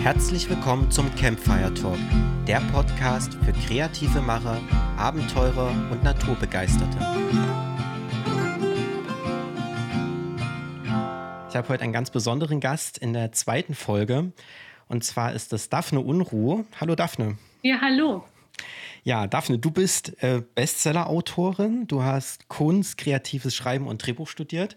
Herzlich 0.00 0.48
willkommen 0.48 0.90
zum 0.92 1.12
Campfire 1.16 1.74
Talk, 1.74 1.98
der 2.46 2.60
Podcast 2.72 3.34
für 3.44 3.52
kreative 3.52 4.22
Macher, 4.22 4.60
Abenteurer 4.96 5.70
und 5.90 6.04
Naturbegeisterte. 6.04 6.96
Ich 11.50 11.56
habe 11.56 11.68
heute 11.68 11.82
einen 11.82 11.92
ganz 11.92 12.10
besonderen 12.10 12.60
Gast 12.60 12.96
in 12.96 13.12
der 13.12 13.32
zweiten 13.32 13.74
Folge 13.74 14.32
und 14.86 15.02
zwar 15.02 15.32
ist 15.32 15.52
es 15.52 15.68
Daphne 15.68 16.00
Unruh. 16.00 16.64
Hallo 16.80 16.94
Daphne. 16.94 17.36
Ja, 17.62 17.80
hallo. 17.80 18.24
Ja, 19.02 19.26
Daphne, 19.26 19.58
du 19.58 19.72
bist 19.72 20.22
äh, 20.22 20.42
Bestseller-Autorin, 20.54 21.88
du 21.88 22.04
hast 22.04 22.48
Kunst, 22.48 22.98
kreatives 22.98 23.54
Schreiben 23.54 23.88
und 23.88 24.06
Drehbuch 24.06 24.28
studiert 24.28 24.76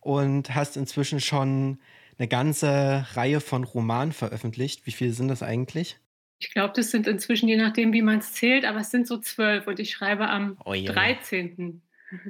und 0.00 0.54
hast 0.54 0.78
inzwischen 0.78 1.20
schon 1.20 1.78
eine 2.18 2.28
ganze 2.28 3.06
Reihe 3.14 3.40
von 3.40 3.64
Romanen 3.64 4.12
veröffentlicht. 4.12 4.86
Wie 4.86 4.92
viele 4.92 5.12
sind 5.12 5.28
das 5.28 5.42
eigentlich? 5.42 5.98
Ich 6.38 6.52
glaube, 6.52 6.74
das 6.76 6.90
sind 6.90 7.06
inzwischen, 7.06 7.48
je 7.48 7.56
nachdem, 7.56 7.92
wie 7.92 8.02
man 8.02 8.18
es 8.18 8.32
zählt, 8.32 8.64
aber 8.64 8.80
es 8.80 8.90
sind 8.90 9.06
so 9.06 9.18
zwölf 9.18 9.66
und 9.66 9.78
ich 9.78 9.90
schreibe 9.90 10.28
am 10.28 10.58
oh, 10.64 10.74
ja. 10.74 10.92
13. 10.92 11.80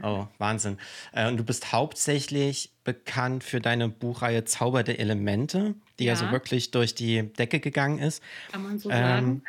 Oh, 0.02 0.26
Wahnsinn. 0.38 0.78
Äh, 1.12 1.28
und 1.28 1.36
du 1.36 1.44
bist 1.44 1.72
hauptsächlich 1.72 2.70
bekannt 2.84 3.44
für 3.44 3.60
deine 3.60 3.88
Buchreihe 3.88 4.44
Zauber 4.44 4.82
der 4.82 4.98
Elemente, 4.98 5.74
die 5.98 6.04
ja, 6.04 6.12
ja 6.12 6.16
so 6.16 6.30
wirklich 6.30 6.70
durch 6.70 6.94
die 6.94 7.22
Decke 7.22 7.60
gegangen 7.60 7.98
ist. 7.98 8.22
Kann 8.52 8.62
man 8.62 8.78
so 8.78 8.90
ähm, 8.90 8.96
sagen. 8.96 9.42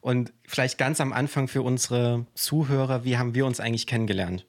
Und 0.00 0.32
vielleicht 0.46 0.78
ganz 0.78 1.00
am 1.00 1.12
Anfang 1.12 1.48
für 1.48 1.62
unsere 1.62 2.26
Zuhörer, 2.34 3.04
wie 3.04 3.18
haben 3.18 3.34
wir 3.34 3.46
uns 3.46 3.60
eigentlich 3.60 3.86
kennengelernt? 3.86 4.46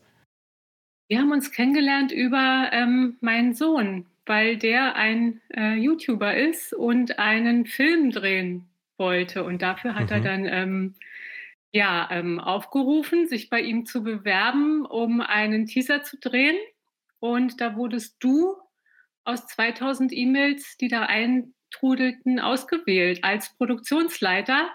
Wir 1.08 1.20
haben 1.20 1.32
uns 1.32 1.52
kennengelernt 1.52 2.12
über 2.12 2.70
ähm, 2.72 3.18
meinen 3.22 3.54
Sohn, 3.54 4.06
weil 4.26 4.58
der 4.58 4.96
ein 4.96 5.42
äh, 5.56 5.76
YouTuber 5.76 6.36
ist 6.36 6.74
und 6.74 7.20
einen 7.20 7.66
Film 7.66 8.12
drehen 8.12 8.68
wollte. 8.98 9.44
Und 9.44 9.62
dafür 9.62 9.96
hat 9.96 10.10
mhm. 10.10 10.12
er 10.12 10.20
dann 10.22 10.46
ähm, 10.46 10.96
ja, 11.72 12.08
ähm, 12.12 12.40
aufgerufen, 12.40 13.28
sich 13.28 13.50
bei 13.50 13.60
ihm 13.60 13.86
zu 13.86 14.04
bewerben, 14.04 14.86
um 14.86 15.22
einen 15.22 15.66
Teaser 15.66 16.04
zu 16.04 16.18
drehen. 16.18 16.56
Und 17.20 17.60
da 17.60 17.76
wurdest 17.76 18.16
du 18.20 18.56
aus 19.26 19.46
2000 19.48 20.14
E-Mails, 20.14 20.78
die 20.78 20.88
da 20.88 21.02
eintrudelten, 21.02 22.40
ausgewählt 22.40 23.24
als 23.24 23.56
Produktionsleiter. 23.58 24.70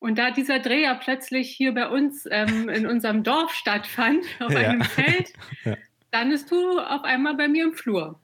Und 0.00 0.18
da 0.18 0.30
dieser 0.30 0.58
Dreh 0.58 0.82
ja 0.82 0.94
plötzlich 0.94 1.50
hier 1.50 1.72
bei 1.72 1.88
uns 1.88 2.28
ähm, 2.30 2.68
in 2.68 2.86
unserem 2.90 3.22
Dorf 3.22 3.54
stattfand, 3.54 4.26
auf 4.40 4.52
ja. 4.52 4.68
einem 4.68 4.82
Feld, 4.82 5.32
ja. 5.64 5.76
dann 6.10 6.28
bist 6.28 6.50
du 6.50 6.78
auf 6.78 7.04
einmal 7.04 7.34
bei 7.36 7.48
mir 7.48 7.64
im 7.64 7.72
Flur. 7.72 8.20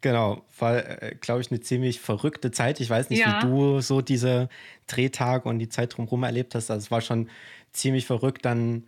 Genau, 0.00 0.42
war, 0.58 1.02
äh, 1.02 1.16
glaube 1.20 1.40
ich, 1.40 1.50
eine 1.50 1.60
ziemlich 1.60 2.00
verrückte 2.00 2.50
Zeit. 2.50 2.80
Ich 2.80 2.90
weiß 2.90 3.10
nicht, 3.10 3.20
ja. 3.20 3.42
wie 3.42 3.46
du 3.46 3.80
so 3.80 4.00
diese 4.00 4.48
Drehtage 4.86 5.48
und 5.48 5.58
die 5.58 5.68
Zeit 5.68 5.96
drumherum 5.96 6.22
erlebt 6.22 6.54
hast. 6.54 6.70
Also 6.70 6.84
es 6.84 6.90
war 6.90 7.00
schon 7.00 7.28
ziemlich 7.72 8.06
verrückt. 8.06 8.44
Dann, 8.44 8.84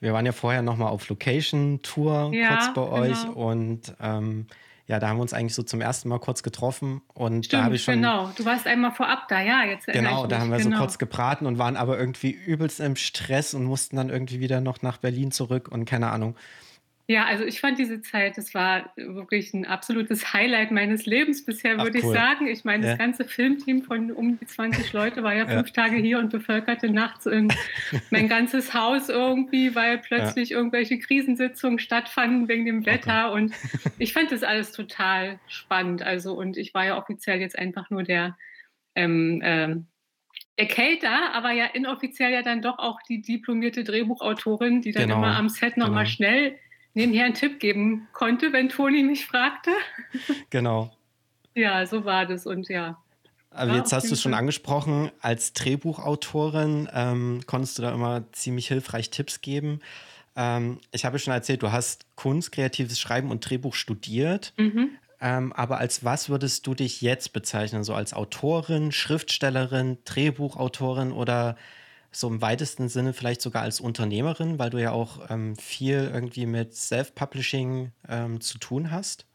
wir 0.00 0.12
waren 0.12 0.26
ja 0.26 0.32
vorher 0.32 0.62
nochmal 0.62 0.88
auf 0.88 1.08
Location-Tour 1.08 2.30
ja, 2.32 2.48
kurz 2.48 2.74
bei 2.74 2.82
euch 2.82 3.22
genau. 3.22 3.50
und 3.50 3.94
ähm, 4.00 4.46
ja, 4.86 4.98
da 4.98 5.08
haben 5.08 5.16
wir 5.16 5.22
uns 5.22 5.32
eigentlich 5.32 5.54
so 5.54 5.62
zum 5.62 5.80
ersten 5.80 6.08
Mal 6.08 6.18
kurz 6.18 6.42
getroffen 6.42 7.02
und 7.14 7.46
Stimmt, 7.46 7.60
da 7.60 7.64
habe 7.64 7.76
ich 7.76 7.84
schon 7.84 7.94
genau. 7.94 8.30
Du 8.36 8.44
warst 8.44 8.66
einmal 8.66 8.90
vorab 8.90 9.28
da, 9.28 9.40
ja, 9.40 9.64
jetzt 9.64 9.86
genau. 9.86 10.26
Da 10.26 10.40
haben 10.40 10.50
wir 10.50 10.58
genau. 10.58 10.76
so 10.76 10.82
kurz 10.82 10.98
gebraten 10.98 11.46
und 11.46 11.58
waren 11.58 11.76
aber 11.76 11.98
irgendwie 11.98 12.30
übelst 12.30 12.80
im 12.80 12.96
Stress 12.96 13.54
und 13.54 13.64
mussten 13.64 13.96
dann 13.96 14.10
irgendwie 14.10 14.40
wieder 14.40 14.60
noch 14.60 14.82
nach 14.82 14.98
Berlin 14.98 15.30
zurück 15.30 15.68
und 15.70 15.84
keine 15.84 16.10
Ahnung. 16.10 16.36
Ja, 17.12 17.26
also 17.26 17.44
ich 17.44 17.60
fand 17.60 17.78
diese 17.78 18.00
Zeit, 18.00 18.38
das 18.38 18.54
war 18.54 18.90
wirklich 18.96 19.52
ein 19.52 19.66
absolutes 19.66 20.32
Highlight 20.32 20.70
meines 20.70 21.04
Lebens 21.04 21.44
bisher, 21.44 21.76
würde 21.76 21.98
cool. 22.02 22.10
ich 22.10 22.18
sagen. 22.18 22.46
Ich 22.46 22.64
meine, 22.64 22.86
ja. 22.86 22.92
das 22.92 22.98
ganze 22.98 23.26
Filmteam 23.26 23.82
von 23.82 24.10
um 24.10 24.38
die 24.38 24.46
20 24.46 24.94
Leute 24.94 25.22
war 25.22 25.34
ja 25.34 25.46
fünf 25.46 25.68
ja. 25.68 25.74
Tage 25.74 25.96
hier 25.96 26.18
und 26.18 26.30
bevölkerte 26.30 26.88
nachts 26.88 27.26
in 27.26 27.52
mein 28.10 28.30
ganzes 28.30 28.72
Haus 28.72 29.10
irgendwie, 29.10 29.74
weil 29.74 29.98
plötzlich 29.98 30.50
ja. 30.50 30.56
irgendwelche 30.56 30.98
Krisensitzungen 31.00 31.78
stattfanden 31.78 32.48
wegen 32.48 32.64
dem 32.64 32.86
Wetter. 32.86 33.32
Okay. 33.32 33.42
Und 33.42 33.54
ich 33.98 34.14
fand 34.14 34.32
das 34.32 34.42
alles 34.42 34.72
total 34.72 35.38
spannend. 35.48 36.02
Also, 36.02 36.32
und 36.32 36.56
ich 36.56 36.72
war 36.72 36.86
ja 36.86 36.96
offiziell 36.96 37.42
jetzt 37.42 37.58
einfach 37.58 37.90
nur 37.90 38.04
der 38.04 38.38
ähm, 38.94 39.42
ähm, 39.44 39.86
der 40.58 40.68
Cater, 40.68 41.34
aber 41.34 41.52
ja 41.52 41.66
inoffiziell 41.66 42.32
ja 42.32 42.40
dann 42.40 42.62
doch 42.62 42.78
auch 42.78 43.00
die 43.06 43.20
diplomierte 43.20 43.84
Drehbuchautorin, 43.84 44.80
die 44.80 44.92
dann 44.92 45.08
genau. 45.08 45.18
immer 45.18 45.36
am 45.36 45.50
Set 45.50 45.76
nochmal 45.76 46.04
genau. 46.04 46.14
schnell 46.14 46.58
nebenher 46.94 47.24
einen 47.24 47.34
Tipp 47.34 47.60
geben 47.60 48.08
konnte, 48.12 48.52
wenn 48.52 48.68
Toni 48.68 49.02
mich 49.02 49.26
fragte. 49.26 49.70
Genau. 50.50 50.90
ja, 51.54 51.86
so 51.86 52.04
war 52.04 52.26
das 52.26 52.46
und 52.46 52.68
ja. 52.68 52.98
Aber 53.54 53.74
jetzt 53.74 53.92
hast 53.92 54.08
du 54.08 54.14
es 54.14 54.22
schon 54.22 54.34
angesprochen, 54.34 55.10
als 55.20 55.52
Drehbuchautorin 55.52 56.88
ähm, 56.92 57.40
konntest 57.46 57.78
du 57.78 57.82
da 57.82 57.92
immer 57.92 58.24
ziemlich 58.32 58.68
hilfreich 58.68 59.10
Tipps 59.10 59.42
geben. 59.42 59.80
Ähm, 60.36 60.80
ich 60.90 61.04
habe 61.04 61.18
schon 61.18 61.34
erzählt, 61.34 61.62
du 61.62 61.70
hast 61.70 62.06
Kunst, 62.16 62.52
kreatives 62.52 62.98
Schreiben 62.98 63.30
und 63.30 63.48
Drehbuch 63.48 63.74
studiert. 63.74 64.54
Mhm. 64.56 64.90
Ähm, 65.20 65.52
aber 65.52 65.78
als 65.78 66.04
was 66.04 66.28
würdest 66.30 66.66
du 66.66 66.74
dich 66.74 67.00
jetzt 67.00 67.32
bezeichnen? 67.32 67.84
So 67.84 67.94
als 67.94 68.14
Autorin, 68.14 68.90
Schriftstellerin, 68.90 69.98
Drehbuchautorin 70.04 71.12
oder 71.12 71.56
so 72.12 72.28
im 72.28 72.42
weitesten 72.42 72.88
Sinne 72.88 73.12
vielleicht 73.12 73.40
sogar 73.40 73.62
als 73.62 73.80
Unternehmerin, 73.80 74.58
weil 74.58 74.70
du 74.70 74.78
ja 74.78 74.92
auch 74.92 75.30
ähm, 75.30 75.56
viel 75.56 76.10
irgendwie 76.12 76.46
mit 76.46 76.74
Self-Publishing 76.74 77.92
ähm, 78.08 78.40
zu 78.40 78.58
tun 78.58 78.90
hast? 78.90 79.26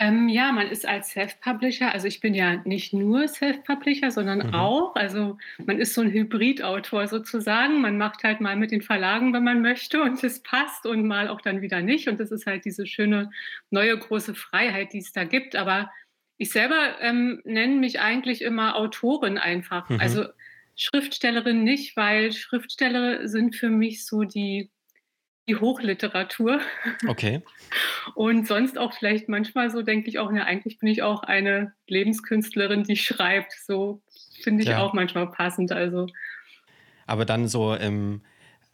Ähm, 0.00 0.28
ja, 0.28 0.52
man 0.52 0.68
ist 0.68 0.86
als 0.86 1.10
Self-Publisher, 1.10 1.92
also 1.92 2.06
ich 2.06 2.20
bin 2.20 2.32
ja 2.32 2.58
nicht 2.64 2.92
nur 2.92 3.26
Self-Publisher, 3.26 4.12
sondern 4.12 4.46
mhm. 4.46 4.54
auch, 4.54 4.94
also 4.94 5.38
man 5.66 5.80
ist 5.80 5.94
so 5.94 6.02
ein 6.02 6.12
Hybridautor 6.12 7.08
sozusagen. 7.08 7.80
Man 7.80 7.98
macht 7.98 8.22
halt 8.22 8.40
mal 8.40 8.54
mit 8.54 8.70
den 8.70 8.82
Verlagen, 8.82 9.32
wenn 9.32 9.42
man 9.42 9.60
möchte 9.60 10.00
und 10.00 10.22
es 10.22 10.40
passt 10.40 10.86
und 10.86 11.04
mal 11.04 11.26
auch 11.26 11.40
dann 11.40 11.62
wieder 11.62 11.82
nicht. 11.82 12.06
Und 12.08 12.20
das 12.20 12.30
ist 12.30 12.46
halt 12.46 12.64
diese 12.64 12.86
schöne 12.86 13.30
neue 13.70 13.98
große 13.98 14.36
Freiheit, 14.36 14.92
die 14.92 14.98
es 14.98 15.10
da 15.10 15.24
gibt. 15.24 15.56
Aber 15.56 15.90
ich 16.36 16.52
selber 16.52 17.00
ähm, 17.00 17.40
nenne 17.44 17.74
mich 17.74 17.98
eigentlich 17.98 18.42
immer 18.42 18.76
Autorin 18.76 19.36
einfach. 19.36 19.88
Mhm. 19.88 19.98
Also 19.98 20.26
Schriftstellerin 20.78 21.64
nicht, 21.64 21.96
weil 21.96 22.32
Schriftsteller 22.32 23.28
sind 23.28 23.56
für 23.56 23.68
mich 23.68 24.06
so 24.06 24.22
die, 24.22 24.70
die 25.48 25.56
Hochliteratur. 25.56 26.60
Okay. 27.06 27.42
Und 28.14 28.46
sonst 28.46 28.78
auch 28.78 28.94
vielleicht 28.94 29.28
manchmal 29.28 29.70
so 29.70 29.82
denke 29.82 30.08
ich 30.08 30.20
auch, 30.20 30.32
ja, 30.32 30.44
eigentlich 30.44 30.78
bin 30.78 30.88
ich 30.88 31.02
auch 31.02 31.24
eine 31.24 31.74
Lebenskünstlerin, 31.88 32.84
die 32.84 32.96
schreibt. 32.96 33.52
So 33.52 34.02
finde 34.42 34.62
ich 34.62 34.68
ja. 34.68 34.78
auch 34.78 34.94
manchmal 34.94 35.30
passend. 35.30 35.72
Also. 35.72 36.06
Aber 37.06 37.24
dann 37.24 37.48
so 37.48 37.74
im 37.74 38.22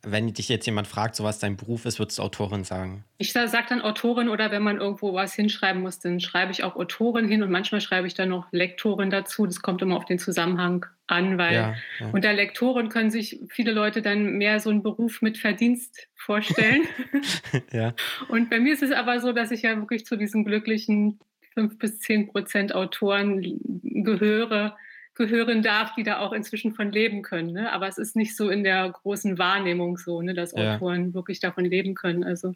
wenn 0.06 0.32
dich 0.32 0.48
jetzt 0.48 0.66
jemand 0.66 0.86
fragt, 0.86 1.16
so 1.16 1.24
was 1.24 1.38
dein 1.38 1.56
Beruf 1.56 1.84
ist, 1.84 1.98
würdest 1.98 2.18
du 2.18 2.22
Autorin 2.22 2.64
sagen? 2.64 3.04
Ich 3.18 3.32
sage 3.32 3.66
dann 3.68 3.82
Autorin 3.82 4.28
oder 4.28 4.50
wenn 4.50 4.62
man 4.62 4.78
irgendwo 4.78 5.14
was 5.14 5.34
hinschreiben 5.34 5.82
muss, 5.82 5.98
dann 5.98 6.20
schreibe 6.20 6.52
ich 6.52 6.64
auch 6.64 6.76
Autorin 6.76 7.28
hin 7.28 7.42
und 7.42 7.50
manchmal 7.50 7.80
schreibe 7.80 8.06
ich 8.06 8.14
dann 8.14 8.28
noch 8.28 8.46
Lektorin 8.52 9.10
dazu. 9.10 9.46
Das 9.46 9.62
kommt 9.62 9.82
immer 9.82 9.96
auf 9.96 10.04
den 10.04 10.18
Zusammenhang 10.18 10.86
an, 11.06 11.38
weil 11.38 11.54
ja, 11.54 11.74
ja. 12.00 12.10
unter 12.12 12.32
Lektorin 12.32 12.88
können 12.88 13.10
sich 13.10 13.40
viele 13.48 13.72
Leute 13.72 14.02
dann 14.02 14.38
mehr 14.38 14.60
so 14.60 14.70
einen 14.70 14.82
Beruf 14.82 15.22
mit 15.22 15.38
Verdienst 15.38 16.08
vorstellen. 16.14 16.82
ja. 17.72 17.94
Und 18.28 18.50
bei 18.50 18.60
mir 18.60 18.72
ist 18.72 18.82
es 18.82 18.92
aber 18.92 19.20
so, 19.20 19.32
dass 19.32 19.50
ich 19.50 19.62
ja 19.62 19.76
wirklich 19.76 20.06
zu 20.06 20.16
diesen 20.16 20.44
glücklichen 20.44 21.18
fünf 21.54 21.78
bis 21.78 22.00
zehn 22.00 22.28
Prozent 22.28 22.74
Autoren 22.74 23.60
gehöre, 23.82 24.76
gehören 25.14 25.62
darf, 25.62 25.94
die 25.94 26.02
da 26.02 26.18
auch 26.18 26.32
inzwischen 26.32 26.72
von 26.72 26.90
leben 26.90 27.22
können. 27.22 27.52
Ne? 27.52 27.72
Aber 27.72 27.88
es 27.88 27.98
ist 27.98 28.16
nicht 28.16 28.36
so 28.36 28.50
in 28.50 28.64
der 28.64 28.90
großen 28.90 29.38
Wahrnehmung 29.38 29.96
so, 29.96 30.22
ne, 30.22 30.34
dass 30.34 30.52
ja. 30.52 30.74
Autoren 30.74 31.14
wirklich 31.14 31.40
davon 31.40 31.64
leben 31.64 31.94
können. 31.94 32.24
Also. 32.24 32.54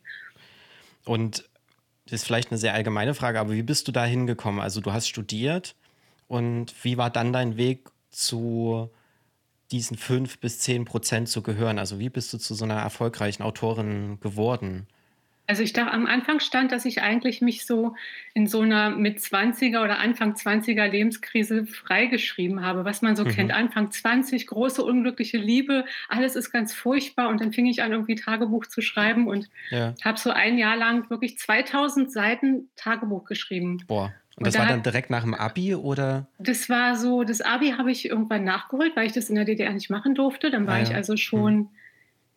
Und 1.04 1.48
das 2.06 2.20
ist 2.20 2.24
vielleicht 2.24 2.50
eine 2.50 2.58
sehr 2.58 2.74
allgemeine 2.74 3.14
Frage, 3.14 3.38
aber 3.38 3.52
wie 3.52 3.62
bist 3.62 3.86
du 3.86 3.92
da 3.92 4.04
hingekommen? 4.04 4.60
Also 4.60 4.80
du 4.80 4.92
hast 4.92 5.08
studiert 5.08 5.76
und 6.26 6.72
wie 6.82 6.96
war 6.96 7.10
dann 7.10 7.32
dein 7.32 7.56
Weg 7.56 7.90
zu 8.10 8.90
diesen 9.70 9.96
fünf 9.96 10.38
bis 10.38 10.60
zehn 10.60 10.84
Prozent 10.84 11.28
zu 11.28 11.42
gehören? 11.42 11.78
Also 11.78 11.98
wie 11.98 12.08
bist 12.08 12.32
du 12.32 12.38
zu 12.38 12.54
so 12.54 12.64
einer 12.64 12.78
erfolgreichen 12.78 13.42
Autorin 13.42 14.18
geworden? 14.20 14.86
Also 15.48 15.62
ich 15.62 15.72
dachte, 15.72 15.92
am 15.92 16.04
Anfang 16.04 16.40
stand, 16.40 16.72
dass 16.72 16.84
ich 16.84 17.00
eigentlich 17.00 17.40
mich 17.40 17.64
so 17.64 17.94
in 18.34 18.46
so 18.46 18.60
einer 18.60 18.90
mit 18.90 19.18
20er 19.18 19.82
oder 19.82 19.98
Anfang 19.98 20.34
20er 20.34 20.86
Lebenskrise 20.86 21.64
freigeschrieben 21.64 22.62
habe, 22.62 22.84
was 22.84 23.00
man 23.00 23.16
so 23.16 23.24
mhm. 23.24 23.30
kennt. 23.30 23.52
Anfang 23.52 23.90
20, 23.90 24.46
große 24.46 24.84
unglückliche 24.84 25.38
Liebe, 25.38 25.86
alles 26.10 26.36
ist 26.36 26.52
ganz 26.52 26.74
furchtbar. 26.74 27.30
Und 27.30 27.40
dann 27.40 27.54
fing 27.54 27.64
ich 27.64 27.82
an, 27.82 27.92
irgendwie 27.92 28.16
Tagebuch 28.16 28.66
zu 28.66 28.82
schreiben 28.82 29.26
und 29.26 29.48
ja. 29.70 29.94
habe 30.04 30.18
so 30.18 30.28
ein 30.28 30.58
Jahr 30.58 30.76
lang 30.76 31.08
wirklich 31.08 31.38
2000 31.38 32.12
Seiten 32.12 32.68
Tagebuch 32.76 33.24
geschrieben. 33.24 33.82
Boah. 33.86 34.12
Und 34.36 34.46
das 34.46 34.54
und 34.54 34.60
da, 34.60 34.66
war 34.66 34.68
dann 34.68 34.82
direkt 34.82 35.08
nach 35.08 35.22
dem 35.22 35.32
Abi 35.32 35.74
oder? 35.74 36.28
Das 36.38 36.68
war 36.68 36.94
so, 36.94 37.24
das 37.24 37.40
Abi 37.40 37.70
habe 37.70 37.90
ich 37.90 38.06
irgendwann 38.06 38.44
nachgeholt, 38.44 38.94
weil 38.96 39.06
ich 39.06 39.12
das 39.12 39.30
in 39.30 39.34
der 39.36 39.46
DDR 39.46 39.72
nicht 39.72 39.88
machen 39.88 40.14
durfte. 40.14 40.50
Dann 40.50 40.66
war 40.66 40.74
ah, 40.74 40.78
ja. 40.78 40.82
ich 40.82 40.94
also 40.94 41.16
schon. 41.16 41.54
Mhm 41.56 41.68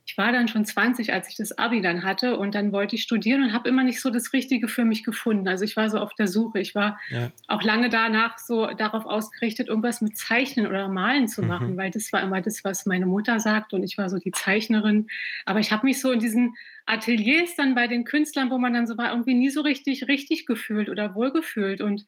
ich 0.06 0.18
war 0.18 0.31
dann 0.31 0.48
schon 0.48 0.65
20, 0.65 1.13
als 1.13 1.30
ich 1.30 1.36
das 1.36 1.57
Abi 1.57 1.81
dann 1.81 2.03
hatte 2.03 2.38
und 2.38 2.56
dann 2.56 2.71
wollte 2.71 2.95
ich 2.95 3.03
studieren 3.03 3.44
und 3.44 3.53
habe 3.53 3.69
immer 3.69 3.83
nicht 3.83 4.01
so 4.01 4.09
das 4.09 4.33
Richtige 4.33 4.68
für 4.68 4.83
mich 4.83 5.03
gefunden. 5.03 5.48
Also 5.48 5.63
ich 5.63 5.77
war 5.77 5.89
so 5.89 6.00
auf 6.00 6.13
der 6.15 6.27
Suche. 6.27 6.59
Ich 6.59 6.75
war 6.75 7.00
ja. 7.09 7.31
auch 7.48 7.62
lange 7.62 7.89
danach 7.89 8.38
so 8.38 8.68
darauf 8.68 9.06
ausgerichtet, 9.06 9.68
irgendwas 9.68 10.01
mit 10.01 10.18
Zeichnen 10.18 10.68
oder 10.68 10.88
Malen 10.89 11.27
zu 11.27 11.44
machen, 11.44 11.74
mhm. 11.74 11.77
weil 11.77 11.92
das 11.92 12.12
war 12.12 12.21
immer 12.21 12.42
das, 12.42 12.63
was 12.63 12.86
meine 12.86 13.06
Mutter 13.06 13.39
sagt 13.39 13.74
und 13.74 13.83
ich 13.83 13.98
war 13.98 14.09
so 14.09 14.18
die 14.18 14.31
Zeichnerin. 14.31 15.07
Aber 15.45 15.59
ich 15.59 15.71
habe 15.71 15.86
mich 15.86 16.01
so 16.01 16.12
in 16.12 16.19
diesen 16.19 16.56
Ateliers 16.86 17.56
dann 17.56 17.75
bei 17.75 17.88
den 17.88 18.03
Künstlern, 18.03 18.50
wo 18.50 18.57
man 18.57 18.74
dann 18.74 18.88
so 18.88 18.98
war, 18.98 19.12
irgendwie 19.12 19.36
nie 19.36 19.50
so 19.50 19.62
richtig 19.62 20.07
richtig 20.07 20.45
gefühlt 20.45 20.89
oder 20.89 21.15
wohlgefühlt 21.15 21.80
und 21.80 22.06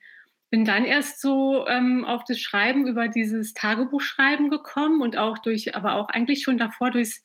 bin 0.49 0.65
dann 0.65 0.85
erst 0.85 1.19
so 1.19 1.65
ähm, 1.67 2.05
auf 2.05 2.25
das 2.25 2.39
Schreiben 2.39 2.85
über 2.85 3.07
dieses 3.07 3.53
Tagebuchschreiben 3.53 4.49
gekommen 4.49 5.01
und 5.01 5.17
auch 5.17 5.39
durch, 5.39 5.75
aber 5.75 5.95
auch 5.95 6.09
eigentlich 6.09 6.43
schon 6.43 6.57
davor 6.57 6.91
durchs 6.91 7.23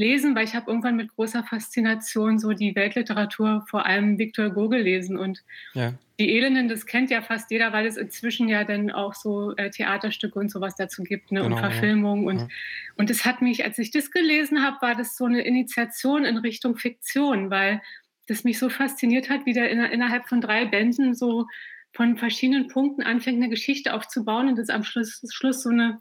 lesen, 0.00 0.34
weil 0.34 0.44
ich 0.44 0.54
habe 0.54 0.70
irgendwann 0.70 0.96
mit 0.96 1.14
großer 1.14 1.44
Faszination 1.44 2.38
so 2.38 2.54
die 2.54 2.74
Weltliteratur, 2.74 3.64
vor 3.68 3.84
allem 3.84 4.18
Victor 4.18 4.48
Hugo 4.48 4.70
gelesen 4.70 5.18
und 5.18 5.44
ja. 5.74 5.92
die 6.18 6.30
Elenden, 6.30 6.68
das 6.68 6.86
kennt 6.86 7.10
ja 7.10 7.20
fast 7.20 7.50
jeder, 7.50 7.72
weil 7.74 7.86
es 7.86 7.98
inzwischen 7.98 8.48
ja 8.48 8.64
dann 8.64 8.90
auch 8.90 9.14
so 9.14 9.54
äh, 9.56 9.70
Theaterstücke 9.70 10.38
und 10.38 10.50
sowas 10.50 10.74
dazu 10.74 11.02
gibt 11.02 11.30
ne, 11.32 11.42
genau, 11.42 11.54
und 11.54 11.60
Verfilmungen 11.60 12.24
ja. 12.24 12.30
und 12.30 12.40
ja. 12.40 12.48
und 12.96 13.10
es 13.10 13.26
hat 13.26 13.42
mich, 13.42 13.62
als 13.62 13.78
ich 13.78 13.90
das 13.90 14.10
gelesen 14.10 14.64
habe, 14.64 14.78
war 14.80 14.94
das 14.94 15.16
so 15.16 15.26
eine 15.26 15.42
Initiation 15.42 16.24
in 16.24 16.38
Richtung 16.38 16.78
Fiktion, 16.78 17.50
weil 17.50 17.82
das 18.26 18.42
mich 18.42 18.58
so 18.58 18.70
fasziniert 18.70 19.28
hat, 19.28 19.44
wie 19.44 19.52
der 19.52 19.70
in, 19.70 19.80
innerhalb 19.80 20.28
von 20.28 20.40
drei 20.40 20.64
Bänden 20.64 21.14
so 21.14 21.46
von 21.92 22.16
verschiedenen 22.16 22.68
Punkten 22.68 23.02
anfängt, 23.02 23.36
eine 23.36 23.50
Geschichte 23.50 23.92
aufzubauen 23.92 24.48
und 24.48 24.56
das 24.56 24.70
am 24.70 24.82
Schluss, 24.82 25.20
Schluss 25.30 25.62
so 25.62 25.68
eine 25.68 26.00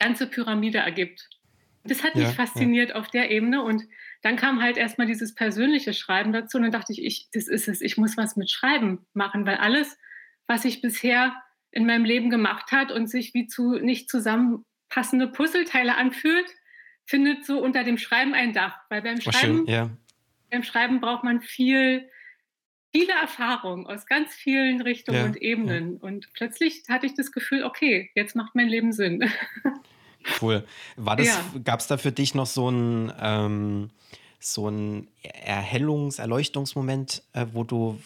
ganze 0.00 0.26
Pyramide 0.26 0.78
ergibt. 0.78 1.28
Das 1.84 2.04
hat 2.04 2.14
mich 2.14 2.24
ja, 2.24 2.30
fasziniert 2.30 2.90
ja. 2.90 2.94
auf 2.96 3.08
der 3.08 3.30
Ebene 3.30 3.62
und 3.62 3.82
dann 4.22 4.36
kam 4.36 4.62
halt 4.62 4.76
erstmal 4.76 5.06
dieses 5.06 5.34
persönliche 5.34 5.92
Schreiben 5.92 6.32
dazu 6.32 6.56
und 6.56 6.62
dann 6.62 6.72
dachte 6.72 6.92
ich, 6.92 7.04
ich, 7.04 7.28
das 7.32 7.48
ist 7.48 7.66
es, 7.68 7.80
ich 7.80 7.96
muss 7.96 8.16
was 8.16 8.36
mit 8.36 8.50
Schreiben 8.50 9.04
machen, 9.14 9.46
weil 9.46 9.56
alles, 9.56 9.98
was 10.46 10.64
ich 10.64 10.80
bisher 10.80 11.34
in 11.72 11.86
meinem 11.86 12.04
Leben 12.04 12.30
gemacht 12.30 12.70
hat 12.70 12.92
und 12.92 13.08
sich 13.08 13.34
wie 13.34 13.46
zu 13.48 13.78
nicht 13.78 14.08
zusammenpassende 14.08 15.26
Puzzleteile 15.26 15.96
anfühlt, 15.96 16.46
findet 17.04 17.44
so 17.44 17.60
unter 17.60 17.82
dem 17.82 17.98
Schreiben 17.98 18.34
ein 18.34 18.52
Dach. 18.52 18.78
Weil 18.88 19.02
beim 19.02 19.20
Schreiben, 19.20 19.38
schön, 19.38 19.66
ja. 19.66 19.90
beim 20.50 20.62
Schreiben 20.62 21.00
braucht 21.00 21.24
man 21.24 21.40
viel, 21.40 22.08
viele 22.94 23.12
Erfahrungen 23.14 23.86
aus 23.86 24.06
ganz 24.06 24.34
vielen 24.34 24.82
Richtungen 24.82 25.24
und 25.24 25.36
Ebenen. 25.36 25.96
Und 25.96 26.32
plötzlich 26.34 26.84
hatte 26.88 27.06
ich 27.06 27.14
das 27.14 27.32
Gefühl, 27.32 27.64
okay, 27.64 28.10
jetzt 28.14 28.36
macht 28.36 28.54
mein 28.54 28.68
Leben 28.68 28.92
Sinn. 28.92 29.28
Cool. 30.40 30.64
War 30.96 31.16
das, 31.16 31.28
ja. 31.28 31.42
gab 31.64 31.80
es 31.80 31.86
da 31.86 31.96
für 31.96 32.12
dich 32.12 32.34
noch 32.34 32.46
so 32.46 32.70
ein, 32.70 33.12
ähm, 33.20 33.90
so 34.40 34.68
ein 34.68 35.08
Erhellungs-, 35.22 36.20
Erleuchtungsmoment, 36.20 37.22
äh, 37.32 37.46
wo 37.52 37.64
du, 37.64 38.00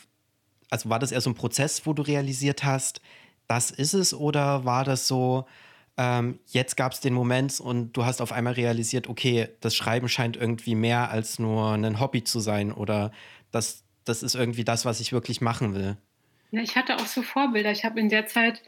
also 0.70 0.88
war 0.88 0.98
das 0.98 1.12
eher 1.12 1.20
so 1.20 1.30
ein 1.30 1.34
Prozess, 1.34 1.86
wo 1.86 1.92
du 1.92 2.02
realisiert 2.02 2.64
hast, 2.64 3.00
das 3.48 3.70
ist 3.70 3.94
es, 3.94 4.12
oder 4.12 4.64
war 4.64 4.84
das 4.84 5.06
so, 5.06 5.46
ähm, 5.96 6.38
jetzt 6.46 6.76
gab 6.76 6.92
es 6.92 7.00
den 7.00 7.14
Moment 7.14 7.58
und 7.60 7.92
du 7.92 8.04
hast 8.04 8.20
auf 8.20 8.32
einmal 8.32 8.54
realisiert, 8.54 9.08
okay, 9.08 9.48
das 9.60 9.74
Schreiben 9.74 10.08
scheint 10.08 10.36
irgendwie 10.36 10.74
mehr 10.74 11.10
als 11.10 11.38
nur 11.38 11.72
ein 11.72 12.00
Hobby 12.00 12.22
zu 12.24 12.40
sein 12.40 12.72
oder 12.72 13.12
das, 13.50 13.84
das 14.04 14.22
ist 14.22 14.34
irgendwie 14.34 14.64
das, 14.64 14.84
was 14.84 15.00
ich 15.00 15.12
wirklich 15.12 15.40
machen 15.40 15.74
will? 15.74 15.96
Ja, 16.50 16.60
ich 16.60 16.76
hatte 16.76 16.96
auch 16.96 17.06
so 17.06 17.22
Vorbilder. 17.22 17.70
Ich 17.70 17.84
habe 17.84 17.98
in 17.98 18.08
der 18.08 18.26
Zeit 18.26 18.62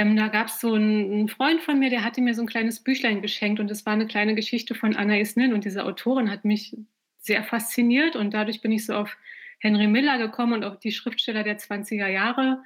ähm, 0.00 0.16
da 0.16 0.28
gab 0.28 0.46
es 0.46 0.60
so 0.60 0.72
einen, 0.72 1.12
einen, 1.12 1.28
Freund 1.28 1.60
von 1.60 1.78
mir, 1.78 1.90
der 1.90 2.02
hatte 2.02 2.22
mir 2.22 2.34
so 2.34 2.40
ein 2.40 2.46
kleines 2.46 2.80
Büchlein 2.80 3.20
geschenkt 3.20 3.60
und 3.60 3.70
es 3.70 3.84
war 3.84 3.92
eine 3.92 4.06
kleine 4.06 4.34
Geschichte 4.34 4.74
von 4.74 4.96
Anna 4.96 5.16
Nin 5.34 5.52
und 5.52 5.66
diese 5.66 5.84
Autorin 5.84 6.30
hat 6.30 6.46
mich 6.46 6.74
sehr 7.18 7.44
fasziniert 7.44 8.16
und 8.16 8.32
dadurch 8.32 8.62
bin 8.62 8.72
ich 8.72 8.86
so 8.86 8.94
auf 8.94 9.18
Henry 9.58 9.86
Miller 9.86 10.16
gekommen 10.16 10.54
und 10.54 10.64
auf 10.64 10.78
die 10.78 10.92
Schriftsteller 10.92 11.42
der 11.42 11.58
20er 11.58 12.06
Jahre. 12.06 12.62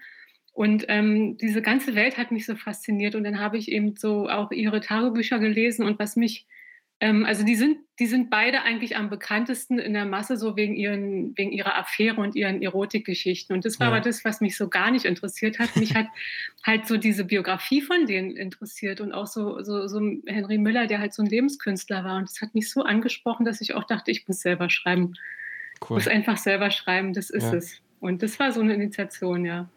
Und 0.52 0.84
ähm, 0.86 1.36
diese 1.38 1.60
ganze 1.60 1.96
Welt 1.96 2.19
hat 2.19 2.31
mich 2.31 2.46
so 2.46 2.54
fasziniert 2.54 3.16
und 3.16 3.25
dann 3.25 3.40
habe 3.40 3.58
ich 3.58 3.69
eben 3.69 3.96
so 3.96 4.28
auch 4.28 4.52
ihre 4.52 4.78
Tagebücher 4.78 5.40
gelesen 5.40 5.84
und 5.84 5.98
was 5.98 6.14
mich 6.14 6.46
ähm, 7.00 7.25
also 7.25 7.44
die 7.44 7.56
sind, 7.56 7.79
die 7.99 8.06
sind 8.06 8.31
beide 8.31 8.62
eigentlich 8.62 8.96
am 8.96 9.11
bekanntesten 9.11 9.79
in 9.79 9.94
der 9.94 10.05
Masse, 10.05 10.37
so 10.37 10.56
wegen, 10.56 10.75
ihren, 10.75 11.37
wegen 11.37 11.52
ihrer 11.52 11.76
Affäre 11.76 12.20
und 12.20 12.35
ihren 12.35 12.62
Erotikgeschichten. 12.62 13.55
Und 13.55 13.64
das 13.64 13.81
war 13.81 13.88
ja. 13.88 13.93
aber 13.93 14.00
das, 14.00 14.25
was 14.25 14.41
mich 14.41 14.56
so 14.56 14.69
gar 14.69 14.91
nicht 14.91 15.05
interessiert 15.05 15.58
hat. 15.58 15.76
Mich 15.76 15.94
hat 15.94 16.06
halt 16.64 16.87
so 16.87 16.96
diese 16.96 17.25
Biografie 17.25 17.82
von 17.82 18.06
denen 18.06 18.37
interessiert 18.37 19.00
und 19.00 19.12
auch 19.12 19.26
so, 19.26 19.62
so, 19.62 19.87
so 19.87 20.00
Henry 20.26 20.58
Müller, 20.58 20.87
der 20.87 21.00
halt 21.00 21.14
so 21.14 21.23
ein 21.23 21.29
Lebenskünstler 21.29 22.05
war. 22.05 22.17
Und 22.17 22.31
das 22.31 22.41
hat 22.41 22.55
mich 22.55 22.70
so 22.70 22.82
angesprochen, 22.82 23.44
dass 23.44 23.61
ich 23.61 23.75
auch 23.75 23.85
dachte, 23.85 24.11
ich 24.11 24.26
muss 24.29 24.41
selber 24.41 24.70
schreiben. 24.70 25.14
Cool. 25.81 25.99
Ich 25.99 26.05
muss 26.05 26.08
einfach 26.08 26.37
selber 26.37 26.70
schreiben, 26.70 27.12
das 27.12 27.31
ist 27.31 27.44
ja. 27.44 27.55
es. 27.55 27.81
Und 28.00 28.23
das 28.23 28.38
war 28.38 28.52
so 28.52 28.61
eine 28.61 28.75
Initiation, 28.75 29.44
ja. 29.44 29.69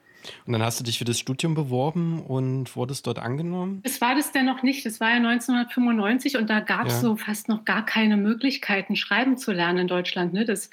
Und 0.46 0.54
dann 0.54 0.62
hast 0.62 0.80
du 0.80 0.84
dich 0.84 0.98
für 0.98 1.06
das 1.06 1.20
Studium 1.20 1.56
beworben 1.56 2.22
und 2.22 2.76
wurdest 2.76 3.08
dort 3.08 3.20
angenommen? 3.20 3.82
Es 3.84 4.02
war 4.02 4.16
das 4.16 4.32
denn 4.32 4.46
noch 4.46 4.64
nicht. 4.64 4.86
Das 4.86 5.00
war 5.00 5.10
ja 5.10 5.16
1995 5.16 6.38
und 6.38 6.50
da 6.50 6.60
gab 6.60 6.88
es 6.88 6.94
ja. 6.94 7.00
so 7.00 7.16
fast 7.16 7.50
noch 7.50 7.66
gar 7.66 7.86
keine 7.86 8.18
Möglichkeiten, 8.18 8.96
schreiben 8.96 9.38
zu 9.38 9.52
lernen 9.52 9.80
in 9.80 9.88
Deutschland. 9.88 10.34
Ne? 10.34 10.46
Das, 10.46 10.70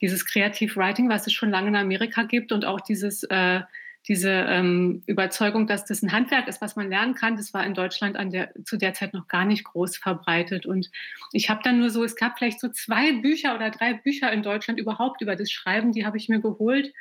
dieses 0.00 0.24
Creative 0.26 0.74
Writing, 0.76 1.08
was 1.08 1.26
es 1.26 1.32
schon 1.32 1.50
lange 1.50 1.68
in 1.68 1.76
Amerika 1.76 2.22
gibt 2.22 2.52
und 2.52 2.64
auch 2.64 2.80
dieses, 2.80 3.24
äh, 3.24 3.60
diese 4.06 4.30
ähm, 4.30 5.02
Überzeugung, 5.06 5.66
dass 5.66 5.84
das 5.84 6.02
ein 6.02 6.12
Handwerk 6.12 6.48
ist, 6.48 6.62
was 6.62 6.76
man 6.76 6.88
lernen 6.88 7.14
kann, 7.14 7.36
das 7.36 7.52
war 7.52 7.64
in 7.66 7.74
Deutschland 7.74 8.16
an 8.16 8.30
der, 8.30 8.52
zu 8.64 8.78
der 8.78 8.94
Zeit 8.94 9.12
noch 9.12 9.28
gar 9.28 9.44
nicht 9.44 9.64
groß 9.64 9.98
verbreitet. 9.98 10.64
Und 10.64 10.90
ich 11.32 11.50
habe 11.50 11.60
dann 11.62 11.78
nur 11.78 11.90
so, 11.90 12.02
es 12.04 12.16
gab 12.16 12.38
vielleicht 12.38 12.60
so 12.60 12.68
zwei 12.68 13.12
Bücher 13.12 13.54
oder 13.54 13.70
drei 13.70 13.92
Bücher 13.94 14.32
in 14.32 14.42
Deutschland 14.42 14.80
überhaupt 14.80 15.20
über 15.20 15.36
das 15.36 15.50
Schreiben, 15.50 15.92
die 15.92 16.06
habe 16.06 16.16
ich 16.16 16.28
mir 16.28 16.40
geholt. 16.40 16.94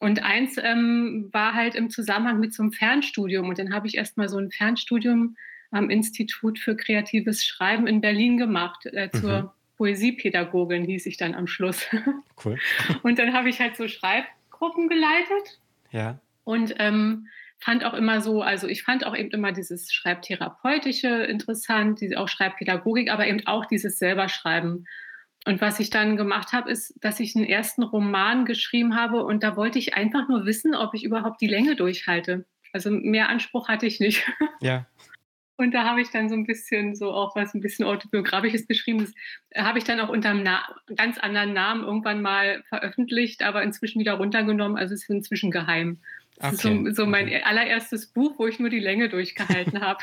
Und 0.00 0.22
eins 0.22 0.56
ähm, 0.56 1.28
war 1.30 1.54
halt 1.54 1.74
im 1.74 1.90
Zusammenhang 1.90 2.40
mit 2.40 2.54
so 2.54 2.62
einem 2.62 2.72
Fernstudium. 2.72 3.48
Und 3.48 3.58
dann 3.58 3.74
habe 3.74 3.86
ich 3.86 3.96
erst 3.96 4.16
mal 4.16 4.28
so 4.28 4.38
ein 4.38 4.50
Fernstudium 4.50 5.36
am 5.70 5.90
Institut 5.90 6.58
für 6.58 6.74
kreatives 6.74 7.44
Schreiben 7.44 7.86
in 7.86 8.00
Berlin 8.00 8.38
gemacht, 8.38 8.86
äh, 8.86 9.10
zur 9.10 9.42
mhm. 9.42 9.50
Poesiepädagogin 9.76 10.84
hieß 10.84 11.06
ich 11.06 11.16
dann 11.16 11.34
am 11.34 11.46
Schluss. 11.46 11.86
Cool. 12.42 12.58
Und 13.02 13.18
dann 13.18 13.34
habe 13.34 13.50
ich 13.50 13.60
halt 13.60 13.76
so 13.76 13.86
Schreibgruppen 13.86 14.88
geleitet. 14.88 15.60
Ja. 15.90 16.18
Und 16.44 16.74
ähm, 16.78 17.26
fand 17.58 17.84
auch 17.84 17.92
immer 17.92 18.22
so, 18.22 18.40
also 18.40 18.66
ich 18.66 18.82
fand 18.82 19.04
auch 19.04 19.14
eben 19.14 19.30
immer 19.30 19.52
dieses 19.52 19.92
Schreibtherapeutische 19.92 21.08
interessant, 21.24 22.00
diese 22.00 22.18
auch 22.18 22.28
Schreibpädagogik, 22.28 23.10
aber 23.10 23.26
eben 23.26 23.46
auch 23.46 23.66
dieses 23.66 23.98
Selberschreiben. 23.98 24.86
Und 25.46 25.60
was 25.60 25.80
ich 25.80 25.90
dann 25.90 26.16
gemacht 26.16 26.52
habe, 26.52 26.70
ist, 26.70 26.94
dass 27.00 27.18
ich 27.18 27.34
einen 27.34 27.46
ersten 27.46 27.82
Roman 27.82 28.44
geschrieben 28.44 28.94
habe 28.94 29.24
und 29.24 29.42
da 29.42 29.56
wollte 29.56 29.78
ich 29.78 29.94
einfach 29.94 30.28
nur 30.28 30.44
wissen, 30.44 30.74
ob 30.74 30.94
ich 30.94 31.04
überhaupt 31.04 31.40
die 31.40 31.46
Länge 31.46 31.76
durchhalte. 31.76 32.44
Also 32.72 32.90
mehr 32.90 33.28
Anspruch 33.28 33.68
hatte 33.68 33.86
ich 33.86 34.00
nicht. 34.00 34.26
Ja. 34.62 34.86
Und 35.56 35.72
da 35.72 35.84
habe 35.84 36.00
ich 36.00 36.10
dann 36.10 36.30
so 36.30 36.34
ein 36.34 36.46
bisschen 36.46 36.94
so 36.94 37.12
auch 37.12 37.36
was 37.36 37.54
ein 37.54 37.60
bisschen 37.60 37.84
autobiografisches 37.84 38.66
geschrieben. 38.66 39.12
Das 39.50 39.64
habe 39.64 39.78
ich 39.78 39.84
dann 39.84 40.00
auch 40.00 40.08
unter 40.08 40.30
einem 40.30 40.46
ganz 40.96 41.18
anderen 41.18 41.52
Namen 41.52 41.84
irgendwann 41.84 42.22
mal 42.22 42.62
veröffentlicht, 42.68 43.42
aber 43.42 43.62
inzwischen 43.62 44.00
wieder 44.00 44.14
runtergenommen. 44.14 44.78
Also 44.78 44.94
es 44.94 45.02
ist 45.02 45.10
inzwischen 45.10 45.50
geheim. 45.50 45.98
Das 46.36 46.64
okay. 46.64 46.88
ist 46.88 46.96
so, 46.96 47.04
so 47.04 47.06
mein 47.06 47.26
okay. 47.26 47.42
allererstes 47.42 48.06
Buch, 48.06 48.38
wo 48.38 48.46
ich 48.46 48.58
nur 48.58 48.70
die 48.70 48.80
Länge 48.80 49.10
durchgehalten 49.10 49.80
habe. 49.82 50.00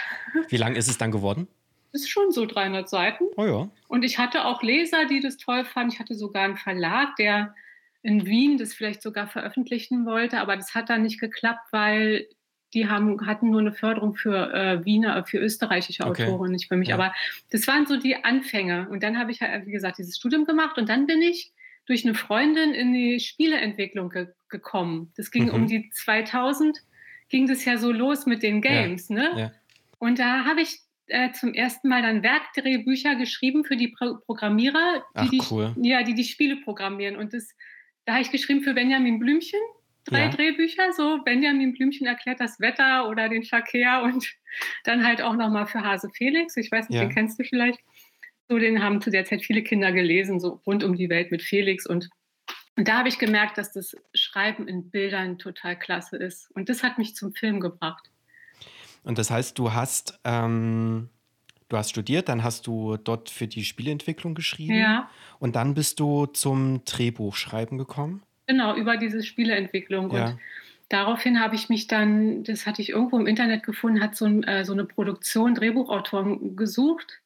Wie 0.48 0.58
lang 0.58 0.76
ist 0.76 0.88
es 0.88 1.00
dann 1.00 1.12
geworden? 1.12 1.48
Ist 1.94 2.10
schon 2.10 2.32
so 2.32 2.46
300 2.46 2.90
Seiten. 2.90 3.26
Oh 3.36 3.46
ja. 3.46 3.70
Und 3.88 4.04
ich 4.04 4.18
hatte 4.18 4.46
auch 4.46 4.64
Leser, 4.64 5.06
die 5.06 5.20
das 5.20 5.38
toll 5.38 5.66
fanden. 5.66 5.94
Ich 5.94 6.00
hatte 6.00 6.16
sogar 6.16 6.44
einen 6.44 6.58
Verlag, 6.58 7.16
der 7.18 7.54
in 8.02 8.26
Wien 8.26 8.58
das 8.58 8.74
vielleicht 8.74 9.02
sogar 9.02 9.28
veröffentlichen 9.28 10.06
wollte, 10.06 10.40
aber 10.40 10.56
das 10.56 10.76
hat 10.76 10.90
dann 10.90 11.02
nicht 11.02 11.20
geklappt, 11.20 11.68
weil 11.72 12.28
die 12.74 12.88
haben, 12.90 13.26
hatten 13.26 13.50
nur 13.50 13.62
eine 13.62 13.72
Förderung 13.72 14.16
für 14.16 14.54
äh, 14.54 14.86
Wiener, 14.86 15.26
für 15.26 15.40
österreichische 15.40 16.06
okay. 16.06 16.26
Autoren, 16.26 16.52
nicht 16.52 16.68
für 16.68 16.76
mich. 16.76 16.90
Ja. 16.90 16.96
Aber 16.96 17.14
das 17.50 17.68
waren 17.68 17.86
so 17.86 17.98
die 17.98 18.24
Anfänge. 18.24 18.88
Und 18.90 19.04
dann 19.04 19.18
habe 19.18 19.32
ich 19.32 19.42
halt, 19.42 19.66
wie 19.66 19.72
gesagt, 19.72 19.98
dieses 19.98 20.18
Studium 20.18 20.46
gemacht 20.46 20.78
und 20.78 20.90
dann 20.90 21.08
bin 21.08 21.22
ich 21.22 21.54
durch 21.86 22.06
eine 22.06 22.14
Freundin 22.14 22.74
in 22.74 22.94
die 22.94 23.20
Spieleentwicklung 23.20 24.10
ge 24.10 24.28
gekommen. 24.50 25.12
Das 25.18 25.30
ging 25.32 25.48
mhm. 25.48 25.54
um 25.54 25.68
die 25.68 25.90
2000, 25.90 26.78
ging 27.28 27.48
das 27.48 27.66
ja 27.66 27.78
so 27.78 27.92
los 27.92 28.26
mit 28.26 28.44
den 28.44 28.62
Games, 28.62 29.10
ja. 29.10 29.16
ne? 29.16 29.32
Ja. 29.38 29.52
Und 30.00 30.20
da 30.20 30.46
habe 30.46 30.62
ich 30.62 30.80
äh, 31.08 31.32
zum 31.32 31.54
ersten 31.54 31.90
Mal 31.90 32.02
dann 32.02 32.24
Werkdrehbücher 32.24 33.16
geschrieben 33.16 33.64
für 33.64 33.78
die 33.78 33.90
Pro 33.90 34.18
Programmierer, 34.26 35.04
die, 35.32 35.40
Ach, 35.42 35.52
cool. 35.52 35.76
die, 35.78 35.90
ja, 35.90 36.04
die 36.04 36.14
die 36.14 36.24
Spiele 36.24 36.58
programmieren. 36.58 37.16
Und 37.16 37.34
das, 37.34 37.54
da 38.06 38.14
habe 38.14 38.22
ich 38.22 38.32
geschrieben 38.32 38.62
für 38.62 38.74
Benjamin 38.74 39.20
Blümchen 39.20 39.60
drei 40.08 40.26
ja. 40.26 40.30
Drehbücher. 40.30 40.94
So 40.94 41.22
Benjamin 41.24 41.74
Blümchen 41.74 42.08
erklärt 42.08 42.40
das 42.40 42.60
Wetter 42.60 43.08
oder 43.08 43.30
den 43.30 43.44
Verkehr 43.44 44.02
und 44.04 44.26
dann 44.84 45.06
halt 45.06 45.22
auch 45.22 45.36
nochmal 45.36 45.68
für 45.68 45.82
Hase 45.82 46.10
Felix. 46.14 46.58
Ich 46.58 46.72
weiß 46.72 46.90
nicht, 46.90 46.98
ja. 46.98 47.06
den 47.06 47.14
kennst 47.14 47.40
du 47.40 47.44
vielleicht. 47.44 47.80
So, 48.50 48.58
den 48.58 48.82
haben 48.82 49.02
zu 49.02 49.12
der 49.12 49.26
Zeit 49.26 49.44
viele 49.44 49.62
Kinder 49.62 49.92
gelesen, 49.92 50.40
so 50.40 50.62
rund 50.66 50.84
um 50.84 50.96
die 50.96 51.10
Welt 51.10 51.32
mit 51.32 51.44
Felix. 51.44 51.86
Und, 51.86 52.10
und 52.78 52.88
da 52.88 53.00
habe 53.00 53.10
ich 53.10 53.20
gemerkt, 53.20 53.58
dass 53.58 53.74
das 53.74 53.96
Schreiben 54.14 54.70
in 54.70 54.90
Bildern 54.90 55.38
total 55.38 55.78
klasse 55.78 56.16
ist. 56.16 56.50
Und 56.56 56.70
das 56.70 56.82
hat 56.82 56.98
mich 56.98 57.14
zum 57.14 57.34
Film 57.34 57.60
gebracht. 57.60 58.10
Und 59.08 59.18
das 59.18 59.32
heißt, 59.32 59.58
du 59.58 59.74
hast, 59.74 60.20
ähm, 60.26 61.08
du 61.70 61.78
hast 61.78 61.92
studiert, 61.92 62.28
dann 62.28 62.44
hast 62.44 62.68
du 62.68 62.98
dort 62.98 63.30
für 63.30 63.48
die 63.48 63.64
Spieleentwicklung 63.64 64.36
geschrieben. 64.36 64.76
Ja. 64.76 65.10
Und 65.40 65.56
dann 65.56 65.76
bist 65.76 66.02
du 66.02 66.26
zum 66.26 66.84
Drehbuchschreiben 66.84 67.78
gekommen. 67.78 68.22
Genau, 68.48 68.76
über 68.76 68.98
diese 68.98 69.24
Spieleentwicklung. 69.24 70.12
Ja. 70.12 70.26
Und 70.26 70.40
daraufhin 70.90 71.40
habe 71.40 71.56
ich 71.56 71.70
mich 71.70 71.88
dann, 71.88 72.44
das 72.44 72.66
hatte 72.66 72.82
ich 72.82 72.90
irgendwo 72.90 73.18
im 73.18 73.28
Internet 73.28 73.64
gefunden, 73.64 74.02
hat 74.02 74.18
so, 74.18 74.26
ein, 74.26 74.44
äh, 74.44 74.66
so 74.66 74.74
eine 74.74 74.84
Produktion 74.84 75.56
Drehbuchautoren 75.56 76.58
gesucht. 76.58 77.22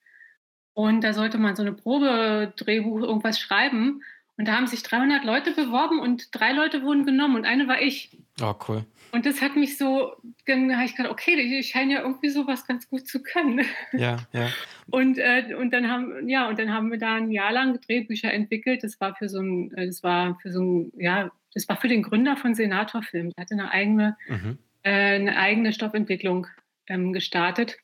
Und 0.73 1.03
da 1.03 1.13
sollte 1.13 1.39
man 1.39 1.55
so 1.55 1.63
eine 1.63 1.73
Probe-Drehbuch 1.73 3.01
irgendwas 3.01 3.39
schreiben. 3.39 4.03
Und 4.37 4.47
da 4.47 4.53
haben 4.55 4.67
sich 4.67 4.81
300 4.83 5.23
Leute 5.23 5.51
beworben 5.51 5.99
und 5.99 6.29
drei 6.31 6.51
Leute 6.53 6.81
wurden 6.83 7.05
genommen 7.05 7.35
und 7.35 7.45
eine 7.45 7.67
war 7.67 7.81
ich. 7.81 8.17
Oh, 8.41 8.55
cool. 8.67 8.85
Und 9.11 9.25
das 9.25 9.41
hat 9.41 9.55
mich 9.57 9.77
so, 9.77 10.13
dann 10.45 10.73
habe 10.75 10.85
ich 10.85 10.95
gedacht, 10.95 11.11
okay, 11.11 11.33
ich 11.35 11.67
scheine 11.69 11.93
ja 11.95 12.01
irgendwie 12.01 12.29
sowas 12.29 12.65
ganz 12.65 12.89
gut 12.89 13.07
zu 13.07 13.21
können. 13.21 13.65
Ja, 13.91 14.17
ja. 14.31 14.49
Und, 14.89 15.17
äh, 15.19 15.53
und 15.57 15.71
dann 15.71 15.89
haben, 15.89 16.27
ja, 16.27 16.49
und 16.49 16.59
dann 16.59 16.73
haben 16.73 16.91
wir 16.91 16.97
da 16.97 17.15
ein 17.15 17.31
Jahr 17.31 17.53
lang 17.53 17.79
Drehbücher 17.79 18.33
entwickelt. 18.33 18.83
Das 18.83 18.99
war 18.99 19.15
für 19.15 19.29
so 19.29 19.39
ein, 19.39 19.71
äh, 19.77 19.85
das 19.85 20.03
war 20.03 20.37
für 20.41 20.51
so 20.51 20.61
ein, 20.61 20.91
ja, 20.97 21.31
das 21.53 21.69
war 21.69 21.77
für 21.77 21.87
den 21.87 22.01
Gründer 22.03 22.35
von 22.35 22.55
Senator 22.55 23.01
Film. 23.01 23.29
Der 23.29 23.43
hatte 23.43 23.53
eine 23.53 23.71
eigene, 23.71 24.17
Mhm. 24.27 24.57
äh, 24.83 25.15
eine 25.15 25.37
eigene 25.37 25.71
Stoffentwicklung 25.71 26.47
ähm, 26.87 27.13
gestartet. 27.13 27.77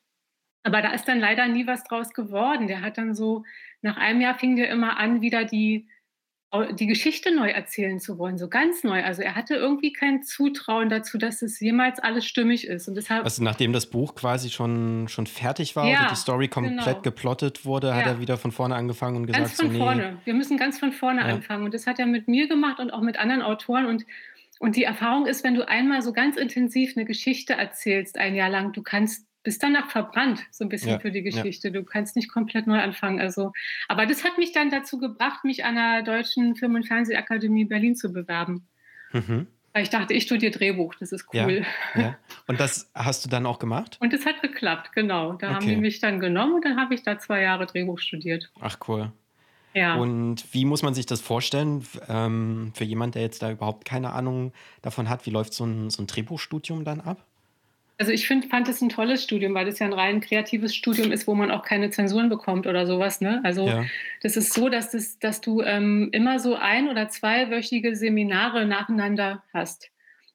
Aber 0.64 0.82
da 0.82 0.92
ist 0.92 1.08
dann 1.08 1.20
leider 1.22 1.48
nie 1.48 1.66
was 1.66 1.86
draus 1.86 2.14
geworden. 2.14 2.68
Der 2.68 2.82
hat 2.82 2.98
dann 2.98 3.16
so, 3.16 3.46
nach 3.82 3.96
einem 3.96 4.20
Jahr 4.20 4.36
fing 4.38 4.58
der 4.58 4.70
immer 4.70 4.98
an, 4.98 5.22
wieder 5.22 5.46
die, 5.46 5.88
die 6.80 6.88
Geschichte 6.88 7.36
neu 7.36 7.50
erzählen 7.50 8.00
zu 8.00 8.18
wollen, 8.18 8.38
so 8.38 8.48
ganz 8.48 8.84
neu. 8.86 9.04
Also 9.04 9.22
er 9.22 9.36
hatte 9.36 9.56
irgendwie 9.56 9.92
kein 9.92 10.24
Zutrauen 10.24 10.88
dazu, 10.88 11.18
dass 11.18 11.42
es 11.42 11.60
jemals 11.60 12.00
alles 12.00 12.26
stimmig 12.26 12.66
ist. 12.68 12.88
Und 12.88 12.96
deshalb, 12.96 13.26
Also 13.26 13.44
nachdem 13.44 13.74
das 13.74 13.86
Buch 13.90 14.16
quasi 14.16 14.50
schon, 14.50 15.10
schon 15.10 15.28
fertig 15.28 15.76
war 15.76 15.86
Ja, 15.88 16.00
oder 16.00 16.10
die 16.10 16.16
Story 16.16 16.48
komplett 16.48 16.78
genau. 16.86 17.02
geplottet 17.02 17.66
wurde, 17.66 17.94
hat 17.94 18.06
Ja. 18.06 18.12
er 18.14 18.20
wieder 18.22 18.38
von 18.38 18.54
vorne 18.54 18.76
angefangen 18.76 19.18
und 19.18 19.28
gesagt, 19.28 19.44
ganz 19.46 19.58
von 19.60 19.68
so, 19.68 19.72
nee, 19.74 19.78
vorne. 19.78 20.18
Wir 20.24 20.34
müssen 20.34 20.56
ganz 20.58 20.80
von 20.80 20.94
vorne 20.94 21.20
Ja. 21.22 21.28
anfangen. 21.36 21.66
Und 21.66 21.74
das 21.74 21.86
hat 21.86 22.00
er 22.00 22.06
mit 22.06 22.30
mir 22.30 22.48
gemacht 22.48 22.80
und 22.80 22.92
auch 22.92 23.02
mit 23.02 23.18
anderen 23.20 23.42
Autoren. 23.42 23.86
Und, 23.86 24.06
und 24.60 24.78
die 24.78 24.86
Erfahrung 24.86 25.26
ist, 25.28 25.44
wenn 25.44 25.54
du 25.54 25.68
einmal 25.68 26.02
so 26.02 26.14
ganz 26.14 26.38
intensiv 26.38 26.96
eine 26.96 27.06
Geschichte 27.06 27.54
erzählst, 27.54 28.18
ein 28.18 28.36
Jahr 28.36 28.50
lang, 28.50 28.72
du 28.72 28.82
kannst 28.84 29.27
bist 29.48 29.64
danach 29.64 29.90
verbrannt, 29.90 30.44
so 30.52 30.66
ein 30.66 30.70
bisschen 30.70 30.90
Ja, 30.92 31.00
für 31.00 31.10
die 31.10 31.20
ja. 31.20 31.24
Geschichte. 31.32 31.72
Du 31.72 31.86
kannst 31.86 32.18
nicht 32.18 32.30
komplett 32.30 32.68
neu 32.68 32.82
anfangen. 32.82 33.22
Also, 33.22 33.54
aber 33.88 34.06
das 34.06 34.26
hat 34.26 34.38
mich 34.38 34.52
dann 34.52 34.70
dazu 34.70 34.98
gebracht, 35.00 35.46
mich 35.46 35.64
an 35.64 35.76
der 35.76 36.02
Deutschen 36.04 36.58
Film- 36.58 36.76
und 36.76 36.86
Fernsehakademie 36.86 37.64
Berlin 37.64 37.96
zu 37.96 38.12
bewerben. 38.12 38.68
Mhm. 39.14 39.48
Weil 39.72 39.84
ich 39.84 39.90
dachte, 39.90 40.14
ich 40.14 40.24
studiere 40.24 40.52
Drehbuch, 40.52 40.96
das 40.96 41.14
ist 41.14 41.26
Ja, 41.32 41.46
cool. 41.46 41.66
ja. 41.96 42.18
Und 42.48 42.60
das 42.60 42.92
hast 42.94 43.24
du 43.24 43.30
dann 43.30 43.46
auch 43.46 43.58
gemacht? 43.58 43.96
Und 44.02 44.12
das 44.12 44.26
hat 44.26 44.42
geklappt, 44.42 44.92
genau. 44.94 45.32
Da 45.34 45.48
haben 45.52 45.58
Okay. 45.64 45.76
die 45.76 45.82
mich 45.82 46.00
dann 46.02 46.20
genommen 46.20 46.56
und 46.56 46.66
dann 46.66 46.76
habe 46.78 46.94
ich 46.94 47.04
da 47.04 47.18
zwei 47.20 47.42
Jahre 47.42 47.68
Drehbuch 47.68 48.00
studiert. 48.00 48.52
Ach 48.60 48.78
cool. 48.90 49.14
Ja. 49.74 49.96
Und 49.96 50.44
wie 50.54 50.66
muss 50.66 50.82
man 50.82 50.94
sich 50.94 51.06
das 51.06 51.22
vorstellen, 51.22 51.86
ähm, 52.10 52.72
für 52.74 52.84
jemand, 52.84 53.16
der 53.16 53.22
jetzt 53.22 53.42
da 53.44 53.52
überhaupt 53.52 53.86
keine 53.86 54.12
Ahnung 54.12 54.52
davon 54.82 55.08
hat, 55.08 55.26
wie 55.26 55.30
läuft 55.30 55.54
so 55.54 55.64
ein, 55.66 55.90
so 55.90 56.02
ein 56.04 56.08
Drehbuchstudium 56.08 56.84
dann 56.84 57.00
ab? 57.00 57.27
Also 58.00 58.12
ich 58.12 58.28
find, 58.28 58.46
fand 58.46 58.68
es 58.70 58.82
ein 58.82 58.90
tolles 58.90 59.24
Studium, 59.24 59.56
weil 59.56 59.66
das 59.66 59.80
ja 59.80 59.88
ein 59.88 59.94
rein 59.94 60.22
kreatives 60.22 60.76
Studium 60.76 61.12
ist, 61.12 61.26
wo 61.26 61.34
man 61.34 61.50
auch 61.50 61.64
keine 61.64 61.90
Zensuren 61.90 62.30
bekommt 62.30 62.68
oder 62.68 62.86
sowas. 62.86 63.22
Ne? 63.22 63.42
Also 63.44 63.68
Ja. 63.68 63.86
das 64.22 64.38
ist 64.38 64.54
so, 64.54 64.70
dass, 64.70 64.92
das, 64.92 65.18
dass 65.18 65.42
du 65.42 65.62
ähm, 65.64 66.10
immer 66.12 66.38
so 66.40 66.56
ein- 66.56 66.90
oder 66.90 67.10
zweiwöchige 67.10 67.96
Seminare 67.96 68.66
nacheinander 68.68 69.44
hast. 69.52 69.90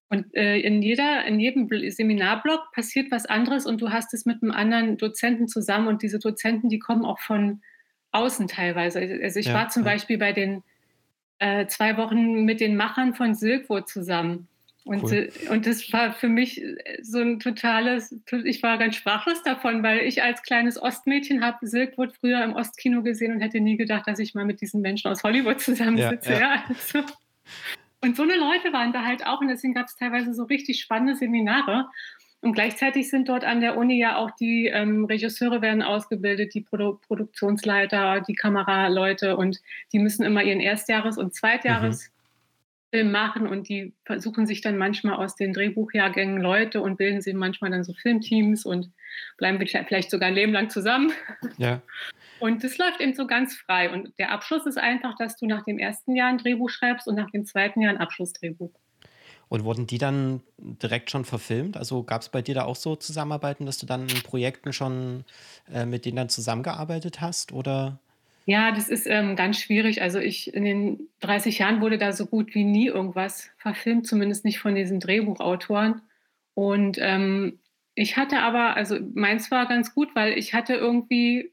Und 0.08 0.34
äh, 0.34 0.58
in, 0.58 0.82
jeder, 0.82 1.24
in 1.24 1.38
jedem 1.38 1.68
Bl- 1.68 1.88
Seminarblock 1.90 2.72
passiert 2.72 3.10
was 3.12 3.26
anderes 3.26 3.64
und 3.64 3.80
du 3.80 3.90
hast 3.90 4.12
es 4.12 4.26
mit 4.26 4.42
einem 4.42 4.50
anderen 4.52 4.96
Dozenten 4.98 5.46
zusammen 5.46 5.86
und 5.86 6.02
diese 6.02 6.18
Dozenten, 6.18 6.68
die 6.68 6.80
kommen 6.80 7.04
auch 7.04 7.20
von 7.20 7.62
außen 8.10 8.48
teilweise. 8.48 8.98
Also 9.22 9.38
ich 9.38 9.46
Ja, 9.46 9.54
war 9.54 9.68
zum 9.68 9.84
ja. 9.84 9.90
Beispiel 9.92 10.18
bei 10.18 10.32
den 10.32 10.64
äh, 11.38 11.66
zwei 11.66 11.96
Wochen 11.96 12.44
mit 12.44 12.60
den 12.60 12.76
Machern 12.76 13.14
von 13.14 13.34
Silkwood 13.34 13.88
zusammen. 13.88 14.48
Und, 14.84 15.04
Cool. 15.04 15.30
äh, 15.44 15.48
und 15.50 15.66
das 15.66 15.92
war 15.92 16.12
für 16.12 16.28
mich 16.28 16.60
so 17.02 17.20
ein 17.20 17.38
totales, 17.38 18.14
ich 18.44 18.62
war 18.62 18.78
ganz 18.78 18.96
sprachlos 18.96 19.42
davon, 19.44 19.82
weil 19.82 20.00
ich 20.00 20.22
als 20.22 20.42
kleines 20.42 20.80
Ostmädchen 20.80 21.44
habe 21.44 21.66
Silkwood 21.66 22.12
früher 22.16 22.42
im 22.42 22.54
Ostkino 22.54 23.02
gesehen 23.02 23.32
und 23.32 23.40
hätte 23.40 23.60
nie 23.60 23.76
gedacht, 23.76 24.08
dass 24.08 24.18
ich 24.18 24.34
mal 24.34 24.44
mit 24.44 24.60
diesen 24.60 24.80
Menschen 24.80 25.08
aus 25.10 25.22
Hollywood 25.22 25.60
zusammensitze. 25.60 26.32
Ja, 26.32 26.38
Ja, 26.38 26.54
ja. 26.56 26.64
also. 26.68 27.00
Und 28.04 28.16
so 28.16 28.24
eine 28.24 28.34
Leute 28.36 28.72
waren 28.72 28.92
da 28.92 29.04
halt 29.04 29.24
auch 29.24 29.40
und 29.40 29.46
deswegen 29.48 29.74
gab 29.74 29.86
es 29.86 29.94
teilweise 29.96 30.34
so 30.34 30.42
richtig 30.44 30.80
spannende 30.80 31.14
Seminare. 31.14 31.86
Und 32.40 32.54
gleichzeitig 32.54 33.08
sind 33.08 33.28
dort 33.28 33.44
an 33.44 33.60
der 33.60 33.76
Uni 33.76 33.96
ja 34.00 34.16
auch 34.16 34.32
die 34.32 34.66
ähm, 34.66 35.04
Regisseure 35.04 35.62
werden 35.62 35.80
ausgebildet, 35.82 36.54
die 36.54 36.60
Produ 36.62 36.98
Produktionsleiter, 37.06 38.20
die 38.22 38.34
Kameraleute 38.34 39.36
und 39.36 39.60
die 39.92 40.00
müssen 40.00 40.24
immer 40.24 40.42
ihren 40.42 40.58
Erstjahres- 40.58 41.18
und 41.18 41.32
Zweitjahresfilm 42.92 43.10
machen 43.10 43.46
und 43.46 43.68
die 43.68 43.94
versuchen 44.04 44.46
sich 44.46 44.60
dann 44.60 44.76
manchmal 44.76 45.14
aus 45.16 45.34
den 45.34 45.52
Drehbuchjahrgängen 45.52 46.40
Leute 46.40 46.80
und 46.80 46.96
bilden 46.96 47.20
sie 47.20 47.32
manchmal 47.32 47.70
dann 47.70 47.84
so 47.84 47.92
Filmteams 47.94 48.64
und 48.64 48.90
bleiben 49.38 49.58
vielleicht 49.66 50.10
sogar 50.10 50.28
ein 50.28 50.34
Leben 50.34 50.52
lang 50.52 50.70
zusammen. 50.70 51.12
Ja. 51.58 51.82
Und 52.40 52.64
das 52.64 52.78
läuft 52.78 53.00
eben 53.00 53.14
so 53.14 53.26
ganz 53.26 53.54
frei. 53.54 53.90
Und 53.90 54.18
der 54.18 54.32
Abschluss 54.32 54.66
ist 54.66 54.78
einfach, 54.78 55.14
dass 55.16 55.36
du 55.36 55.46
nach 55.46 55.64
dem 55.64 55.78
ersten 55.78 56.16
Jahr 56.16 56.28
ein 56.28 56.38
Drehbuch 56.38 56.70
schreibst 56.70 57.06
und 57.06 57.14
nach 57.14 57.30
dem 57.30 57.44
zweiten 57.44 57.80
Jahr 57.80 57.92
ein 57.92 58.00
Abschlussdrehbuch. 58.00 58.72
Und 59.48 59.64
wurden 59.64 59.86
die 59.86 59.98
dann 59.98 60.40
direkt 60.56 61.10
schon 61.10 61.24
verfilmt? 61.24 61.76
Also 61.76 62.02
gab 62.02 62.22
es 62.22 62.30
bei 62.30 62.40
dir 62.42 62.54
da 62.54 62.64
auch 62.64 62.76
so 62.76 62.96
Zusammenarbeiten, 62.96 63.66
dass 63.66 63.78
du 63.78 63.86
dann 63.86 64.08
in 64.08 64.22
Projekten 64.22 64.72
schon 64.72 65.24
äh, 65.72 65.84
mit 65.84 66.04
denen 66.04 66.16
dann 66.16 66.28
zusammengearbeitet 66.30 67.20
hast? 67.20 67.52
Oder? 67.52 68.00
Ja, 68.44 68.72
das 68.72 68.88
ist 68.88 69.06
ähm, 69.06 69.36
ganz 69.36 69.60
schwierig. 69.60 70.02
Also 70.02 70.18
ich 70.18 70.52
in 70.52 70.64
den 70.64 71.08
30 71.20 71.58
Jahren 71.58 71.80
wurde 71.80 71.98
da 71.98 72.12
so 72.12 72.26
gut 72.26 72.54
wie 72.54 72.64
nie 72.64 72.88
irgendwas 72.88 73.50
verfilmt, 73.56 74.06
zumindest 74.06 74.44
nicht 74.44 74.58
von 74.58 74.74
diesen 74.74 74.98
Drehbuchautoren. 75.00 76.02
Und 76.54 76.98
ähm, 77.00 77.58
ich 77.94 78.16
hatte 78.16 78.40
aber, 78.40 78.74
also 78.76 78.98
meins 79.14 79.50
war 79.50 79.66
ganz 79.66 79.94
gut, 79.94 80.14
weil 80.14 80.36
ich 80.36 80.54
hatte 80.54 80.74
irgendwie 80.74 81.52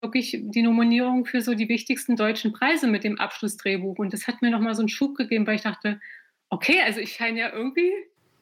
wirklich 0.00 0.38
die 0.40 0.62
Nominierung 0.62 1.26
für 1.26 1.40
so 1.42 1.54
die 1.54 1.68
wichtigsten 1.68 2.16
deutschen 2.16 2.52
Preise 2.52 2.86
mit 2.86 3.04
dem 3.04 3.18
Abschlussdrehbuch. 3.18 3.98
Und 3.98 4.12
das 4.12 4.26
hat 4.26 4.40
mir 4.42 4.50
nochmal 4.50 4.74
so 4.74 4.82
einen 4.82 4.88
Schub 4.88 5.16
gegeben, 5.16 5.46
weil 5.46 5.56
ich 5.56 5.62
dachte, 5.62 6.00
okay, 6.50 6.80
also 6.84 7.00
ich 7.00 7.12
scheine 7.14 7.40
ja 7.40 7.52
irgendwie, 7.52 7.92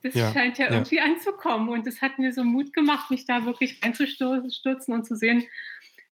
das 0.03 0.15
Ja, 0.15 0.33
scheint 0.33 0.59
ja, 0.59 0.67
ja. 0.67 0.73
irgendwie 0.73 1.01
anzukommen. 1.01 1.71
Und 1.71 1.87
das 1.87 2.03
hat 2.03 2.19
mir 2.19 2.33
so 2.33 2.45
Mut 2.45 2.73
gemacht, 2.75 3.11
mich 3.11 3.25
da 3.25 3.45
wirklich 3.47 3.83
einzustürzen 3.83 4.95
und 4.95 5.05
zu 5.07 5.17
sehen, 5.17 5.45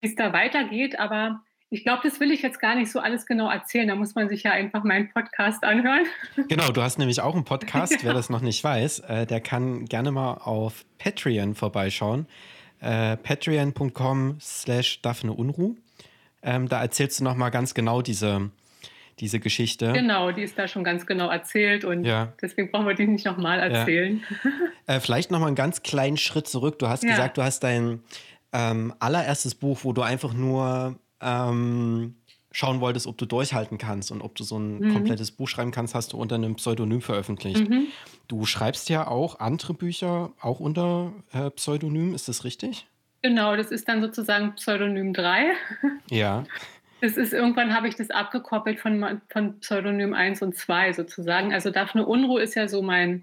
wie 0.01 0.09
es 0.09 0.15
da 0.15 0.33
weitergeht. 0.33 0.99
Aber 0.99 1.41
ich 1.71 1.83
glaube, 1.85 2.01
das 2.05 2.19
will 2.21 2.31
ich 2.31 2.43
jetzt 2.43 2.61
gar 2.61 2.75
nicht 2.75 2.91
so 2.91 2.99
alles 3.01 3.27
genau 3.27 3.51
erzählen. 3.51 3.89
Da 3.89 3.95
muss 3.95 4.15
man 4.15 4.29
sich 4.29 4.43
ja 4.43 4.53
einfach 4.53 4.85
meinen 4.85 5.11
Podcast 5.13 5.65
anhören. 5.65 6.07
Genau, 6.49 6.69
du 6.71 6.83
hast 6.83 6.99
nämlich 6.99 7.21
auch 7.21 7.35
einen 7.35 7.45
Podcast, 7.45 7.93
Ja. 7.93 7.99
wer 8.05 8.15
das 8.15 8.31
noch 8.31 8.41
nicht 8.41 8.63
weiß, 8.65 9.01
äh, 9.01 9.27
der 9.27 9.41
kann 9.41 9.85
gerne 9.87 10.11
mal 10.11 10.35
auf 10.35 10.85
Patreon 10.99 11.55
vorbeischauen. 11.55 12.27
Äh, 12.81 13.17
Patreon.com 13.17 14.39
slash 14.41 15.03
Daphne 15.03 15.33
Unruh. 15.33 15.75
Ähm, 16.43 16.69
da 16.69 16.81
erzählst 16.81 17.19
du 17.21 17.25
nochmal 17.25 17.51
ganz 17.51 17.75
genau 17.75 18.01
diese, 18.03 18.51
diese 19.19 19.41
Geschichte. 19.41 19.93
Genau, 19.93 20.31
die 20.31 20.43
ist 20.43 20.57
da 20.57 20.69
schon 20.69 20.85
ganz 20.85 21.05
genau 21.05 21.29
erzählt 21.29 21.85
und 21.85 22.05
Ja. 22.05 22.33
deswegen 22.41 22.71
brauchen 22.71 22.87
wir 22.87 22.95
die 22.95 23.09
nicht 23.09 23.27
nochmal 23.27 23.59
erzählen. 23.59 24.23
Äh, 24.87 25.01
vielleicht 25.01 25.33
nochmal 25.33 25.49
einen 25.49 25.57
ganz 25.57 25.83
kleinen 25.83 26.17
Schritt 26.17 26.47
zurück. 26.47 26.79
Du 26.79 26.89
hast 26.89 27.03
Ja. 27.03 27.11
gesagt, 27.11 27.37
du 27.37 27.43
hast 27.43 27.65
dein 27.65 28.01
ähm, 28.53 28.95
allererstes 28.99 29.55
Buch, 29.55 29.81
wo 29.83 29.93
du 29.93 30.03
einfach 30.03 30.33
nur 30.35 30.97
ähm, 31.21 32.15
schauen 32.51 32.81
wolltest, 32.81 33.07
ob 33.07 33.19
du 33.19 33.27
durchhalten 33.27 33.77
kannst 33.79 34.11
und 34.11 34.23
ob 34.23 34.35
du 34.35 34.43
so 34.45 34.59
ein 34.59 34.79
Mhm. 34.79 34.93
komplettes 34.95 35.31
Buch 35.31 35.49
schreiben 35.49 35.71
kannst, 35.71 35.95
hast 35.95 36.13
du 36.13 36.17
unter 36.17 36.37
einem 36.37 36.55
Pseudonym 36.57 37.03
veröffentlicht. 37.03 37.69
Mhm. 37.69 37.87
Du 38.27 38.47
schreibst 38.47 38.89
ja 38.89 39.07
auch 39.07 39.39
andere 39.41 39.75
Bücher, 39.75 40.33
auch 40.41 40.61
unter 40.61 41.13
äh, 41.33 41.51
Pseudonym, 41.51 42.15
ist 42.15 42.29
das 42.29 42.45
richtig? 42.45 42.87
Genau, 43.23 43.57
das 43.57 43.71
ist 43.71 43.89
dann 43.89 44.01
sozusagen 44.01 44.55
Pseudonym 44.55 45.13
3. 45.13 45.51
Ja. 46.11 46.45
Das 47.01 47.17
ist 47.17 47.33
irgendwann 47.33 47.75
habe 47.77 47.87
ich 47.87 47.95
das 47.95 48.11
abgekoppelt 48.11 48.81
von, 48.81 49.21
von 49.31 49.61
Pseudonym 49.61 50.15
1 50.15 50.43
und 50.43 50.57
2 50.57 50.95
sozusagen. 50.95 51.53
Also 51.53 51.71
Daphne 51.71 52.05
Unruh 52.05 52.39
ist 52.39 52.57
ja 52.57 52.67
so 52.67 52.83
mein 52.83 53.23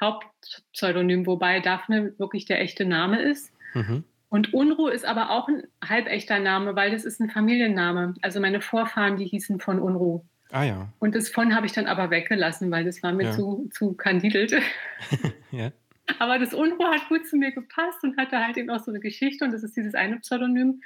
Hauptpseudonym, 0.00 1.26
wobei 1.26 1.60
Daphne 1.60 2.12
wirklich 2.18 2.44
der 2.44 2.60
echte 2.60 2.84
Name 2.84 3.20
ist. 3.20 3.52
Mhm. 3.74 4.04
Und 4.28 4.52
Unruh 4.52 4.88
ist 4.88 5.04
aber 5.04 5.30
auch 5.30 5.48
ein 5.48 5.62
halbechter 5.84 6.38
Name, 6.38 6.74
weil 6.74 6.90
das 6.90 7.04
ist 7.04 7.20
ein 7.20 7.30
Familienname. 7.30 8.14
Also 8.22 8.40
meine 8.40 8.60
Vorfahren, 8.60 9.16
die 9.16 9.26
hießen 9.26 9.60
von 9.60 9.78
Unruh. 9.80 10.22
Ah 10.50 10.64
ja. 10.64 10.88
Und 10.98 11.14
das 11.14 11.28
von 11.28 11.54
habe 11.54 11.66
ich 11.66 11.72
dann 11.72 11.86
aber 11.86 12.10
weggelassen, 12.10 12.70
weil 12.70 12.84
das 12.84 13.02
war 13.02 13.12
mir 13.12 13.24
Ja. 13.24 13.32
zu, 13.32 13.68
zu 13.72 13.94
kandidelt. 13.94 14.52
ja. 15.50 15.70
Aber 16.18 16.38
das 16.38 16.54
Unruh 16.54 16.84
hat 16.86 17.08
gut 17.08 17.26
zu 17.26 17.36
mir 17.36 17.52
gepasst 17.52 18.02
und 18.02 18.16
hatte 18.16 18.44
halt 18.44 18.56
eben 18.56 18.70
auch 18.70 18.78
so 18.80 18.90
eine 18.90 19.00
Geschichte 19.00 19.44
und 19.44 19.52
das 19.52 19.62
ist 19.62 19.76
dieses 19.76 19.94
eine 19.94 20.18
Pseudonym. 20.20 20.80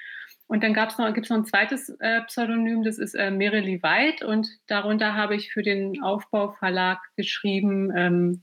Und 0.47 0.65
dann 0.65 0.73
noch, 0.73 1.15
gibt 1.15 1.27
es 1.27 1.31
noch 1.31 1.37
ein 1.37 1.45
zweites 1.45 1.91
äh, 2.01 2.23
Pseudonym, 2.23 2.83
das 2.83 2.99
ist 2.99 3.15
äh, 3.15 3.31
Merely 3.31 3.83
White 3.83 4.27
und 4.27 4.49
darunter 4.67 5.15
habe 5.15 5.37
ich 5.37 5.53
für 5.53 5.63
den 5.63 6.03
Aufbauverlag 6.03 6.99
geschrieben 7.17 7.93
ähm, 7.95 8.43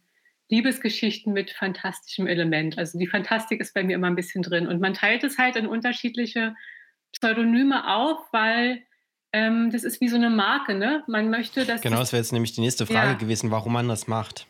Liebesgeschichten 0.49 1.33
mit 1.33 1.51
fantastischem 1.51 2.27
Element. 2.27 2.77
Also 2.77 2.97
die 2.97 3.07
Fantastik 3.07 3.59
ist 3.59 3.73
bei 3.73 3.83
mir 3.83 3.95
immer 3.95 4.07
ein 4.07 4.15
bisschen 4.15 4.43
drin. 4.43 4.67
Und 4.67 4.79
man 4.79 4.93
teilt 4.93 5.23
es 5.23 5.37
halt 5.37 5.55
in 5.55 5.67
unterschiedliche 5.67 6.55
Pseudonyme 7.13 7.87
auf, 7.87 8.19
weil 8.31 8.83
ähm, 9.33 9.71
das 9.71 9.83
ist 9.83 9.99
wie 9.99 10.07
so 10.07 10.15
eine 10.15 10.29
Marke, 10.29 10.73
ne? 10.73 11.03
Man 11.07 11.29
möchte, 11.29 11.65
dass. 11.65 11.81
Genau, 11.81 11.97
das 11.97 12.13
wäre 12.13 12.21
jetzt 12.21 12.31
nämlich 12.31 12.53
die 12.53 12.61
nächste 12.61 12.85
Frage 12.85 13.11
ja. 13.11 13.13
gewesen, 13.13 13.51
warum 13.51 13.73
man 13.73 13.87
das 13.87 14.07
macht. 14.07 14.47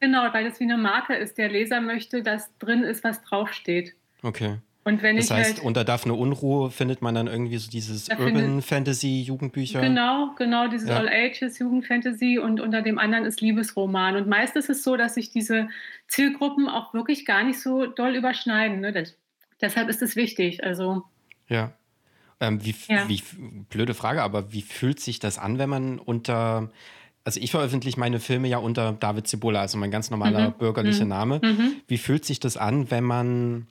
Genau, 0.00 0.32
weil 0.32 0.44
das 0.44 0.60
wie 0.60 0.64
eine 0.64 0.76
Marke 0.76 1.14
ist. 1.14 1.38
Der 1.38 1.48
Leser 1.48 1.80
möchte, 1.80 2.22
dass 2.22 2.56
drin 2.58 2.82
ist, 2.82 3.04
was 3.04 3.22
draufsteht. 3.22 3.94
Okay. 4.22 4.58
Und 4.84 5.02
wenn 5.02 5.16
das 5.16 5.26
ich 5.26 5.30
heißt, 5.30 5.56
halt, 5.56 5.64
unter 5.64 5.84
Daphne 5.84 6.14
Unruhe 6.14 6.70
findet 6.70 7.02
man 7.02 7.14
dann 7.14 7.28
irgendwie 7.28 7.56
so 7.56 7.70
dieses 7.70 8.08
Urban 8.08 8.62
Fantasy 8.62 9.22
Jugendbücher. 9.22 9.80
Genau, 9.80 10.34
genau, 10.36 10.66
dieses 10.66 10.88
ja. 10.88 10.96
All 10.96 11.08
Ages 11.08 11.58
Jugendfantasy 11.60 12.38
und 12.38 12.60
unter 12.60 12.82
dem 12.82 12.98
anderen 12.98 13.24
ist 13.24 13.40
Liebesroman. 13.40 14.16
Und 14.16 14.28
meist 14.28 14.56
ist 14.56 14.70
es 14.70 14.82
so, 14.82 14.96
dass 14.96 15.14
sich 15.14 15.30
diese 15.30 15.68
Zielgruppen 16.08 16.68
auch 16.68 16.94
wirklich 16.94 17.24
gar 17.24 17.44
nicht 17.44 17.60
so 17.60 17.86
doll 17.86 18.16
überschneiden. 18.16 18.80
Ne? 18.80 18.92
Das, 18.92 19.14
deshalb 19.60 19.88
ist 19.88 20.02
es 20.02 20.16
wichtig. 20.16 20.64
Also. 20.64 21.04
Ja. 21.48 21.72
Ähm, 22.40 22.64
wie, 22.64 22.74
ja. 22.88 23.08
wie, 23.08 23.22
blöde 23.70 23.94
Frage, 23.94 24.20
aber 24.22 24.52
wie 24.52 24.62
fühlt 24.62 24.98
sich 24.98 25.20
das 25.20 25.38
an, 25.38 25.58
wenn 25.58 25.70
man 25.70 26.00
unter 26.00 26.70
also 27.24 27.38
ich 27.40 27.52
veröffentliche 27.52 28.00
meine 28.00 28.18
Filme 28.18 28.48
ja 28.48 28.58
unter 28.58 28.92
David 28.92 29.28
Cibola, 29.28 29.60
also 29.60 29.78
mein 29.78 29.92
ganz 29.92 30.10
normaler 30.10 30.48
mhm. 30.48 30.54
bürgerlicher 30.54 31.04
mhm. 31.04 31.10
Name. 31.10 31.40
Mhm. 31.40 31.76
Wie 31.86 31.98
fühlt 31.98 32.24
sich 32.24 32.40
das 32.40 32.56
an, 32.56 32.90
wenn 32.90 33.04
man 33.04 33.68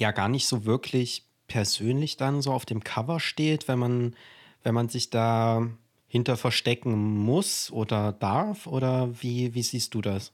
ja 0.00 0.12
gar 0.12 0.28
nicht 0.28 0.46
so 0.46 0.64
wirklich 0.64 1.24
persönlich 1.46 2.16
dann 2.16 2.42
so 2.42 2.52
auf 2.52 2.66
dem 2.66 2.84
Cover 2.84 3.20
steht, 3.20 3.68
wenn 3.68 3.78
man, 3.78 4.16
wenn 4.62 4.74
man 4.74 4.88
sich 4.88 5.10
da 5.10 5.66
hinter 6.08 6.36
verstecken 6.36 7.18
muss 7.18 7.70
oder 7.70 8.12
darf? 8.12 8.66
Oder 8.66 9.10
wie, 9.22 9.54
wie 9.54 9.62
siehst 9.62 9.94
du 9.94 10.00
das? 10.00 10.32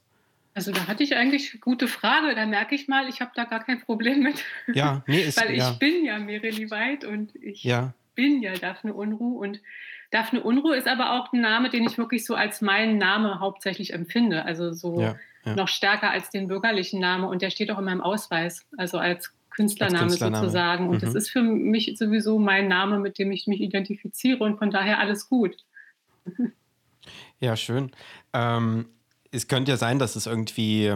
Also 0.53 0.71
da 0.71 0.87
hatte 0.87 1.03
ich 1.03 1.17
eigentlich 1.17 1.59
gute 1.59 1.87
Frage. 1.87 2.33
Da 2.33 2.45
merke 2.45 2.75
ich 2.75 2.87
mal, 2.87 3.09
ich 3.09 3.19
habe 3.19 3.31
da 3.35 3.43
gar 3.43 3.63
kein 3.63 3.81
Problem 3.81 4.23
mit. 4.23 4.43
Ja, 4.73 5.03
nee, 5.05 5.21
ist, 5.21 5.37
Weil 5.41 5.51
ich 5.51 5.57
ja. 5.57 5.71
bin 5.71 6.05
ja 6.05 6.17
Mereli 6.17 6.71
Weid 6.71 7.03
und 7.03 7.35
ich 7.35 7.63
ja. 7.63 7.93
bin 8.15 8.41
ja 8.41 8.53
Daphne 8.53 8.93
Unruh. 8.93 9.37
Und 9.37 9.59
Daphne 10.11 10.41
Unruh 10.41 10.71
ist 10.71 10.87
aber 10.87 11.11
auch 11.19 11.33
ein 11.33 11.41
Name, 11.41 11.69
den 11.69 11.85
ich 11.85 11.97
wirklich 11.97 12.25
so 12.25 12.35
als 12.35 12.61
meinen 12.61 12.97
Name 12.97 13.41
hauptsächlich 13.41 13.91
empfinde. 13.91 14.45
Also 14.45 14.71
so 14.71 15.01
ja, 15.01 15.15
noch 15.43 15.67
stärker 15.67 16.11
als 16.11 16.29
den 16.29 16.47
bürgerlichen 16.47 17.01
Namen. 17.01 17.25
Und 17.25 17.41
der 17.41 17.49
steht 17.49 17.69
auch 17.69 17.79
in 17.79 17.85
meinem 17.85 18.01
Ausweis, 18.01 18.65
also 18.77 18.97
als 18.97 19.33
Künstlername, 19.55 20.07
Künstlername. 20.07 20.43
sozusagen. 20.43 20.89
Und 20.89 20.97
mhm. 20.97 21.01
das 21.01 21.15
ist 21.15 21.29
für 21.29 21.41
mich 21.41 21.95
sowieso 21.97 22.39
mein 22.39 22.67
Name, 22.67 22.99
mit 22.99 23.17
dem 23.17 23.31
ich 23.31 23.47
mich 23.47 23.61
identifiziere 23.61 24.43
und 24.43 24.57
von 24.57 24.71
daher 24.71 24.99
alles 24.99 25.29
gut. 25.29 25.55
Ja, 27.39 27.55
schön. 27.55 27.91
Ähm, 28.33 28.87
es 29.31 29.47
könnte 29.47 29.71
ja 29.71 29.77
sein, 29.77 29.99
dass 29.99 30.15
es 30.15 30.25
irgendwie, 30.25 30.93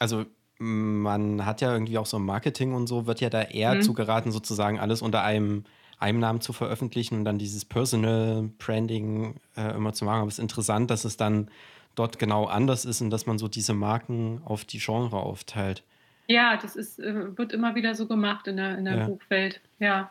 also 0.00 0.24
man 0.58 1.44
hat 1.44 1.60
ja 1.60 1.72
irgendwie 1.72 1.98
auch 1.98 2.06
so 2.06 2.18
Marketing 2.18 2.74
und 2.74 2.86
so, 2.86 3.06
wird 3.06 3.20
ja 3.20 3.30
da 3.30 3.42
eher 3.42 3.74
mhm. 3.74 3.82
zugeraten, 3.82 4.32
sozusagen 4.32 4.80
alles 4.80 5.02
unter 5.02 5.22
einem, 5.22 5.64
einem 5.98 6.18
Namen 6.18 6.40
zu 6.40 6.52
veröffentlichen 6.52 7.18
und 7.18 7.24
dann 7.24 7.38
dieses 7.38 7.64
Personal 7.64 8.50
Branding 8.58 9.36
äh, 9.56 9.74
immer 9.76 9.92
zu 9.92 10.04
machen. 10.04 10.20
Aber 10.20 10.28
es 10.28 10.34
ist 10.34 10.42
interessant, 10.42 10.90
dass 10.90 11.04
es 11.04 11.16
dann 11.16 11.50
dort 11.94 12.18
genau 12.18 12.46
anders 12.46 12.84
ist 12.84 13.00
und 13.00 13.10
dass 13.10 13.26
man 13.26 13.38
so 13.38 13.48
diese 13.48 13.74
Marken 13.74 14.40
auf 14.44 14.64
die 14.64 14.78
Genre 14.78 15.16
aufteilt. 15.18 15.84
Ja, 16.26 16.56
das 16.56 16.76
ist, 16.76 16.98
äh, 16.98 17.36
wird 17.36 17.52
immer 17.52 17.74
wieder 17.74 17.94
so 17.94 18.06
gemacht 18.06 18.46
in 18.46 18.56
der, 18.56 18.78
in 18.78 18.84
der 18.84 18.96
ja. 18.96 19.06
Buchwelt. 19.06 19.60
Ja. 19.78 20.10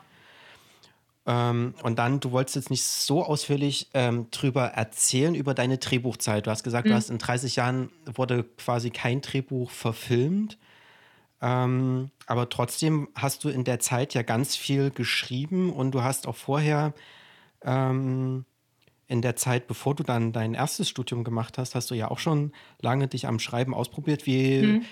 Ähm, 1.26 1.76
und 1.84 2.00
dann, 2.00 2.20
du 2.20 2.32
wolltest 2.32 2.56
jetzt 2.56 2.70
nicht 2.72 2.84
so 2.84 3.24
ausführlich 3.24 3.90
ähm, 3.94 4.28
drüber 4.32 4.66
erzählen, 4.66 5.36
über 5.36 5.54
deine 5.54 5.78
Drehbuchzeit. 5.78 6.48
Du 6.48 6.52
hast 6.52 6.64
gesagt, 6.64 6.86
mhm. 6.86 6.92
du 6.92 6.96
hast 6.96 7.10
in 7.10 7.20
30 7.20 7.56
Jahren 7.56 7.92
wurde 8.06 8.44
quasi 8.44 8.90
kein 8.90 9.22
Drehbuch 9.22 9.70
verfilmt. 9.70 10.58
Ähm, 11.42 12.12
aber 12.28 12.50
trotzdem 12.50 13.10
hast 13.16 13.44
du 13.44 13.50
in 13.50 13.64
der 13.64 13.80
Zeit 13.80 14.14
ja 14.14 14.22
ganz 14.22 14.56
viel 14.56 14.92
geschrieben 14.92 15.72
und 15.72 15.92
du 15.92 16.04
hast 16.04 16.28
auch 16.28 16.36
vorher 16.36 16.94
ähm, 17.64 18.46
in 19.08 19.22
der 19.22 19.36
Zeit, 19.36 19.68
bevor 19.68 19.94
du 19.94 20.04
dann 20.04 20.32
dein 20.32 20.54
erstes 20.54 20.88
Studium 20.88 21.24
gemacht 21.24 21.58
hast, 21.58 21.76
hast 21.76 21.92
du 21.92 21.96
ja 21.96 22.10
auch 22.10 22.20
schon 22.20 22.54
lange 22.80 23.08
dich 23.08 23.28
am 23.28 23.40
Schreiben 23.40 23.74
ausprobiert. 23.74 24.26
Wie, 24.26 24.62
mhm. 24.62 24.86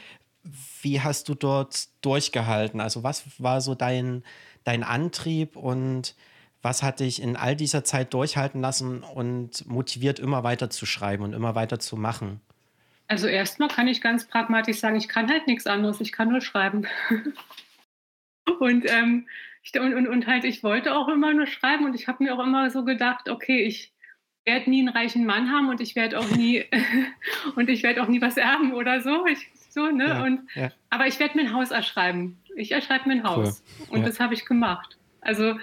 Wie 0.82 1.02
hast 1.02 1.30
du 1.30 1.36
dort 1.36 1.88
durchgehalten? 2.02 2.80
Also 2.80 3.04
was 3.04 3.26
war 3.42 3.62
so 3.62 3.76
dein, 3.76 4.24
dein 4.64 4.84
Antrieb 4.84 5.56
und 5.56 6.16
was 6.62 6.84
hat 6.84 7.00
dich 7.00 7.22
in 7.22 7.36
all 7.36 7.56
dieser 7.56 7.84
Zeit 7.84 8.14
durchhalten 8.14 8.62
lassen 8.62 9.04
und 9.04 9.66
motiviert, 9.68 10.20
immer 10.20 10.44
weiter 10.44 10.70
zu 10.70 10.86
schreiben 10.86 11.24
und 11.24 11.34
immer 11.34 11.56
weiter 11.56 11.80
zu 11.80 11.96
machen? 11.96 12.42
Also 13.08 13.28
erstmal 13.28 13.70
kann 13.70 13.88
ich 13.88 14.02
ganz 14.02 14.28
pragmatisch 14.28 14.78
sagen, 14.78 14.96
ich 14.96 15.08
kann 15.08 15.30
halt 15.30 15.48
nichts 15.48 15.68
anderes, 15.68 16.00
ich 16.02 16.12
kann 16.12 16.30
nur 16.30 16.42
schreiben. 16.42 16.86
und, 18.60 18.86
ähm, 18.90 19.28
ich, 19.64 19.80
und, 19.80 19.94
und, 19.94 20.08
und 20.08 20.28
halt, 20.28 20.44
ich 20.44 20.64
wollte 20.64 20.96
auch 20.96 21.08
immer 21.08 21.34
nur 21.34 21.48
schreiben 21.48 21.86
und 21.86 21.96
ich 21.96 22.08
habe 22.08 22.24
mir 22.24 22.36
auch 22.36 22.44
immer 22.44 22.70
so 22.70 22.84
gedacht, 22.84 23.30
okay, 23.30 23.64
ich 23.64 23.94
werde 24.46 24.70
nie 24.70 24.80
einen 24.80 24.90
reichen 24.90 25.26
Mann 25.26 25.52
haben 25.52 25.70
und 25.70 25.82
ich 25.82 25.96
werde 25.96 26.20
auch 26.20 26.30
nie 26.30 26.66
und 27.56 27.70
ich 27.70 27.84
werde 27.84 28.04
auch 28.04 28.08
nie 28.08 28.22
was 28.22 28.38
erben 28.38 28.74
oder 28.74 29.02
so. 29.02 29.26
Ich, 29.26 29.50
so, 29.70 29.88
ne? 29.92 30.08
Ja, 30.08 30.24
und, 30.24 30.42
ja. 30.56 30.72
Aber 30.90 31.08
ich 31.08 31.20
werde 31.20 31.38
mir 31.38 31.44
ein 31.44 31.54
Haus 31.54 31.72
erschreiben. 31.72 32.38
Ich 32.56 32.72
erschreibe 32.72 33.08
mir 33.08 33.16
ein 33.16 33.24
Haus. 33.24 33.64
Cool. 33.80 33.88
Und 33.90 34.00
ja. 34.02 34.08
das 34.08 34.20
habe 34.20 34.34
ich 34.34 34.46
gemacht. 34.46 34.98
Also, 35.22 35.56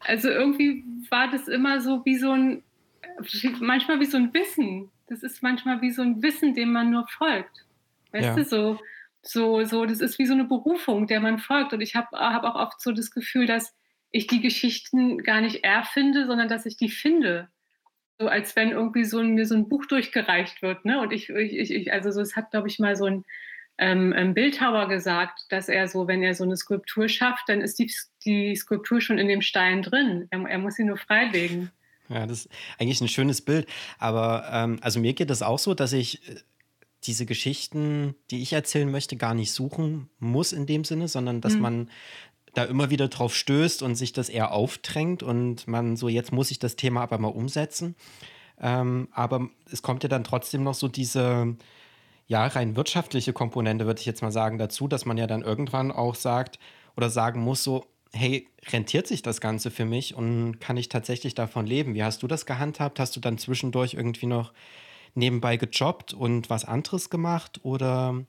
also 0.00 0.28
irgendwie 0.28 0.84
war 1.10 1.30
das 1.30 1.48
immer 1.48 1.80
so 1.80 2.04
wie 2.04 2.16
so 2.16 2.32
ein, 2.32 2.62
manchmal 3.60 4.00
wie 4.00 4.06
so 4.06 4.16
ein 4.16 4.34
Wissen. 4.34 4.90
Das 5.08 5.22
ist 5.22 5.42
manchmal 5.42 5.80
wie 5.80 5.90
so 5.90 6.02
ein 6.02 6.22
Wissen, 6.22 6.54
dem 6.54 6.72
man 6.72 6.90
nur 6.90 7.06
folgt. 7.08 7.64
Weißt 8.12 8.36
du, 8.36 8.44
so, 8.44 8.80
so, 9.22 9.64
so, 9.64 9.86
das 9.86 10.00
ist 10.00 10.18
wie 10.18 10.26
so 10.26 10.34
eine 10.34 10.44
Berufung, 10.44 11.06
der 11.06 11.20
man 11.20 11.38
folgt. 11.38 11.72
Und 11.72 11.80
ich 11.80 11.94
habe 11.94 12.16
hab 12.18 12.44
auch 12.44 12.56
oft 12.56 12.80
so 12.80 12.92
das 12.92 13.10
Gefühl, 13.10 13.46
dass 13.46 13.74
ich 14.10 14.26
die 14.26 14.40
Geschichten 14.40 15.18
gar 15.18 15.40
nicht 15.40 15.64
erfinde, 15.64 16.26
sondern 16.26 16.48
dass 16.48 16.66
ich 16.66 16.76
die 16.76 16.90
finde. 16.90 17.48
So 18.18 18.28
als 18.28 18.54
wenn 18.56 18.70
irgendwie 18.70 19.04
so 19.04 19.18
ein, 19.18 19.34
mir 19.34 19.46
so 19.46 19.54
ein 19.54 19.68
Buch 19.68 19.86
durchgereicht 19.86 20.62
wird. 20.62 20.84
Ne? 20.84 21.00
Und 21.00 21.12
ich, 21.12 21.30
ich, 21.30 21.70
ich 21.70 21.92
also 21.92 22.10
so, 22.10 22.20
es 22.20 22.36
hat, 22.36 22.50
glaube 22.50 22.68
ich, 22.68 22.78
mal 22.78 22.96
so 22.96 23.06
ein 23.06 23.24
ähm, 23.82 24.34
Bildhauer 24.34 24.88
gesagt, 24.88 25.46
dass 25.48 25.68
er 25.68 25.88
so, 25.88 26.06
wenn 26.06 26.22
er 26.22 26.34
so 26.34 26.44
eine 26.44 26.56
Skulptur 26.56 27.08
schafft, 27.08 27.48
dann 27.48 27.60
ist 27.60 27.78
die, 27.78 27.92
die 28.24 28.54
Skulptur 28.54 29.00
schon 29.00 29.18
in 29.18 29.26
dem 29.26 29.42
Stein 29.42 29.82
drin. 29.82 30.28
Er, 30.30 30.40
er 30.48 30.58
muss 30.58 30.74
sie 30.76 30.84
nur 30.84 30.96
freilegen. 30.96 31.72
Ja, 32.08 32.26
das 32.26 32.46
ist 32.46 32.48
eigentlich 32.78 33.00
ein 33.00 33.08
schönes 33.08 33.40
Bild. 33.40 33.66
Aber 33.98 34.48
ähm, 34.52 34.78
also 34.82 35.00
mir 35.00 35.14
geht 35.14 35.30
es 35.30 35.42
auch 35.42 35.58
so, 35.58 35.74
dass 35.74 35.92
ich 35.92 36.28
äh, 36.28 36.36
diese 37.04 37.26
Geschichten, 37.26 38.14
die 38.30 38.42
ich 38.42 38.52
erzählen 38.52 38.90
möchte, 38.90 39.16
gar 39.16 39.34
nicht 39.34 39.50
suchen 39.50 40.08
muss 40.20 40.52
in 40.52 40.66
dem 40.66 40.84
Sinne, 40.84 41.08
sondern 41.08 41.40
dass 41.40 41.54
mhm. 41.54 41.60
man 41.60 41.90
da 42.54 42.64
immer 42.64 42.90
wieder 42.90 43.08
drauf 43.08 43.34
stößt 43.34 43.82
und 43.82 43.96
sich 43.96 44.12
das 44.12 44.28
eher 44.28 44.52
aufdrängt 44.52 45.24
und 45.24 45.66
man 45.66 45.96
so, 45.96 46.08
jetzt 46.08 46.32
muss 46.32 46.52
ich 46.52 46.60
das 46.60 46.76
Thema 46.76 47.02
aber 47.02 47.18
mal 47.18 47.28
umsetzen. 47.28 47.96
Ähm, 48.60 49.08
aber 49.10 49.48
es 49.72 49.82
kommt 49.82 50.04
ja 50.04 50.08
dann 50.08 50.22
trotzdem 50.22 50.62
noch 50.62 50.74
so 50.74 50.86
diese, 50.86 51.56
ja, 52.26 52.46
rein 52.46 52.76
wirtschaftliche 52.76 53.32
Komponente, 53.32 53.86
würde 53.86 54.00
ich 54.00 54.06
jetzt 54.06 54.22
mal 54.22 54.32
sagen, 54.32 54.58
dazu, 54.58 54.88
dass 54.88 55.04
man 55.04 55.18
ja 55.18 55.26
dann 55.26 55.42
irgendwann 55.42 55.90
auch 55.90 56.14
sagt 56.14 56.58
oder 56.96 57.10
sagen 57.10 57.40
muss, 57.40 57.64
so, 57.64 57.86
hey, 58.12 58.48
rentiert 58.70 59.06
sich 59.06 59.22
das 59.22 59.40
Ganze 59.40 59.70
für 59.70 59.84
mich 59.84 60.14
und 60.14 60.60
kann 60.60 60.76
ich 60.76 60.88
tatsächlich 60.88 61.34
davon 61.34 61.66
leben? 61.66 61.94
Wie 61.94 62.04
hast 62.04 62.22
du 62.22 62.26
das 62.26 62.46
gehandhabt? 62.46 63.00
Hast 63.00 63.16
du 63.16 63.20
dann 63.20 63.38
zwischendurch 63.38 63.94
irgendwie 63.94 64.26
noch 64.26 64.52
nebenbei 65.14 65.56
gejobbt 65.56 66.12
und 66.14 66.50
was 66.50 66.64
anderes 66.64 67.10
gemacht 67.10 67.60
oder? 67.62 68.24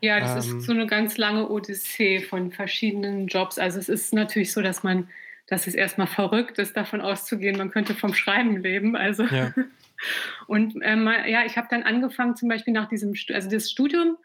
Ja, 0.00 0.20
das 0.20 0.46
ähm, 0.46 0.58
ist 0.58 0.66
so 0.66 0.72
eine 0.72 0.86
ganz 0.86 1.16
lange 1.16 1.48
Odyssee 1.48 2.20
von 2.20 2.50
verschiedenen 2.50 3.26
Jobs. 3.26 3.58
Also 3.58 3.78
es 3.78 3.88
ist 3.88 4.12
natürlich 4.12 4.52
so, 4.52 4.60
dass 4.60 4.82
man, 4.82 5.08
dass 5.46 5.66
es 5.66 5.74
erstmal 5.74 6.06
verrückt 6.06 6.58
ist, 6.58 6.76
davon 6.76 7.00
auszugehen, 7.00 7.56
man 7.56 7.70
könnte 7.70 7.94
vom 7.94 8.12
Schreiben 8.14 8.62
leben. 8.62 8.96
Also 8.96 9.24
ja. 9.24 9.52
Und 10.46 10.74
ähm, 10.82 11.06
ja, 11.26 11.44
ich 11.44 11.56
habe 11.56 11.68
dann 11.70 11.82
angefangen, 11.82 12.36
zum 12.36 12.48
Beispiel 12.48 12.72
nach 12.72 12.88
diesem, 12.88 13.14
also 13.32 13.50
das 13.50 13.70
Studium 13.70 14.16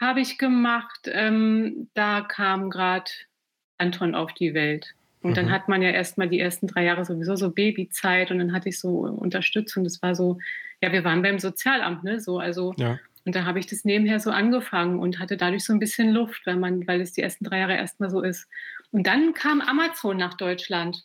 habe 0.00 0.20
ich 0.20 0.38
gemacht, 0.38 1.06
ähm, 1.06 1.88
da 1.94 2.20
kam 2.20 2.70
gerade 2.70 3.10
Anton 3.78 4.14
auf 4.14 4.32
die 4.34 4.54
Welt. 4.54 4.94
Und 5.22 5.30
mhm. 5.30 5.34
dann 5.34 5.50
hat 5.50 5.68
man 5.68 5.82
ja 5.82 5.90
erstmal 5.90 6.28
die 6.28 6.40
ersten 6.40 6.66
drei 6.66 6.84
Jahre 6.84 7.04
sowieso 7.04 7.36
so 7.36 7.50
Babyzeit 7.50 8.30
und 8.30 8.38
dann 8.38 8.52
hatte 8.52 8.68
ich 8.68 8.78
so 8.78 9.00
Unterstützung. 9.00 9.84
Das 9.84 10.02
war 10.02 10.14
so, 10.14 10.38
ja, 10.82 10.92
wir 10.92 11.04
waren 11.04 11.22
beim 11.22 11.38
Sozialamt, 11.38 12.04
ne? 12.04 12.20
So, 12.20 12.38
also 12.38 12.74
ja. 12.76 12.98
Und 13.24 13.34
da 13.34 13.44
habe 13.44 13.58
ich 13.58 13.66
das 13.66 13.84
nebenher 13.84 14.20
so 14.20 14.30
angefangen 14.30 14.98
und 14.98 15.18
hatte 15.18 15.36
dadurch 15.36 15.64
so 15.64 15.72
ein 15.72 15.78
bisschen 15.78 16.10
Luft, 16.10 16.46
weil 16.46 16.56
man, 16.56 16.86
weil 16.86 17.00
es 17.00 17.12
die 17.12 17.22
ersten 17.22 17.44
drei 17.44 17.60
Jahre 17.60 17.76
erstmal 17.76 18.10
so 18.10 18.22
ist. 18.22 18.46
Und 18.90 19.06
dann 19.06 19.32
kam 19.32 19.60
Amazon 19.60 20.16
nach 20.16 20.34
Deutschland. 20.34 21.04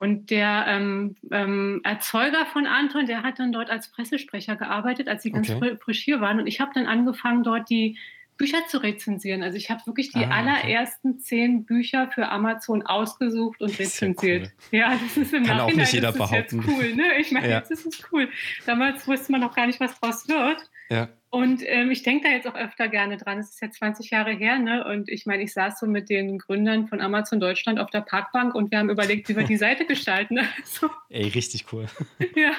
Und 0.00 0.30
der 0.30 0.64
ähm, 0.66 1.14
ähm, 1.30 1.82
Erzeuger 1.84 2.46
von 2.46 2.66
Anton, 2.66 3.04
der 3.04 3.22
hat 3.22 3.38
dann 3.38 3.52
dort 3.52 3.68
als 3.68 3.90
Pressesprecher 3.90 4.56
gearbeitet, 4.56 5.08
als 5.08 5.22
sie 5.22 5.30
ganz 5.30 5.50
okay. 5.50 5.76
frisch 5.76 6.00
hier 6.00 6.22
waren. 6.22 6.40
Und 6.40 6.46
ich 6.46 6.58
habe 6.58 6.70
dann 6.74 6.86
angefangen, 6.86 7.42
dort 7.42 7.68
die 7.68 7.98
Bücher 8.38 8.66
zu 8.66 8.78
rezensieren. 8.78 9.42
Also 9.42 9.58
ich 9.58 9.68
habe 9.68 9.84
wirklich 9.84 10.10
die 10.12 10.24
ah, 10.24 10.30
allerersten 10.30 11.10
okay. 11.10 11.18
zehn 11.18 11.66
Bücher 11.66 12.08
für 12.08 12.30
Amazon 12.30 12.80
ausgesucht 12.80 13.60
und 13.60 13.78
rezensiert. 13.78 14.50
Cool. 14.72 14.78
Ja, 14.78 14.96
das 14.96 15.18
ist 15.18 15.34
im 15.34 15.44
Kann 15.44 15.58
Nachhinein 15.58 15.74
auch 15.74 15.80
nicht 15.80 15.92
jeder 15.92 16.12
das 16.12 16.14
ist 16.16 16.30
behaupten. 16.30 16.62
jetzt 16.62 16.68
cool. 16.68 16.94
Ne? 16.94 17.18
Ich 17.18 17.30
meine, 17.32 17.50
ja. 17.50 17.58
jetzt 17.58 17.70
ist 17.70 17.84
es 17.84 18.02
cool. 18.10 18.30
Damals 18.64 19.06
wusste 19.06 19.32
man 19.32 19.42
noch 19.42 19.54
gar 19.54 19.66
nicht, 19.66 19.78
was 19.80 20.00
draus 20.00 20.26
wird. 20.26 20.70
Ja. 20.90 21.08
Und 21.32 21.62
ähm, 21.64 21.92
ich 21.92 22.02
denke 22.02 22.26
da 22.26 22.34
jetzt 22.34 22.48
auch 22.48 22.56
öfter 22.56 22.88
gerne 22.88 23.16
dran. 23.16 23.38
Es 23.38 23.50
ist 23.50 23.62
ja 23.62 23.70
20 23.70 24.10
Jahre 24.10 24.32
her, 24.32 24.58
ne? 24.58 24.84
Und 24.84 25.08
ich 25.08 25.26
meine, 25.26 25.44
ich 25.44 25.52
saß 25.52 25.78
so 25.78 25.86
mit 25.86 26.10
den 26.10 26.38
Gründern 26.38 26.88
von 26.88 27.00
Amazon 27.00 27.38
Deutschland 27.38 27.78
auf 27.78 27.90
der 27.90 28.00
Parkbank 28.00 28.54
und 28.54 28.72
wir 28.72 28.78
haben 28.80 28.90
überlegt, 28.90 29.28
wie 29.28 29.36
wir 29.36 29.44
die 29.44 29.56
Seite 29.56 29.86
gestalten. 29.86 30.38
Also, 30.60 30.90
Ey, 31.08 31.28
richtig 31.28 31.72
cool. 31.72 31.86
ja. 32.34 32.50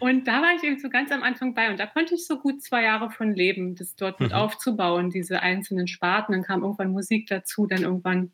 Und 0.00 0.26
da 0.26 0.40
war 0.42 0.54
ich 0.56 0.62
eben 0.64 0.78
so 0.80 0.88
ganz 0.88 1.12
am 1.12 1.22
Anfang 1.22 1.54
bei 1.54 1.70
und 1.70 1.78
da 1.78 1.86
konnte 1.86 2.14
ich 2.14 2.26
so 2.26 2.38
gut 2.40 2.62
zwei 2.62 2.82
Jahre 2.82 3.10
von 3.10 3.34
leben, 3.34 3.74
das 3.76 3.94
dort 3.94 4.20
mit 4.20 4.30
Mhm. 4.30 4.36
aufzubauen, 4.36 5.10
diese 5.10 5.40
einzelnen 5.40 5.86
Sparten. 5.86 6.32
Dann 6.32 6.42
kam 6.42 6.62
irgendwann 6.62 6.92
Musik 6.92 7.26
dazu, 7.28 7.66
dann 7.66 7.82
irgendwann 7.82 8.32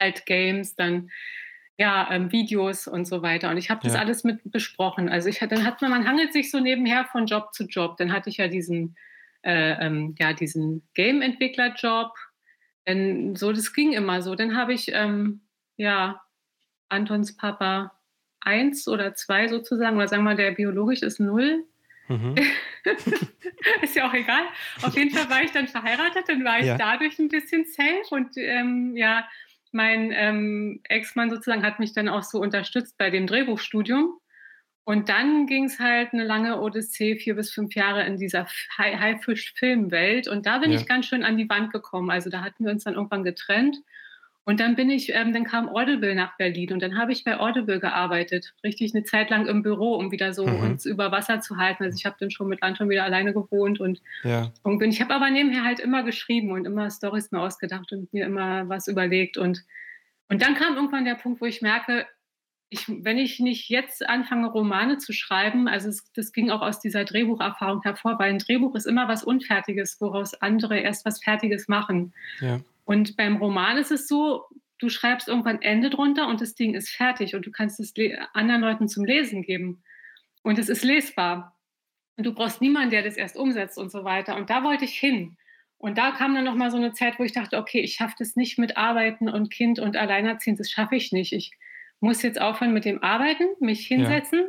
halt 0.00 0.26
Games, 0.26 0.74
dann 0.76 1.10
ja, 1.78 2.08
ähm, 2.10 2.32
Videos 2.32 2.86
und 2.88 3.04
so 3.06 3.22
weiter. 3.22 3.50
Und 3.50 3.58
ich 3.58 3.68
habe 3.70 3.82
das 3.82 3.94
Ja. 3.94 4.00
alles 4.00 4.24
mit 4.24 4.40
besprochen. 4.44 5.08
Also 5.08 5.28
ich 5.28 5.40
hatte, 5.42 5.54
dann 5.56 5.64
hat 5.66 5.82
man, 5.82 5.90
man 5.90 6.06
hangelt 6.08 6.32
sich 6.32 6.50
so 6.50 6.58
nebenher 6.60 7.04
von 7.06 7.26
Job 7.26 7.52
zu 7.54 7.64
Job. 7.64 7.96
Dann 7.98 8.12
hatte 8.12 8.30
ich 8.30 8.38
ja 8.38 8.48
diesen, 8.48 8.96
äh, 9.42 9.72
ähm, 9.86 10.14
ja, 10.18 10.32
diesen 10.32 10.86
Game-Entwickler-Job. 10.94 12.12
Dann 12.86 13.36
so, 13.36 13.52
das 13.52 13.72
ging 13.74 13.92
immer 13.92 14.22
so. 14.22 14.34
Dann 14.34 14.56
habe 14.56 14.72
ich 14.72 14.90
ähm, 14.92 15.42
ja 15.76 16.22
Antons 16.88 17.36
Papa 17.36 17.92
1 18.40 18.86
oder 18.88 19.14
2 19.14 19.48
sozusagen, 19.48 19.96
oder 19.96 20.08
sagen 20.08 20.22
wir 20.22 20.30
mal, 20.30 20.36
der 20.36 20.52
biologisch 20.52 21.02
ist 21.02 21.18
0. 21.20 21.64
Mhm. 22.08 22.36
ist 23.82 23.96
ja 23.96 24.08
auch 24.08 24.14
egal. 24.14 24.44
Auf 24.82 24.96
jeden 24.96 25.10
Fall 25.10 25.28
war 25.28 25.42
ich 25.42 25.50
dann 25.50 25.66
verheiratet, 25.66 26.28
dann 26.28 26.44
war 26.44 26.60
ich 26.60 26.66
Ja. 26.66 26.78
dadurch 26.78 27.18
ein 27.18 27.28
bisschen 27.28 27.64
safe 27.64 28.14
und 28.14 28.36
ähm, 28.36 28.96
ja, 28.96 29.26
mein 29.76 30.10
ähm, 30.12 30.80
Ex-Mann 30.88 31.30
sozusagen 31.30 31.62
hat 31.62 31.78
mich 31.78 31.92
dann 31.92 32.08
auch 32.08 32.22
so 32.24 32.40
unterstützt 32.40 32.96
bei 32.98 33.10
dem 33.10 33.26
Drehbuchstudium. 33.26 34.18
Und 34.88 35.08
dann 35.08 35.46
ging 35.46 35.64
es 35.64 35.80
halt 35.80 36.12
eine 36.12 36.24
lange 36.24 36.60
Odyssee, 36.60 37.16
vier 37.16 37.34
bis 37.34 37.50
fünf 37.52 37.74
Jahre 37.74 38.04
in 38.06 38.16
dieser 38.18 38.46
Hai- 38.78 38.96
Haifisch-Filmwelt. 38.96 40.28
Und 40.28 40.46
da 40.46 40.58
bin 40.58 40.70
Ja. 40.72 40.78
ich 40.78 40.86
ganz 40.86 41.06
schön 41.06 41.24
an 41.24 41.36
die 41.36 41.48
Wand 41.48 41.72
gekommen. 41.72 42.10
Also 42.10 42.30
da 42.30 42.42
hatten 42.42 42.64
wir 42.64 42.72
uns 42.72 42.84
dann 42.84 42.94
irgendwann 42.94 43.24
getrennt. 43.24 43.76
Und 44.46 44.60
dann 44.60 44.76
bin 44.76 44.88
ich, 44.90 45.12
ähm, 45.12 45.32
dann 45.34 45.44
kam 45.44 45.68
Audible 45.68 46.14
nach 46.14 46.36
Berlin 46.38 46.72
und 46.72 46.80
dann 46.80 46.96
habe 46.96 47.10
ich 47.12 47.24
bei 47.24 47.38
Audible 47.38 47.80
gearbeitet, 47.80 48.54
richtig 48.64 48.94
eine 48.94 49.02
Zeit 49.04 49.28
lang 49.28 49.46
im 49.46 49.62
Büro, 49.62 49.96
um 49.96 50.12
wieder 50.12 50.32
so 50.32 50.46
Mhm. 50.46 50.60
uns 50.60 50.86
über 50.86 51.10
Wasser 51.12 51.40
zu 51.40 51.56
halten. 51.56 51.82
Also 51.82 51.96
ich 51.98 52.06
habe 52.06 52.16
dann 52.20 52.30
schon 52.30 52.46
mit 52.48 52.62
Anton 52.62 52.88
wieder 52.88 53.02
alleine 53.04 53.34
gewohnt 53.34 53.80
und, 53.80 54.00
Ja. 54.22 54.52
und 54.62 54.78
bin, 54.78 54.90
ich 54.90 55.00
habe 55.02 55.12
aber 55.12 55.30
nebenher 55.30 55.64
halt 55.64 55.80
immer 55.80 56.04
geschrieben 56.04 56.52
und 56.52 56.64
immer 56.64 56.88
Stories 56.90 57.32
mir 57.32 57.40
ausgedacht 57.40 57.90
und 57.92 58.12
mir 58.14 58.24
immer 58.24 58.68
was 58.68 58.86
überlegt 58.88 59.36
und 59.36 59.62
und 60.28 60.42
dann 60.42 60.54
kam 60.56 60.74
irgendwann 60.74 61.04
der 61.04 61.14
Punkt, 61.14 61.40
wo 61.40 61.44
ich 61.44 61.62
merke, 61.62 62.04
ich, 62.68 62.88
wenn 62.88 63.16
ich 63.16 63.38
nicht 63.38 63.68
jetzt 63.68 64.08
anfange, 64.08 64.48
Romane 64.48 64.98
zu 64.98 65.12
schreiben, 65.12 65.68
also 65.68 65.88
es, 65.88 66.10
das 66.14 66.32
ging 66.32 66.50
auch 66.50 66.62
aus 66.62 66.80
dieser 66.80 67.04
Drehbucherfahrung 67.04 67.82
hervor, 67.82 68.18
weil 68.18 68.30
ein 68.30 68.38
Drehbuch 68.40 68.74
ist 68.74 68.86
immer 68.86 69.06
was 69.06 69.22
Unfertiges, 69.22 70.00
woraus 70.00 70.34
andere 70.34 70.78
erst 70.80 71.04
was 71.06 71.22
Fertiges 71.22 71.68
machen. 71.68 72.12
Ja. 72.40 72.58
Und 72.86 73.16
beim 73.16 73.36
Roman 73.36 73.76
ist 73.78 73.90
es 73.90 74.06
so, 74.06 74.44
du 74.78 74.88
schreibst 74.88 75.26
irgendwann 75.28 75.60
Ende 75.60 75.90
drunter 75.90 76.28
und 76.28 76.40
das 76.40 76.54
Ding 76.54 76.74
ist 76.74 76.88
fertig 76.88 77.34
und 77.34 77.44
du 77.44 77.50
kannst 77.50 77.80
es 77.80 77.92
anderen 78.32 78.60
Leuten 78.60 78.88
zum 78.88 79.04
Lesen 79.04 79.42
geben. 79.42 79.82
Und 80.42 80.58
es 80.58 80.68
ist 80.68 80.84
lesbar. 80.84 81.58
Und 82.16 82.24
du 82.24 82.32
brauchst 82.32 82.60
niemanden, 82.60 82.90
der 82.90 83.02
das 83.02 83.16
erst 83.16 83.36
umsetzt 83.36 83.76
und 83.76 83.90
so 83.90 84.04
weiter. 84.04 84.36
Und 84.36 84.50
da 84.50 84.62
wollte 84.62 84.84
ich 84.84 84.98
hin. 84.98 85.36
Und 85.78 85.98
da 85.98 86.12
kam 86.12 86.34
dann 86.34 86.44
nochmal 86.44 86.70
so 86.70 86.76
eine 86.76 86.92
Zeit, 86.92 87.18
wo 87.18 87.24
ich 87.24 87.32
dachte, 87.32 87.58
okay, 87.58 87.80
ich 87.80 87.94
schaffe 87.94 88.14
das 88.18 88.36
nicht 88.36 88.56
mit 88.56 88.76
Arbeiten 88.76 89.28
und 89.28 89.50
Kind 89.50 89.80
und 89.80 89.96
Alleinerziehend, 89.96 90.60
das 90.60 90.70
schaffe 90.70 90.94
ich 90.94 91.10
nicht. 91.10 91.32
Ich 91.32 91.50
muss 91.98 92.22
jetzt 92.22 92.40
aufhören 92.40 92.72
mit 92.72 92.84
dem 92.84 93.02
Arbeiten, 93.02 93.44
mich 93.58 93.86
hinsetzen, 93.86 94.46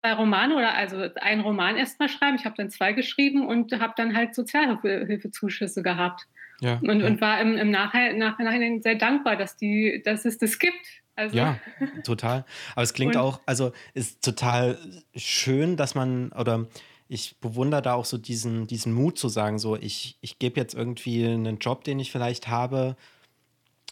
zwei 0.00 0.12
Romane 0.14 0.56
oder 0.56 0.74
also 0.74 1.08
einen 1.20 1.40
Roman 1.40 1.76
erstmal 1.76 2.08
schreiben. 2.08 2.36
Ich 2.36 2.44
habe 2.44 2.56
dann 2.56 2.68
zwei 2.68 2.92
geschrieben 2.92 3.46
und 3.46 3.72
habe 3.78 3.94
dann 3.96 4.16
halt 4.16 4.34
Sozialhilfezuschüsse 4.34 5.82
gehabt. 5.82 6.26
Ja. 6.60 6.78
Und, 6.82 7.00
ja. 7.00 7.06
und 7.06 7.20
war 7.20 7.40
im, 7.40 7.56
im 7.56 7.70
Nachhinein, 7.70 8.18
Nachhinein 8.18 8.82
sehr 8.82 8.94
dankbar, 8.96 9.36
dass, 9.36 9.56
die, 9.56 10.02
dass 10.04 10.24
es 10.24 10.38
das 10.38 10.58
gibt. 10.58 10.76
Also, 11.16 11.36
Ja, 11.36 11.58
total. 12.04 12.44
Aber 12.74 12.82
es 12.82 12.94
klingt 12.94 13.16
Und- 13.16 13.22
auch, 13.22 13.40
also 13.46 13.72
ist 13.94 14.22
total 14.24 14.78
schön, 15.14 15.76
dass 15.76 15.94
man, 15.94 16.32
oder 16.32 16.66
ich 17.08 17.36
bewundere 17.40 17.82
da 17.82 17.94
auch 17.94 18.04
so 18.04 18.18
diesen, 18.18 18.66
diesen 18.68 18.92
Mut 18.92 19.18
zu 19.18 19.28
sagen, 19.28 19.58
so 19.58 19.76
ich, 19.76 20.16
ich 20.20 20.38
gebe 20.38 20.60
jetzt 20.60 20.74
irgendwie 20.74 21.26
einen 21.26 21.58
Job, 21.58 21.82
den 21.84 21.98
ich 21.98 22.12
vielleicht 22.12 22.46
habe, 22.48 22.96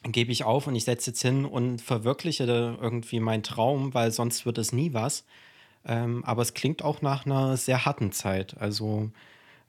gebe 0.05 0.31
ich 0.31 0.45
auf 0.45 0.69
und 0.69 0.77
ich 0.77 0.85
setze 0.85 1.11
jetzt 1.11 1.23
hin 1.23 1.45
und 1.45 1.81
verwirkliche 1.83 2.47
da 2.47 2.77
irgendwie 2.81 3.19
meinen 3.19 3.43
Traum, 3.43 3.93
weil 3.95 4.13
sonst 4.13 4.47
wird 4.47 4.59
es 4.59 4.73
nie 4.73 4.95
was. 4.95 5.25
Ähm, 5.85 6.25
aber 6.25 6.43
es 6.43 6.55
klingt 6.55 6.83
auch 6.85 7.03
nach 7.03 7.27
einer 7.27 7.57
sehr 7.57 7.85
harten 7.85 8.13
Zeit. 8.13 8.57
Also 8.61 9.11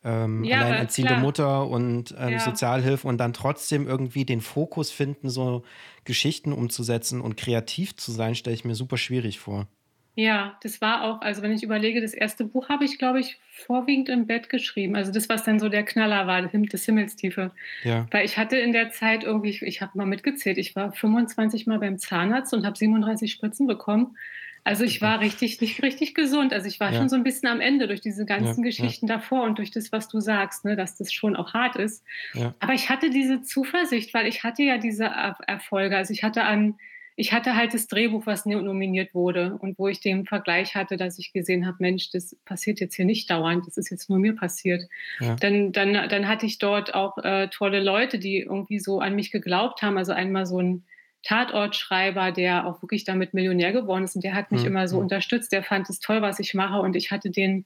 ähm, 0.04 0.44
Ja, 0.44 0.60
alleinerziehende 0.62 1.14
klar. 1.14 1.24
Mutter 1.24 1.68
und 1.68 2.16
ähm, 2.18 2.34
Ja. 2.34 2.40
Sozialhilfe 2.40 3.08
und 3.08 3.18
dann 3.18 3.34
trotzdem 3.34 3.88
irgendwie 3.88 4.26
den 4.26 4.42
Fokus 4.42 4.92
finden, 4.92 5.30
so 5.30 5.64
Geschichten 6.06 6.54
umzusetzen 6.54 7.22
und 7.22 7.38
kreativ 7.38 7.96
zu 7.96 8.12
sein, 8.12 8.36
stelle 8.36 8.56
ich 8.56 8.66
mir 8.66 8.76
super 8.76 8.98
schwierig 8.98 9.40
vor. 9.40 9.68
Ja, 10.16 10.58
das 10.64 10.82
war 10.82 11.04
auch, 11.04 11.22
also 11.22 11.42
wenn 11.42 11.54
ich 11.54 11.64
überlege, 11.64 12.02
das 12.02 12.14
erste 12.14 12.44
Buch 12.44 12.68
habe 12.68 12.84
ich, 12.84 12.98
glaube 12.98 13.22
ich, 13.22 13.40
vorwiegend 13.54 14.10
im 14.10 14.28
Bett 14.28 14.50
geschrieben. 14.50 14.98
Also 14.98 15.14
das, 15.14 15.30
was 15.30 15.46
dann 15.46 15.60
so 15.60 15.70
der 15.70 15.84
Knaller 15.84 16.28
war, 16.28 16.42
das 16.42 16.84
Himmelstiefe. 16.84 17.52
Ja, 17.84 18.06
Weil 18.12 18.26
ich 18.26 18.38
hatte 18.38 18.58
in 18.58 18.74
der 18.74 18.90
Zeit 18.92 19.24
irgendwie, 19.24 19.50
ich, 19.50 19.62
ich 19.62 19.82
habe 19.82 19.98
mal 19.98 20.06
mitgezählt, 20.06 20.58
ich 20.58 20.76
war 20.76 20.92
25 20.92 21.68
Mal 21.68 21.80
beim 21.80 21.98
Zahnarzt 22.00 22.54
und 22.54 22.66
habe 22.66 22.78
37 22.78 23.32
Spritzen 23.32 23.66
bekommen. 23.66 24.18
Also 24.64 24.84
ich 24.84 25.02
war 25.02 25.20
richtig, 25.20 25.62
nicht 25.62 25.82
richtig 25.84 26.14
gesund. 26.14 26.54
Also 26.54 26.68
ich 26.68 26.80
war 26.80 26.92
Ja. 26.92 26.98
schon 27.00 27.10
so 27.10 27.16
ein 27.16 27.24
bisschen 27.24 27.48
am 27.48 27.62
Ende 27.62 27.88
durch 27.88 28.02
diese 28.02 28.26
ganzen 28.26 28.48
Ja, 28.48 28.56
ja. 28.58 28.64
Geschichten 28.64 29.08
davor 29.08 29.44
und 29.44 29.58
durch 29.58 29.72
das, 29.72 29.92
was 29.92 30.08
du 30.08 30.20
sagst, 30.20 30.66
ne, 30.66 30.76
dass 30.76 30.96
das 30.96 31.12
schon 31.14 31.36
auch 31.36 31.54
hart 31.54 31.76
ist. 31.76 32.04
ja, 32.34 32.54
Aber 32.60 32.74
ich 32.74 32.90
hatte 32.90 33.10
diese 33.10 33.42
Zuversicht, 33.42 34.14
weil 34.14 34.28
ich 34.28 34.44
hatte 34.44 34.64
ja 34.64 34.78
diese 34.78 35.06
Er 35.06 35.38
Erfolge. 35.48 35.98
Also 35.98 36.14
ich 36.14 36.24
hatte 36.24 36.44
an, 36.44 36.76
ich 37.16 37.34
hatte 37.34 37.56
halt 37.56 37.74
das 37.74 37.88
Drehbuch, 37.88 38.26
was 38.26 38.46
no- 38.46 38.62
nominiert 38.62 39.14
wurde 39.14 39.58
und 39.60 39.78
wo 39.78 39.88
ich 39.88 40.00
den 40.00 40.26
Vergleich 40.26 40.76
hatte, 40.76 40.96
dass 40.96 41.20
ich 41.20 41.34
gesehen 41.34 41.66
habe, 41.68 41.78
Mensch, 41.80 42.12
das 42.12 42.36
passiert 42.46 42.80
jetzt 42.80 42.96
hier 42.96 43.06
nicht 43.06 43.30
dauernd, 43.30 43.68
das 43.68 43.78
ist 43.78 43.90
jetzt 43.90 44.10
nur 44.10 44.20
mir 44.20 44.36
passiert. 44.36 44.84
Ja. 45.20 45.36
Dann, 45.36 45.72
dann, 45.74 45.94
dann 46.10 46.28
hatte 46.28 46.46
ich 46.46 46.60
dort 46.60 46.94
auch 46.94 47.18
äh, 47.18 47.48
tolle 47.50 47.82
Leute, 47.82 48.20
die 48.20 48.40
irgendwie 48.40 48.80
so 48.80 49.00
an 49.00 49.16
mich 49.16 49.32
geglaubt 49.32 49.82
haben. 49.82 49.98
Also 49.98 50.14
einmal 50.14 50.46
so 50.46 50.60
ein 50.62 50.84
Tatortschreiber, 51.24 52.32
der 52.32 52.66
auch 52.66 52.82
wirklich 52.82 53.04
damit 53.04 53.34
Millionär 53.34 53.72
geworden 53.74 54.04
ist 54.06 54.16
und 54.16 54.24
der 54.24 54.34
hat 54.36 54.52
mich 54.52 54.62
Mhm. 54.62 54.68
immer 54.68 54.88
so 54.88 54.98
Mhm. 54.98 55.04
unterstützt. 55.04 55.52
Der 55.52 55.64
fand 55.64 55.90
es 55.90 56.00
toll, 56.00 56.22
was 56.22 56.40
ich 56.40 56.54
mache 56.54 56.80
und 56.82 56.96
ich 56.96 57.12
hatte 57.12 57.30
den 57.30 57.66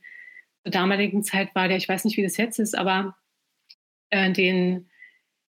zur 0.63 0.71
damaligen 0.71 1.23
Zeit 1.23 1.53
war 1.55 1.67
der, 1.67 1.77
ich 1.77 1.89
weiß 1.89 2.05
nicht, 2.05 2.15
wie 2.17 2.23
das 2.23 2.37
jetzt 2.37 2.57
ist, 2.57 2.75
aber 2.77 3.15
äh, 4.11 4.31
den, 4.31 4.89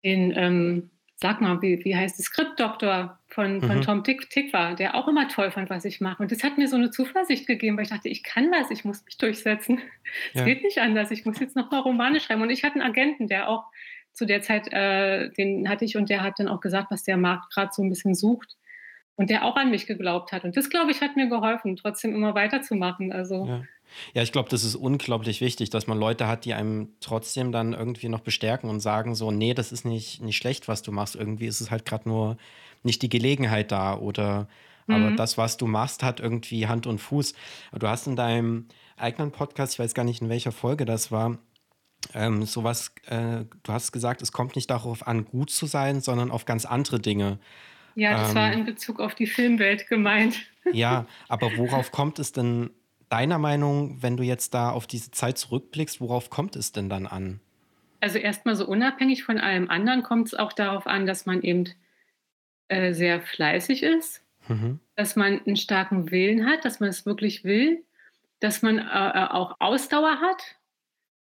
den 0.03 0.33
ähm, 0.35 0.89
sag 1.17 1.41
mal, 1.41 1.61
wie, 1.61 1.83
wie 1.85 1.95
heißt 1.95 2.19
es, 2.19 2.25
Skriptdoktor 2.25 3.19
von, 3.27 3.61
von 3.61 3.77
Mhm. 3.77 3.81
Tom 3.81 4.03
Tick, 4.03 4.29
Tick 4.29 4.51
war, 4.51 4.75
der 4.75 4.95
auch 4.95 5.07
immer 5.07 5.27
toll 5.29 5.51
fand, 5.51 5.69
was 5.69 5.85
ich 5.85 6.01
mache. 6.01 6.21
Und 6.23 6.31
das 6.31 6.43
hat 6.43 6.57
mir 6.57 6.67
so 6.67 6.75
eine 6.75 6.89
Zuversicht 6.91 7.47
gegeben, 7.47 7.77
weil 7.77 7.83
ich 7.83 7.89
dachte, 7.91 8.09
ich 8.09 8.23
kann 8.23 8.51
was, 8.51 8.71
ich 8.71 8.83
muss 8.83 9.05
mich 9.05 9.17
durchsetzen. 9.17 9.79
Es 10.33 10.39
Ja. 10.41 10.45
geht 10.45 10.63
nicht 10.63 10.79
anders, 10.79 11.11
ich 11.11 11.23
muss 11.25 11.39
jetzt 11.39 11.55
noch 11.55 11.71
mal 11.71 11.79
Romane 11.79 12.19
schreiben. 12.19 12.41
Und 12.41 12.49
ich 12.49 12.63
hatte 12.63 12.75
einen 12.75 12.89
Agenten, 12.89 13.27
der 13.27 13.47
auch 13.47 13.65
zu 14.15 14.25
der 14.25 14.41
Zeit, 14.41 14.71
äh, 14.73 15.29
den 15.31 15.69
hatte 15.69 15.85
ich 15.85 15.97
und 15.97 16.09
der 16.09 16.23
hat 16.23 16.39
dann 16.39 16.47
auch 16.47 16.61
gesagt, 16.61 16.89
was 16.89 17.03
der 17.03 17.17
Markt 17.17 17.53
gerade 17.53 17.69
so 17.73 17.83
ein 17.83 17.89
bisschen 17.89 18.15
sucht. 18.15 18.55
Und 19.17 19.29
der 19.29 19.45
auch 19.45 19.55
an 19.55 19.71
mich 19.71 19.85
geglaubt 19.85 20.33
hat. 20.33 20.43
Und 20.43 20.57
das, 20.57 20.69
glaube 20.69 20.91
ich, 20.91 20.99
hat 20.99 21.15
mir 21.15 21.29
geholfen, 21.29 21.77
trotzdem 21.77 22.13
immer 22.13 22.35
weiterzumachen. 22.35 23.13
Also, 23.13 23.45
ja. 23.45 23.63
Ja, 24.13 24.23
ich 24.23 24.31
glaube, 24.31 24.49
das 24.49 24.63
ist 24.63 24.75
unglaublich 24.75 25.39
wichtig, 25.41 25.69
dass 25.69 25.87
man 25.87 25.97
Leute 25.97 26.27
hat, 26.27 26.43
die 26.43 26.53
einem 26.53 26.89
trotzdem 26.99 27.51
dann 27.51 27.73
irgendwie 27.73 28.09
noch 28.09 28.19
bestärken 28.21 28.69
und 28.69 28.79
sagen 28.81 29.15
so, 29.15 29.31
nee, 29.31 29.53
das 29.53 29.71
ist 29.71 29.85
nicht, 29.85 30.21
nicht 30.21 30.35
schlecht, 30.37 30.67
was 30.67 30.81
du 30.81 30.91
machst. 30.91 31.15
Irgendwie 31.15 31.45
ist 31.45 31.61
es 31.61 31.71
halt 31.71 31.85
gerade 31.85 32.09
nur 32.09 32.35
nicht 32.83 33.01
die 33.03 33.09
Gelegenheit 33.09 33.71
da 33.71 33.95
oder 33.97 34.47
aber 34.87 35.11
Mhm. 35.11 35.15
das, 35.15 35.37
was 35.37 35.57
du 35.57 35.65
machst, 35.65 36.03
hat 36.03 36.19
irgendwie 36.19 36.67
Hand 36.67 36.85
und 36.85 36.99
Fuß. 36.99 37.33
Du 37.73 37.87
hast 37.87 38.05
in 38.07 38.15
deinem 38.15 38.67
eigenen 38.97 39.31
Podcast, 39.31 39.73
ich 39.73 39.79
weiß 39.79 39.93
gar 39.93 40.03
nicht, 40.03 40.21
in 40.21 40.29
welcher 40.29 40.51
Folge 40.51 40.85
das 40.85 41.11
war, 41.11 41.37
ähm, 42.15 42.43
sowas, 42.45 42.95
äh, 43.07 43.43
du 43.63 43.71
hast 43.73 43.91
gesagt, 43.91 44.21
es 44.23 44.31
kommt 44.31 44.55
nicht 44.55 44.69
darauf 44.71 45.05
an, 45.05 45.25
gut 45.25 45.49
zu 45.51 45.65
sein, 45.67 46.01
sondern 46.01 46.31
auf 46.31 46.45
ganz 46.45 46.65
andere 46.65 46.99
Dinge. 46.99 47.37
ja, 47.93 48.13
das 48.17 48.33
war 48.33 48.51
Ähm. 48.51 48.59
in 48.59 48.65
Bezug 48.65 48.99
auf 48.99 49.13
die 49.15 49.27
Filmwelt 49.27 49.87
gemeint. 49.87 50.37
Ja, 50.73 51.05
aber 51.27 51.55
worauf 51.57 51.91
kommt 51.91 52.17
es 52.17 52.31
denn 52.31 52.71
deiner 53.09 53.37
Meinung, 53.37 54.01
wenn 54.01 54.17
du 54.17 54.23
jetzt 54.23 54.55
da 54.55 54.71
auf 54.71 54.87
diese 54.87 55.11
Zeit 55.11 55.37
zurückblickst, 55.37 56.01
worauf 56.01 56.31
kommt 56.31 56.55
es 56.55 56.71
denn 56.71 56.89
dann 56.89 57.05
an? 57.05 57.39
Also 58.01 58.17
erstmal 58.17 58.55
so 58.55 58.65
unabhängig 58.65 59.23
von 59.23 59.37
allem 59.37 59.69
anderen 59.69 60.01
kommt 60.01 60.27
es 60.29 60.33
auch 60.33 60.53
darauf 60.53 60.87
an, 60.87 61.05
dass 61.05 61.27
man 61.27 61.43
eben 61.43 61.65
äh, 62.67 62.93
sehr 62.93 63.21
fleißig 63.21 63.83
ist, 63.83 64.23
Mhm. 64.47 64.79
dass 64.95 65.15
man 65.15 65.39
einen 65.45 65.55
starken 65.55 66.09
Willen 66.09 66.47
hat, 66.47 66.65
dass 66.65 66.79
man 66.79 66.89
es 66.89 67.05
wirklich 67.05 67.43
will, 67.43 67.83
dass 68.39 68.63
man 68.63 68.79
äh, 68.79 68.81
äh, 68.81 69.27
auch 69.29 69.55
Ausdauer 69.59 70.19
hat 70.19 70.55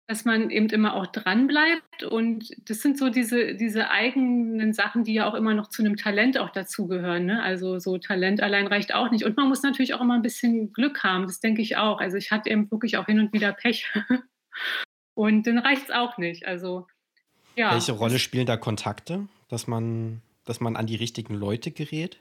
dass 0.06 0.24
man 0.24 0.50
eben 0.50 0.68
immer 0.68 0.94
auch 0.94 1.06
dranbleibt. 1.06 2.02
Und 2.04 2.50
das 2.68 2.80
sind 2.80 2.98
so 2.98 3.08
diese, 3.08 3.54
diese 3.54 3.90
eigenen 3.90 4.72
Sachen, 4.72 5.04
die 5.04 5.14
ja 5.14 5.28
auch 5.28 5.34
immer 5.34 5.54
noch 5.54 5.68
zu 5.68 5.82
einem 5.82 5.96
Talent 5.96 6.36
auch 6.38 6.50
dazugehören. 6.50 7.24
Ne? 7.24 7.42
Also 7.42 7.78
so 7.78 7.96
Talent 7.96 8.42
allein 8.42 8.66
reicht 8.66 8.94
auch 8.94 9.10
nicht. 9.10 9.24
Und 9.24 9.36
man 9.36 9.48
muss 9.48 9.62
natürlich 9.62 9.94
auch 9.94 10.02
immer 10.02 10.14
ein 10.14 10.22
bisschen 10.22 10.72
Glück 10.72 11.02
haben, 11.04 11.26
das 11.26 11.40
denke 11.40 11.62
ich 11.62 11.76
auch. 11.76 12.00
Also 12.00 12.18
ich 12.18 12.30
hatte 12.30 12.50
eben 12.50 12.70
wirklich 12.70 12.98
auch 12.98 13.06
hin 13.06 13.18
und 13.18 13.32
wieder 13.32 13.52
Pech. 13.52 13.90
und 15.14 15.46
dann 15.46 15.58
reicht 15.58 15.84
es 15.84 15.90
auch 15.90 16.18
nicht. 16.18 16.46
Also 16.46 16.86
ja. 17.56 17.72
Welche 17.72 17.92
Rolle 17.92 18.18
spielen 18.18 18.46
da 18.46 18.56
Kontakte, 18.56 19.26
dass 19.48 19.66
man, 19.66 20.20
dass 20.44 20.60
man 20.60 20.76
an 20.76 20.86
die 20.86 20.96
richtigen 20.96 21.34
Leute 21.34 21.70
gerät? 21.70 22.18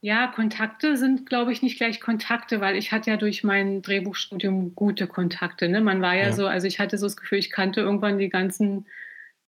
Ja, 0.00 0.28
Kontakte 0.28 0.96
sind, 0.96 1.26
glaube 1.26 1.52
ich, 1.52 1.60
nicht 1.60 1.76
gleich 1.76 2.00
Kontakte, 2.00 2.60
weil 2.60 2.76
ich 2.76 2.92
hatte 2.92 3.10
ja 3.10 3.16
durch 3.16 3.42
mein 3.42 3.82
Drehbuchstudium 3.82 4.74
gute 4.76 5.08
Kontakte. 5.08 5.68
Ne? 5.68 5.80
Man 5.80 6.00
war 6.00 6.14
ja, 6.14 6.26
ja, 6.26 6.32
so, 6.32 6.46
also 6.46 6.68
ich 6.68 6.78
hatte 6.78 6.98
so 6.98 7.06
das 7.06 7.16
Gefühl, 7.16 7.38
ich 7.38 7.50
kannte 7.50 7.80
irgendwann 7.80 8.18
die 8.18 8.28
ganzen 8.28 8.86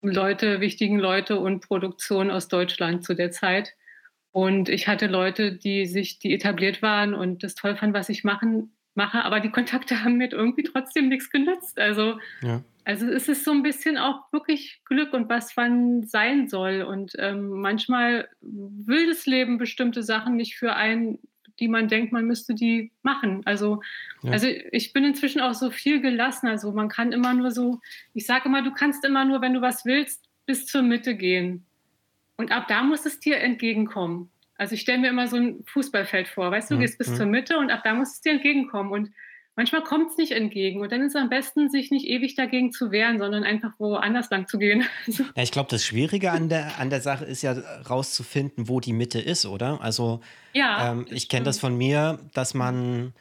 Leute, 0.01 0.59
wichtigen 0.59 0.97
Leute 0.97 1.39
und 1.39 1.61
Produktionen 1.61 2.31
aus 2.31 2.47
Deutschland 2.47 3.03
zu 3.03 3.13
der 3.13 3.31
Zeit. 3.31 3.75
Und 4.31 4.69
ich 4.69 4.87
hatte 4.87 5.07
Leute, 5.07 5.51
die 5.51 5.85
sich, 5.85 6.17
die 6.17 6.33
etabliert 6.33 6.81
waren 6.81 7.13
und 7.13 7.43
das 7.43 7.53
toll 7.53 7.75
fanden, 7.75 7.93
was 7.93 8.09
ich 8.09 8.23
machen, 8.23 8.71
mache, 8.95 9.23
aber 9.23 9.39
die 9.41 9.51
Kontakte 9.51 10.03
haben 10.03 10.17
mir 10.17 10.31
irgendwie 10.31 10.63
trotzdem 10.63 11.09
nichts 11.09 11.29
genützt. 11.29 11.79
Also 11.79 12.17
ja. 12.41 12.63
Also 12.83 13.07
es 13.07 13.27
ist 13.27 13.45
so 13.45 13.51
ein 13.51 13.63
bisschen 13.63 13.97
auch 13.97 14.31
wirklich 14.31 14.81
Glück 14.85 15.13
und 15.13 15.29
was 15.29 15.55
wann 15.55 16.03
sein 16.03 16.47
soll. 16.47 16.81
Und 16.81 17.13
ähm, 17.19 17.49
manchmal 17.49 18.27
will 18.41 19.07
das 19.07 19.25
Leben 19.25 19.57
bestimmte 19.57 20.03
Sachen 20.03 20.35
nicht 20.35 20.55
für 20.55 20.75
einen, 20.75 21.19
die 21.59 21.67
man 21.67 21.87
denkt, 21.87 22.11
man 22.11 22.25
müsste 22.25 22.55
die 22.55 22.91
machen. 23.03 23.41
Also, 23.45 23.81
ja. 24.23 24.31
also 24.31 24.47
ich 24.47 24.93
bin 24.93 25.03
inzwischen 25.03 25.41
auch 25.41 25.53
so 25.53 25.69
viel 25.69 26.01
gelassen. 26.01 26.47
Also 26.47 26.71
man 26.71 26.89
kann 26.89 27.11
immer 27.11 27.33
nur 27.33 27.51
so, 27.51 27.79
ich 28.13 28.25
sage 28.25 28.45
immer, 28.45 28.63
du 28.63 28.71
kannst 28.71 29.05
immer 29.05 29.25
nur, 29.25 29.41
wenn 29.41 29.53
du 29.53 29.61
was 29.61 29.85
willst, 29.85 30.27
bis 30.45 30.65
zur 30.65 30.81
Mitte 30.81 31.15
gehen. 31.15 31.65
Und 32.37 32.51
ab 32.51 32.67
da 32.67 32.81
muss 32.81 33.05
es 33.05 33.19
dir 33.19 33.37
entgegenkommen. 33.37 34.31
Also 34.57 34.75
ich 34.75 34.81
stelle 34.81 34.99
mir 34.99 35.09
immer 35.09 35.27
so 35.27 35.37
ein 35.37 35.63
Fußballfeld 35.65 36.27
vor, 36.27 36.51
weißt 36.51 36.69
du, 36.69 36.75
du 36.75 36.81
gehst 36.81 36.97
bis 36.97 37.15
zur 37.15 37.25
Mitte 37.25 37.57
und 37.57 37.71
ab 37.71 37.81
da 37.83 37.93
muss 37.93 38.13
es 38.13 38.21
dir 38.21 38.31
entgegenkommen. 38.31 38.91
Und 38.91 39.11
manchmal 39.61 39.83
kommt 39.83 40.09
es 40.09 40.17
nicht 40.17 40.31
entgegen. 40.31 40.81
Und 40.81 40.91
dann 40.91 41.01
ist 41.01 41.13
es 41.13 41.21
am 41.21 41.29
besten, 41.29 41.69
sich 41.69 41.91
nicht 41.91 42.07
ewig 42.07 42.33
dagegen 42.33 42.71
zu 42.71 42.89
wehren, 42.89 43.19
sondern 43.19 43.43
einfach 43.43 43.73
woanders 43.77 44.31
lang 44.31 44.47
zu 44.47 44.57
gehen. 44.57 44.85
ja, 45.05 45.43
ich 45.43 45.51
glaube, 45.51 45.69
das 45.69 45.85
Schwierige 45.85 46.31
an 46.31 46.49
der, 46.49 46.79
an 46.79 46.89
der 46.89 46.99
Sache 46.99 47.25
ist 47.25 47.43
ja 47.43 47.53
rauszufinden, 47.87 48.67
wo 48.67 48.79
die 48.79 48.91
Mitte 48.91 49.19
ist, 49.19 49.45
oder? 49.45 49.79
Also 49.79 50.21
ja, 50.53 50.91
ähm, 50.91 51.05
ich 51.11 51.29
kenne 51.29 51.45
das 51.45 51.59
von 51.59 51.77
mir, 51.77 52.17
dass 52.33 52.55
man 52.55 53.13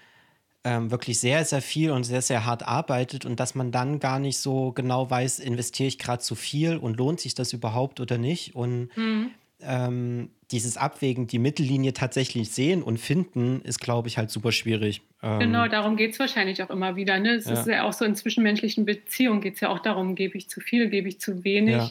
ähm, 0.65 0.91
wirklich 0.91 1.21
sehr, 1.21 1.45
sehr 1.45 1.61
viel 1.61 1.91
und 1.91 2.05
sehr, 2.05 2.23
sehr 2.23 2.47
hart 2.47 2.67
arbeitet 2.67 3.27
und 3.27 3.39
dass 3.39 3.55
man 3.55 3.71
dann 3.71 4.01
gar 4.01 4.19
nicht 4.19 4.39
so 4.39 4.73
genau 4.73 5.11
weiß, 5.11 5.41
investiere 5.41 5.89
ich 5.89 5.99
gerade 5.99 6.23
zu 6.23 6.35
viel 6.35 6.79
und 6.79 6.97
lohnt 6.97 7.21
sich 7.21 7.35
das 7.35 7.53
überhaupt 7.53 8.01
oder 8.01 8.17
nicht. 8.17 8.55
Und 8.55 8.89
mhm 8.97 9.33
ähm, 9.63 10.31
dieses 10.51 10.77
Abwägen, 10.77 11.27
die 11.27 11.39
Mittellinie 11.39 11.93
tatsächlich 11.93 12.51
sehen 12.51 12.83
und 12.83 12.99
finden, 12.99 13.61
ist, 13.63 13.81
glaube 13.81 14.09
ich, 14.09 14.19
halt 14.19 14.31
super 14.31 14.53
schwierig. 14.53 15.03
Ähm, 15.23 15.39
genau, 15.39 15.69
darum 15.69 15.97
geht 15.97 16.13
es 16.13 16.19
wahrscheinlich 16.19 16.63
auch 16.63 16.71
immer 16.71 16.97
wieder. 16.97 17.19
Ne? 17.21 17.35
Es 17.35 17.47
ja. 17.47 17.53
ist 17.53 17.67
ja 17.67 17.85
auch 17.85 17.93
so 17.93 18.05
in 18.05 18.17
zwischenmenschlichen 18.17 18.85
Beziehungen 18.85 19.41
geht 19.41 19.55
es 19.55 19.61
ja 19.61 19.69
auch 19.69 19.79
darum, 19.79 20.15
gebe 20.15 20.37
ich 20.37 20.49
zu 20.49 20.61
viel, 20.61 20.89
gebe 20.89 21.09
ich 21.09 21.21
zu 21.21 21.45
wenig. 21.45 21.75
Ja. 21.75 21.91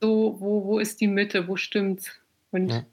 So, 0.00 0.36
wo, 0.38 0.64
wo 0.64 0.78
ist 0.78 1.00
die 1.00 1.06
Mitte, 1.06 1.48
wo 1.48 1.56
stimmt's? 1.56 2.10
Und 2.50 2.70
ja. 2.70 2.84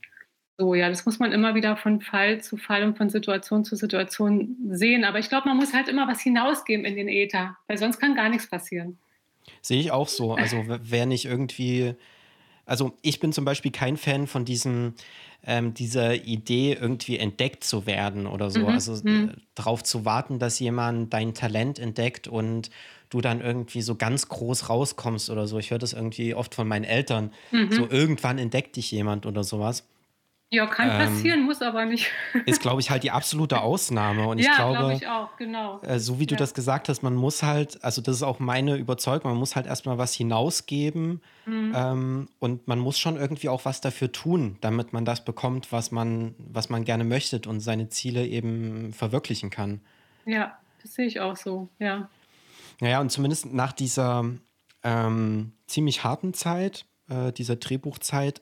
so, 0.58 0.76
ja, 0.76 0.90
das 0.90 1.06
muss 1.06 1.20
man 1.20 1.34
immer 1.34 1.56
wieder 1.56 1.76
von 1.76 2.00
Fall 2.00 2.40
zu 2.40 2.56
Fall 2.56 2.84
und 2.84 2.98
von 2.98 3.10
Situation 3.10 3.66
zu 3.66 3.76
Situation 3.76 4.56
sehen. 4.70 5.04
Aber 5.04 5.20
ich 5.20 5.28
glaube, 5.28 5.50
man 5.50 5.58
muss 5.58 5.74
halt 5.74 5.90
immer 5.90 6.08
was 6.08 6.22
hinausgeben 6.22 6.86
in 6.86 6.96
den 6.96 7.10
Äther, 7.10 7.58
weil 7.68 7.78
sonst 7.78 8.00
kann 8.00 8.16
gar 8.16 8.30
nichts 8.30 8.48
passieren. 8.48 8.98
Sehe 9.62 9.80
ich 9.80 9.92
auch 9.92 10.08
so. 10.08 10.34
Also, 10.36 10.64
wer 10.68 11.06
nicht 11.06 11.26
irgendwie 11.26 11.96
also 12.70 12.94
ich 13.02 13.20
bin 13.20 13.34
zum 13.34 13.46
Beispiel 13.46 13.72
kein 13.72 13.98
Fan 13.98 14.28
von 14.28 14.46
diesem, 14.46 14.94
ähm, 15.46 15.74
dieser 15.74 16.16
Idee, 16.16 16.78
irgendwie 16.80 17.18
entdeckt 17.18 17.64
zu 17.64 17.86
werden 17.86 18.28
oder 18.28 18.52
so. 18.52 18.60
Mhm. 18.62 18.68
Also 18.68 19.00
mhm. 19.04 19.34
darauf 19.56 19.84
zu 19.84 20.06
warten, 20.06 20.38
dass 20.38 20.60
jemand 20.60 21.12
dein 21.14 21.34
Talent 21.34 21.80
entdeckt 21.80 22.28
und 22.28 22.70
du 23.10 23.22
dann 23.22 23.42
irgendwie 23.42 23.82
so 23.82 23.96
ganz 23.96 24.30
groß 24.30 24.70
rauskommst 24.70 25.32
oder 25.32 25.48
so. 25.48 25.58
Ich 25.58 25.72
höre 25.72 25.80
das 25.80 25.94
irgendwie 25.94 26.36
oft 26.36 26.54
von 26.54 26.68
meinen 26.68 26.84
Eltern. 26.84 27.32
Mhm. 27.52 27.72
So 27.72 27.90
irgendwann 27.90 28.38
entdeckt 28.38 28.76
dich 28.76 28.92
jemand 28.92 29.26
oder 29.26 29.44
sowas. 29.44 29.88
Ja, 30.52 30.66
kann 30.66 30.90
ähm, 30.90 30.98
passieren, 30.98 31.44
muss 31.44 31.62
aber 31.62 31.86
nicht. 31.86 32.10
ist, 32.48 32.60
glaube 32.60 32.82
ich, 32.82 32.90
halt 32.90 33.04
die 33.04 33.12
absolute 33.12 33.62
Ausnahme. 33.62 34.28
Und 34.28 34.40
ich 34.40 34.48
ja, 34.48 34.56
glaube, 34.56 34.78
glaub 34.78 34.92
ich 34.94 35.08
auch, 35.08 35.38
genau. 35.38 35.80
Äh, 35.82 36.00
so 36.00 36.20
wie 36.20 36.26
du 36.26 36.34
ja. 36.34 36.40
das 36.40 36.56
gesagt 36.56 36.90
hast, 36.90 37.04
man 37.04 37.14
muss 37.14 37.44
halt, 37.44 37.84
also 37.84 38.02
das 38.02 38.16
ist 38.16 38.24
auch 38.24 38.40
meine 38.40 38.76
Überzeugung, 38.76 39.30
man 39.30 39.40
muss 39.40 39.56
halt 39.56 39.68
erstmal 39.68 40.00
was 40.00 40.16
hinausgeben 40.16 41.22
mhm. 41.46 41.74
ähm, 41.76 42.30
und 42.40 42.68
man 42.68 42.80
muss 42.80 42.98
schon 42.98 43.16
irgendwie 43.16 43.48
auch 43.48 43.66
was 43.66 43.80
dafür 43.80 44.12
tun, 44.12 44.58
damit 44.62 44.92
man 44.92 45.06
das 45.06 45.24
bekommt, 45.24 45.72
was 45.72 45.92
man, 45.92 46.34
was 46.40 46.70
man 46.70 46.84
gerne 46.84 47.04
möchte 47.04 47.48
und 47.48 47.60
seine 47.60 47.90
Ziele 47.90 48.26
eben 48.26 48.92
verwirklichen 48.92 49.52
kann. 49.52 49.82
Ja, 50.26 50.58
das 50.82 50.96
sehe 50.96 51.06
ich 51.06 51.20
auch 51.20 51.38
so, 51.38 51.70
ja. 51.78 52.10
Naja, 52.80 53.02
und 53.02 53.12
zumindest 53.12 53.54
nach 53.54 53.74
dieser 53.74 54.26
ähm, 54.84 55.52
ziemlich 55.68 56.04
harten 56.04 56.34
Zeit, 56.34 56.86
äh, 57.08 57.32
dieser 57.34 57.58
Drehbuchzeit, 57.58 58.42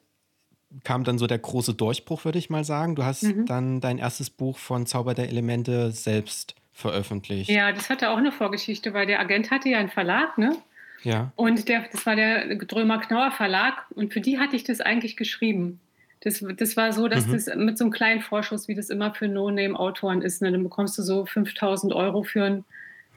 kam 0.84 1.04
dann 1.04 1.18
so 1.18 1.28
der 1.28 1.40
große 1.40 1.74
Durchbruch, 1.74 2.26
würde 2.26 2.40
ich 2.40 2.50
mal 2.50 2.64
sagen. 2.64 2.96
Du 2.96 3.04
hast 3.04 3.24
mhm. 3.24 3.46
dann 3.46 3.82
dein 3.82 3.98
erstes 3.98 4.30
Buch 4.30 4.58
von 4.58 4.86
Zauber 4.86 5.14
der 5.14 5.30
Elemente 5.30 5.92
selbst 5.92 6.56
veröffentlicht. 6.74 7.50
Ja, 7.50 7.72
das 7.72 7.90
hatte 7.90 8.10
auch 8.12 8.18
eine 8.18 8.32
Vorgeschichte, 8.32 8.94
weil 8.94 9.08
der 9.08 9.20
Agent 9.20 9.50
hatte 9.50 9.70
ja 9.70 9.80
einen 9.80 9.90
Verlag, 9.90 10.38
ne? 10.38 10.56
Ja. 11.04 11.32
Und 11.36 11.68
der, 11.70 11.86
das 11.92 12.06
war 12.06 12.16
der 12.16 12.56
Drömer-Knauer 12.56 13.32
Verlag 13.32 13.86
und 13.92 14.14
für 14.14 14.22
die 14.22 14.40
hatte 14.40 14.56
ich 14.56 14.64
das 14.64 14.82
eigentlich 14.82 15.16
geschrieben. 15.16 15.80
Das, 16.22 16.44
das 16.58 16.76
war 16.76 16.92
so, 16.94 17.08
dass 17.08 17.28
mhm. 17.28 17.34
das 17.34 17.56
mit 17.56 17.78
so 17.78 17.86
einem 17.86 17.92
kleinen 17.92 18.22
Vorschuss, 18.22 18.68
wie 18.68 18.76
das 18.76 18.90
immer 18.90 19.14
für 19.14 19.28
No-Name-Autoren 19.28 20.22
ist, 20.22 20.42
ne? 20.42 20.52
dann 20.52 20.64
bekommst 20.64 20.98
du 20.98 21.04
so 21.04 21.26
5000 21.26 21.94
Euro 21.94 22.24
für 22.24 22.44
ein 22.44 22.66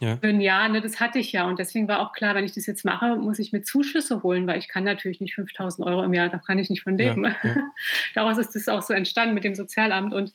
ja. 0.00 0.16
für 0.16 0.28
ein 0.28 0.40
Jahr, 0.40 0.68
ne, 0.68 0.80
das 0.80 1.00
hatte 1.00 1.18
ich 1.18 1.32
ja. 1.32 1.46
Und 1.46 1.58
deswegen 1.58 1.88
war 1.88 2.00
auch 2.00 2.12
klar, 2.12 2.34
wenn 2.34 2.44
ich 2.44 2.52
das 2.52 2.66
jetzt 2.66 2.84
mache, 2.84 3.16
muss 3.16 3.38
ich 3.38 3.52
mir 3.52 3.62
Zuschüsse 3.62 4.22
holen, 4.22 4.46
weil 4.46 4.58
ich 4.58 4.68
kann 4.68 4.84
natürlich 4.84 5.20
nicht 5.20 5.34
5000 5.34 5.86
Euro 5.86 6.02
im 6.02 6.12
Jahr, 6.12 6.28
da 6.28 6.38
kann 6.38 6.58
ich 6.58 6.70
nicht 6.70 6.82
von 6.82 6.96
leben. 6.96 7.24
Ja, 7.24 7.36
ja. 7.42 7.56
Daraus 8.14 8.38
ist 8.38 8.54
das 8.54 8.68
auch 8.68 8.82
so 8.82 8.92
entstanden 8.92 9.34
mit 9.34 9.44
dem 9.44 9.54
Sozialamt. 9.54 10.12
Und 10.12 10.34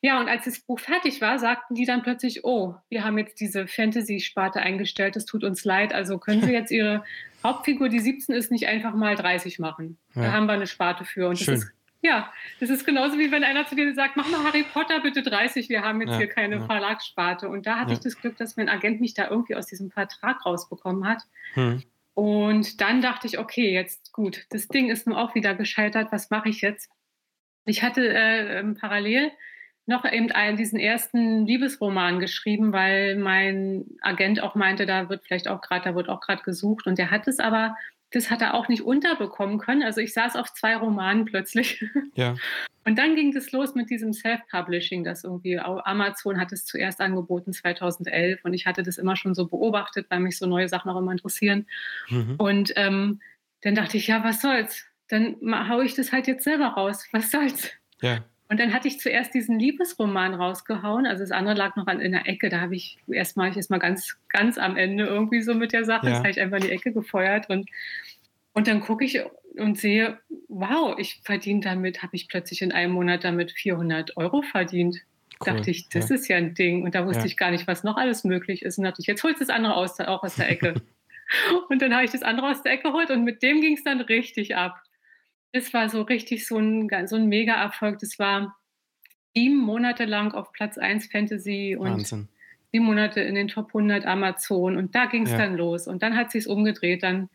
ja, 0.00 0.20
und 0.20 0.28
als 0.28 0.44
das 0.44 0.60
Buch 0.60 0.80
fertig 0.80 1.22
war, 1.22 1.38
sagten 1.38 1.74
die 1.74 1.86
dann 1.86 2.02
plötzlich, 2.02 2.44
oh, 2.44 2.74
wir 2.90 3.04
haben 3.04 3.16
jetzt 3.16 3.40
diese 3.40 3.66
Fantasy-Sparte 3.66 4.60
eingestellt, 4.60 5.16
es 5.16 5.24
tut 5.24 5.44
uns 5.44 5.64
leid. 5.64 5.94
Also 5.94 6.18
können 6.18 6.42
Sie 6.42 6.52
jetzt 6.52 6.70
Ihre 6.70 7.04
Hauptfigur, 7.42 7.88
die 7.88 8.00
17 8.00 8.34
ist, 8.34 8.50
nicht 8.50 8.66
einfach 8.66 8.94
mal 8.94 9.16
30 9.16 9.58
machen. 9.58 9.96
Da 10.14 10.32
haben 10.32 10.46
wir 10.46 10.52
eine 10.52 10.66
Sparte 10.66 11.04
für. 11.04 11.28
Und 11.28 11.38
Schön. 11.38 11.54
das 11.54 11.64
ist 11.64 11.72
ja, 12.04 12.30
das 12.60 12.68
ist 12.68 12.84
genauso 12.84 13.18
wie 13.18 13.32
wenn 13.32 13.44
einer 13.44 13.66
zu 13.66 13.74
dir 13.74 13.92
sagt, 13.94 14.16
mach 14.16 14.28
mal 14.28 14.44
Harry 14.44 14.62
Potter 14.62 15.00
bitte 15.00 15.22
30, 15.22 15.70
wir 15.70 15.82
haben 15.82 16.02
jetzt 16.02 16.10
ja, 16.10 16.18
hier 16.18 16.26
keine 16.26 16.56
ja. 16.56 16.66
Verlagssparte. 16.66 17.48
Und 17.48 17.66
da 17.66 17.78
hatte 17.78 17.92
ja. 17.92 17.94
ich 17.94 18.00
das 18.00 18.20
Glück, 18.20 18.36
dass 18.36 18.58
mein 18.58 18.68
Agent 18.68 19.00
mich 19.00 19.14
da 19.14 19.30
irgendwie 19.30 19.54
aus 19.54 19.66
diesem 19.66 19.90
Vertrag 19.90 20.44
rausbekommen 20.44 21.08
hat. 21.08 21.22
Hm. 21.54 21.82
Und 22.12 22.82
dann 22.82 23.00
dachte 23.00 23.26
ich, 23.26 23.38
okay, 23.38 23.72
jetzt 23.72 24.12
gut, 24.12 24.44
das 24.50 24.68
Ding 24.68 24.90
ist 24.90 25.06
nun 25.06 25.16
auch 25.16 25.34
wieder 25.34 25.54
gescheitert, 25.54 26.12
was 26.12 26.28
mache 26.28 26.50
ich 26.50 26.60
jetzt? 26.60 26.90
Ich 27.64 27.82
hatte 27.82 28.06
äh, 28.06 28.58
ähm, 28.58 28.74
parallel 28.74 29.32
noch 29.86 30.04
eben 30.04 30.30
einen, 30.30 30.58
diesen 30.58 30.78
ersten 30.78 31.46
Liebesroman 31.46 32.20
geschrieben, 32.20 32.72
weil 32.74 33.16
mein 33.16 33.86
Agent 34.02 34.42
auch 34.42 34.54
meinte, 34.54 34.84
da 34.84 35.08
wird 35.08 35.24
vielleicht 35.24 35.48
auch 35.48 35.62
gerade, 35.62 35.84
da 35.88 35.94
wird 35.94 36.10
auch 36.10 36.20
gerade 36.20 36.42
gesucht. 36.42 36.86
Und 36.86 36.98
der 36.98 37.10
hat 37.10 37.26
es 37.28 37.38
aber 37.38 37.76
das 38.14 38.30
hat 38.30 38.40
er 38.40 38.54
auch 38.54 38.68
nicht 38.68 38.82
unterbekommen 38.82 39.58
können. 39.58 39.82
Also 39.82 40.00
ich 40.00 40.12
saß 40.12 40.36
auf 40.36 40.52
zwei 40.52 40.76
Romanen 40.76 41.24
plötzlich. 41.24 41.84
Ja. 42.16 42.36
Und 42.84 42.96
dann 42.96 43.16
ging 43.16 43.32
das 43.32 43.50
los 43.50 43.74
mit 43.74 43.90
diesem 43.90 44.12
Self-Publishing, 44.12 45.02
das 45.04 45.24
irgendwie 45.24 45.58
Amazon 45.58 46.38
hat 46.38 46.52
es 46.52 46.64
zuerst 46.64 47.00
angeboten 47.00 47.52
2011 47.52 48.44
und 48.44 48.54
ich 48.54 48.66
hatte 48.66 48.82
das 48.82 48.98
immer 48.98 49.16
schon 49.16 49.34
so 49.34 49.46
beobachtet, 49.46 50.06
weil 50.10 50.20
mich 50.20 50.38
so 50.38 50.46
neue 50.46 50.68
Sachen 50.68 50.90
auch 50.90 50.98
immer 50.98 51.10
interessieren. 51.12 51.66
Mhm. 52.10 52.34
Und 52.36 52.72
ähm, 52.76 53.20
dann 53.62 53.74
dachte 53.74 53.96
ich, 53.96 54.06
ja, 54.06 54.22
was 54.22 54.42
soll's? 54.42 54.84
Dann 55.08 55.36
haue 55.68 55.84
ich 55.84 55.94
das 55.94 56.12
halt 56.12 56.28
jetzt 56.28 56.44
selber 56.44 56.66
raus. 56.66 57.08
Was 57.10 57.30
soll's? 57.30 57.70
Ja. 58.00 58.24
Und 58.54 58.60
dann 58.60 58.72
hatte 58.72 58.86
ich 58.86 59.00
zuerst 59.00 59.34
diesen 59.34 59.58
Liebesroman 59.58 60.32
rausgehauen. 60.32 61.06
Also 61.06 61.24
das 61.24 61.32
andere 61.32 61.56
lag 61.56 61.74
noch 61.74 61.88
an, 61.88 61.98
in 61.98 62.12
der 62.12 62.28
Ecke. 62.28 62.50
Da 62.50 62.60
habe 62.60 62.76
ich 62.76 62.98
erstmal, 63.10 63.50
ich 63.50 63.56
erstmal 63.56 63.80
ganz, 63.80 64.16
ganz 64.28 64.58
am 64.58 64.76
Ende 64.76 65.06
irgendwie 65.06 65.42
so 65.42 65.54
mit 65.54 65.72
der 65.72 65.84
Sache. 65.84 66.06
Ja. 66.06 66.10
Das 66.10 66.18
habe 66.20 66.30
ich 66.30 66.40
einfach 66.40 66.58
in 66.58 66.62
die 66.62 66.70
Ecke 66.70 66.92
gefeuert. 66.92 67.50
Und, 67.50 67.68
und 68.52 68.68
dann 68.68 68.80
gucke 68.80 69.04
ich 69.04 69.20
und 69.58 69.76
sehe, 69.76 70.20
wow, 70.46 70.94
ich 70.98 71.20
verdiene 71.24 71.62
damit, 71.62 72.04
habe 72.04 72.14
ich 72.14 72.28
plötzlich 72.28 72.62
in 72.62 72.70
einem 72.70 72.92
Monat 72.92 73.24
damit 73.24 73.50
400 73.50 74.16
Euro 74.18 74.42
verdient. 74.42 74.98
Cool. 75.40 75.54
Dachte 75.54 75.72
ich, 75.72 75.88
das 75.88 76.10
ja. 76.10 76.14
ist 76.14 76.28
ja 76.28 76.36
ein 76.36 76.54
Ding. 76.54 76.84
Und 76.84 76.94
da 76.94 77.06
wusste 77.06 77.22
ja. 77.22 77.26
ich 77.26 77.36
gar 77.36 77.50
nicht, 77.50 77.66
was 77.66 77.82
noch 77.82 77.96
alles 77.96 78.22
möglich 78.22 78.62
ist. 78.62 78.78
Und 78.78 78.84
dachte 78.84 79.00
ich, 79.00 79.08
jetzt 79.08 79.24
holst 79.24 79.40
du 79.40 79.46
das 79.46 79.52
andere 79.52 79.74
aus, 79.74 79.98
auch 79.98 80.22
aus 80.22 80.36
der 80.36 80.48
Ecke. 80.48 80.74
und 81.70 81.82
dann 81.82 81.92
habe 81.92 82.04
ich 82.04 82.12
das 82.12 82.22
andere 82.22 82.50
aus 82.50 82.62
der 82.62 82.74
Ecke 82.74 82.92
geholt 82.92 83.10
und 83.10 83.24
mit 83.24 83.42
dem 83.42 83.60
ging 83.60 83.74
es 83.76 83.82
dann 83.82 84.00
richtig 84.00 84.54
ab. 84.54 84.80
Das 85.54 85.72
war 85.72 85.88
so 85.88 86.02
richtig 86.02 86.48
so 86.48 86.58
ein, 86.58 86.90
so 87.06 87.14
ein 87.14 87.28
Mega-Erfolg. 87.28 88.00
Das 88.00 88.18
war 88.18 88.56
sieben 89.36 89.56
Monate 89.56 90.04
lang 90.04 90.32
auf 90.32 90.52
Platz 90.52 90.78
1 90.78 91.06
Fantasy 91.12 91.76
und 91.78 91.92
Wahnsinn. 91.92 92.28
sieben 92.72 92.84
Monate 92.84 93.20
in 93.20 93.36
den 93.36 93.46
Top 93.46 93.68
100 93.68 94.04
Amazon 94.04 94.76
und 94.76 94.96
da 94.96 95.06
ging 95.06 95.22
es 95.22 95.30
ja. 95.30 95.38
dann 95.38 95.56
los. 95.56 95.86
Und 95.86 96.02
dann 96.02 96.16
hat 96.16 96.32
sich 96.32 96.48
umgedreht. 96.48 97.04
Dann, 97.04 97.30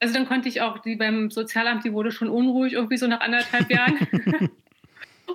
also 0.00 0.14
dann 0.14 0.26
konnte 0.26 0.48
ich 0.48 0.62
auch, 0.62 0.80
die 0.80 0.96
beim 0.96 1.30
Sozialamt, 1.30 1.84
die 1.84 1.92
wurde 1.92 2.10
schon 2.10 2.28
unruhig, 2.28 2.72
irgendwie 2.72 2.96
so 2.96 3.06
nach 3.06 3.20
anderthalb 3.20 3.70
Jahren. 3.70 3.98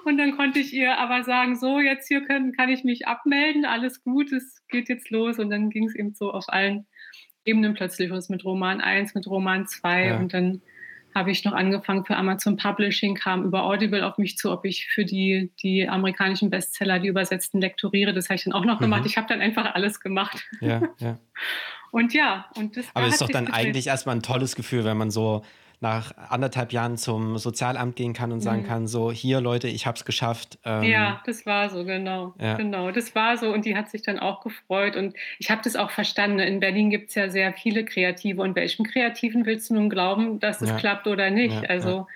und 0.03 0.17
dann 0.17 0.35
konnte 0.35 0.59
ich 0.59 0.73
ihr 0.73 0.97
aber 0.97 1.23
sagen, 1.23 1.55
so, 1.55 1.79
jetzt 1.79 2.09
hier 2.09 2.25
können, 2.25 2.51
kann 2.51 2.67
ich 2.67 2.83
mich 2.83 3.07
abmelden, 3.07 3.63
alles 3.63 4.03
gut, 4.03 4.33
es 4.33 4.61
geht 4.67 4.89
jetzt 4.89 5.09
los. 5.09 5.39
Und 5.39 5.51
dann 5.51 5.69
ging 5.69 5.85
es 5.85 5.95
eben 5.95 6.13
so 6.13 6.33
auf 6.33 6.49
allen 6.49 6.85
Ebenen 7.45 7.75
plötzlich 7.75 8.09
los 8.09 8.27
mit 8.27 8.43
Roman 8.43 8.81
1, 8.81 9.15
mit 9.15 9.25
Roman 9.25 9.67
2 9.67 10.05
ja. 10.05 10.17
und 10.17 10.33
dann 10.33 10.61
habe 11.15 11.31
ich 11.31 11.43
noch 11.43 11.53
angefangen 11.53 12.05
für 12.05 12.15
Amazon 12.15 12.57
Publishing, 12.57 13.15
kam 13.15 13.43
über 13.43 13.63
Audible 13.63 14.05
auf 14.05 14.17
mich 14.17 14.37
zu, 14.37 14.51
ob 14.51 14.65
ich 14.65 14.87
für 14.87 15.05
die, 15.05 15.51
die 15.61 15.87
amerikanischen 15.87 16.49
Bestseller, 16.49 16.99
die 16.99 17.07
übersetzten, 17.07 17.59
lektoriere. 17.61 18.13
Das 18.13 18.29
habe 18.29 18.35
ich 18.35 18.43
dann 18.43 18.53
auch 18.53 18.65
noch 18.65 18.79
mhm. 18.79 18.85
gemacht. 18.85 19.03
Ich 19.05 19.17
habe 19.17 19.27
dann 19.27 19.41
einfach 19.41 19.73
alles 19.73 19.99
gemacht. 19.99 20.43
Ja, 20.61 20.81
ja. 20.99 21.17
Und 21.91 22.13
ja, 22.13 22.45
und 22.55 22.77
das 22.77 22.85
Aber 22.93 23.07
es 23.07 23.13
ist 23.13 23.21
doch 23.21 23.29
dann 23.29 23.47
eigentlich 23.47 23.87
erstmal 23.87 24.15
ein 24.15 24.21
tolles 24.21 24.55
Gefühl, 24.55 24.85
wenn 24.85 24.95
man 24.95 25.09
so 25.09 25.43
nach 25.81 26.11
anderthalb 26.29 26.73
Jahren 26.73 26.97
zum 26.97 27.37
Sozialamt 27.37 27.95
gehen 27.95 28.13
kann 28.13 28.31
und 28.31 28.41
sagen 28.41 28.63
mhm. 28.63 28.67
kann, 28.67 28.87
so 28.87 29.11
hier 29.11 29.39
Leute, 29.39 29.69
ich 29.69 29.85
habe 29.85 29.95
es 29.95 30.03
geschafft. 30.03 30.59
Ähm, 30.65 30.83
ja, 30.83 31.21
das 31.25 31.45
war 31.45 31.69
so, 31.69 31.85
genau. 31.85 32.33
Ja. 32.39 32.55
Genau, 32.55 32.91
das 32.91 33.15
war 33.15 33.37
so 33.37 33.53
und 33.53 33.63
die 33.63 33.77
hat 33.77 33.89
sich 33.89 34.01
dann 34.01 34.19
auch 34.19 34.41
gefreut 34.41 34.97
und 34.97 35.15
ich 35.37 35.49
habe 35.49 35.61
das 35.63 35.77
auch 35.77 35.91
verstanden. 35.91 36.39
In 36.39 36.59
Berlin 36.59 36.89
gibt 36.89 37.09
es 37.09 37.15
ja 37.15 37.29
sehr 37.29 37.53
viele 37.53 37.85
Kreative 37.85 38.41
und 38.41 38.55
welchem 38.55 38.85
Kreativen 38.85 39.45
willst 39.45 39.69
du 39.69 39.75
nun 39.75 39.89
glauben, 39.89 40.39
dass 40.39 40.61
es 40.61 40.69
ja. 40.69 40.75
klappt 40.75 41.07
oder 41.07 41.29
nicht? 41.29 41.63
Ja, 41.63 41.69
also 41.69 42.07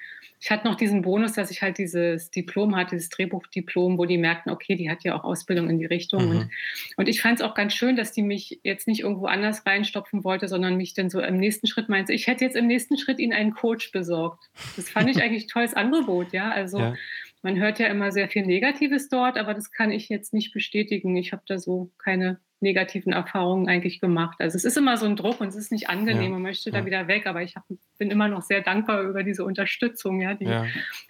ich 0.44 0.52
hatte 0.52 0.68
noch 0.68 0.76
diesen 0.76 1.04
Bonus, 1.04 1.32
dass 1.32 1.52
ich 1.52 1.62
halt 1.62 1.78
dieses 1.78 2.30
Diplom 2.30 2.76
hatte, 2.76 2.98
dieses 2.98 3.08
Drehbuchdiplom, 3.08 3.98
wo 3.98 4.04
die 4.04 4.18
merkten, 4.18 4.52
okay, 4.52 4.76
die 4.76 4.90
hat 4.90 5.06
ja 5.06 5.16
auch 5.16 5.24
Ausbildung 5.24 5.70
in 5.70 5.80
die 5.80 5.86
Richtung. 5.86 6.26
Mhm. 6.26 6.32
Und, 6.32 6.50
und 6.98 7.08
ich 7.08 7.22
fand 7.22 7.40
es 7.40 7.46
auch 7.46 7.56
ganz 7.56 7.74
schön, 7.74 7.96
dass 7.96 8.12
die 8.12 8.24
mich 8.24 8.60
jetzt 8.62 8.86
nicht 8.86 9.00
irgendwo 9.00 9.28
anders 9.28 9.66
reinstopfen 9.66 10.26
wollte, 10.26 10.50
sondern 10.50 10.76
mich 10.76 10.96
dann 10.96 11.10
so 11.10 11.22
im 11.22 11.38
nächsten 11.38 11.66
Schritt 11.68 11.88
meinte, 11.88 12.12
ich 12.12 12.28
hätte 12.28 12.44
jetzt 12.44 12.58
im 12.58 12.68
nächsten 12.68 12.98
Schritt 12.98 13.20
ihnen 13.20 13.32
einen 13.32 13.54
Coach 13.54 13.94
besorgt. 13.94 14.50
Das 14.76 14.90
fand 14.90 15.10
ich 15.10 15.16
eigentlich 15.24 15.46
ein 15.46 15.48
tolles 15.48 15.76
Angebot, 15.76 16.34
ja. 16.34 16.52
Also 16.52 16.78
ja. 16.78 16.96
Man 17.44 17.60
hört 17.60 17.78
ja 17.78 17.88
immer 17.88 18.12
sehr 18.12 18.30
viel 18.30 18.46
Negatives 18.46 19.10
dort, 19.10 19.38
aber 19.38 19.54
das 19.54 19.72
kann 19.72 19.92
ich 19.92 20.10
jetzt 20.10 20.34
nicht 20.34 20.54
bestätigen. 20.54 21.16
Ich 21.18 21.34
habe 21.34 21.44
da 21.46 21.60
so 21.60 21.92
keine 21.98 22.40
negativen 22.62 23.12
Erfahrungen 23.12 23.68
eigentlich 23.68 24.00
gemacht. 24.00 24.38
Also 24.40 24.56
es 24.56 24.64
ist 24.64 24.78
immer 24.78 24.96
so 24.96 25.06
ein 25.06 25.18
Druck 25.18 25.42
und 25.42 25.50
es 25.50 25.56
ist 25.56 25.72
nicht 25.72 25.90
angenehm, 25.90 26.24
ja, 26.24 26.30
man 26.30 26.42
möchte 26.42 26.70
ja. 26.70 26.80
da 26.80 26.86
wieder 26.86 27.08
weg, 27.10 27.28
aber 27.28 27.44
ich 27.44 27.58
hab, 27.58 27.66
bin 27.98 28.10
immer 28.10 28.30
noch 28.30 28.42
sehr 28.42 28.62
dankbar 28.62 29.02
über 29.04 29.24
diese 29.24 29.44
Unterstützung, 29.44 30.22
ja, 30.22 30.34
die 30.34 30.46
ja. 30.46 30.66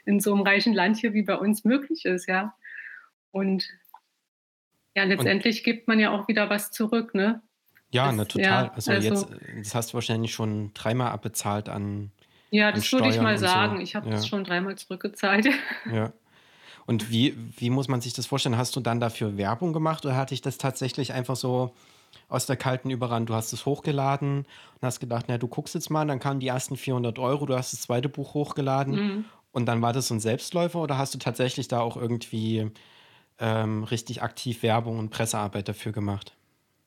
in 0.06 0.20
so 0.20 0.34
einem 0.34 0.42
reichen 0.42 0.74
Land 0.74 0.98
hier 0.98 1.14
wie 1.14 1.22
bei 1.22 1.36
uns 1.36 1.64
möglich 1.64 2.06
ist, 2.06 2.28
ja. 2.28 2.56
Und 3.32 3.70
ja, 4.96 5.04
letztendlich 5.04 5.60
und, 5.60 5.66
gibt 5.66 5.88
man 5.88 6.00
ja 6.00 6.10
auch 6.10 6.28
wieder 6.28 6.50
was 6.50 6.72
zurück, 6.72 7.14
ne? 7.14 7.44
Ja, 7.92 8.08
das, 8.08 8.16
ne, 8.16 8.28
total. 8.28 8.70
also, 8.70 8.92
also, 8.92 9.08
jetzt, 9.08 9.28
das 9.60 9.76
hast 9.76 9.92
du 9.92 9.94
wahrscheinlich 9.94 10.34
schon 10.34 10.74
dreimal 10.74 11.12
abbezahlt 11.12 11.70
an. 11.70 12.12
Ja, 12.50 12.72
das 12.72 12.92
würde 12.92 13.10
ich 13.10 13.22
mal 13.22 13.38
sagen. 13.38 13.78
So. 13.78 13.84
Ich 13.84 13.96
habe 13.96 14.10
das 14.10 14.28
schon 14.28 14.44
dreimal 14.44 14.76
zurückgezahlt. 14.76 15.48
Ja. 15.92 16.12
Und 16.86 17.12
wie, 17.12 17.36
wie 17.58 17.70
muss 17.70 17.88
man 17.88 18.02
sich 18.02 18.14
das 18.14 18.26
vorstellen? 18.26 18.58
Hast 18.58 18.76
du 18.76 18.80
dann 18.80 19.00
dafür 19.00 19.38
Werbung 19.38 19.74
gemacht 19.74 20.06
oder 20.06 20.16
hatte 20.16 20.34
ich 20.34 20.42
das 20.42 20.58
tatsächlich 20.58 21.14
einfach 21.14 21.36
so 21.36 21.74
aus 22.30 22.46
der 22.46 22.58
kalten 22.58 22.90
überrannt? 22.90 23.30
Du 23.30 23.34
hast 23.34 23.54
es 23.54 23.66
hochgeladen 23.66 24.40
und 24.40 24.82
hast 24.82 25.00
gedacht, 25.00 25.26
na, 25.28 25.38
du 25.38 25.48
guckst 25.48 25.76
jetzt 25.76 25.90
mal, 25.90 26.06
dann 26.06 26.20
kamen 26.20 26.40
die 26.40 26.48
ersten 26.48 26.78
400 26.78 27.20
Euro, 27.20 27.46
du 27.46 27.56
hast 27.56 27.74
das 27.74 27.82
zweite 27.82 28.10
Buch 28.10 28.34
hochgeladen 28.34 28.96
mhm. 28.96 29.26
und 29.52 29.66
dann 29.66 29.82
war 29.82 29.94
das 29.94 30.10
so 30.10 30.16
ein 30.16 30.20
Selbstläufer 30.20 30.80
oder 30.80 30.98
hast 30.98 31.14
du 31.14 31.20
tatsächlich 31.20 31.68
da 31.68 31.80
auch 31.80 31.96
irgendwie 31.96 32.70
ähm, 33.40 33.84
richtig 33.84 34.22
aktiv 34.22 34.64
Werbung 34.64 35.00
und 35.00 35.10
Pressearbeit 35.10 35.68
dafür 35.68 35.92
gemacht? 35.92 36.34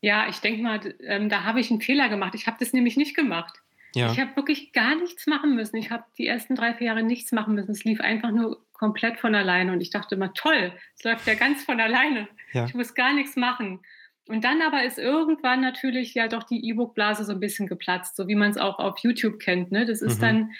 Ja, 0.02 0.28
ich 0.28 0.38
denke 0.38 0.62
mal, 0.62 0.80
ähm, 1.00 1.28
da 1.28 1.44
habe 1.44 1.60
ich 1.60 1.70
einen 1.70 1.80
Fehler 1.80 2.08
gemacht. 2.08 2.34
Ich 2.34 2.46
habe 2.46 2.58
das 2.60 2.72
nämlich 2.72 2.96
nicht 2.96 3.16
gemacht. 3.16 3.54
Ja. 3.94 4.12
Ich 4.12 4.20
habe 4.20 4.36
wirklich 4.36 4.72
gar 4.72 4.94
nichts 4.94 5.26
machen 5.26 5.56
müssen. 5.56 5.76
Ich 5.76 5.90
habe 5.90 6.04
die 6.18 6.26
ersten 6.26 6.54
drei, 6.54 6.74
vier 6.74 6.88
Jahre 6.88 7.02
nichts 7.02 7.32
machen 7.32 7.54
müssen. 7.54 7.70
Es 7.70 7.84
lief 7.84 8.00
einfach 8.00 8.30
nur 8.30 8.60
komplett 8.78 9.18
von 9.18 9.34
alleine. 9.34 9.72
Und 9.72 9.80
ich 9.80 9.90
dachte 9.90 10.14
immer, 10.14 10.32
toll, 10.34 10.72
es 10.96 11.04
läuft 11.04 11.26
ja 11.26 11.34
ganz 11.34 11.64
von 11.64 11.80
alleine. 11.80 12.28
Ja. 12.52 12.64
Ich 12.66 12.74
muss 12.74 12.94
gar 12.94 13.12
nichts 13.12 13.36
machen. 13.36 13.80
Und 14.28 14.44
dann 14.44 14.60
aber 14.62 14.84
ist 14.84 14.98
irgendwann 14.98 15.60
natürlich 15.60 16.14
ja 16.14 16.26
doch 16.28 16.42
die 16.42 16.68
E-Book-Blase 16.68 17.24
so 17.24 17.32
ein 17.32 17.40
bisschen 17.40 17.68
geplatzt, 17.68 18.16
so 18.16 18.26
wie 18.26 18.34
man 18.34 18.50
es 18.50 18.58
auch 18.58 18.78
auf 18.78 18.98
YouTube 18.98 19.38
kennt. 19.38 19.70
Ne? 19.70 19.86
Das 19.86 20.02
ist 20.02 20.18
mhm. 20.18 20.22
dann 20.22 20.50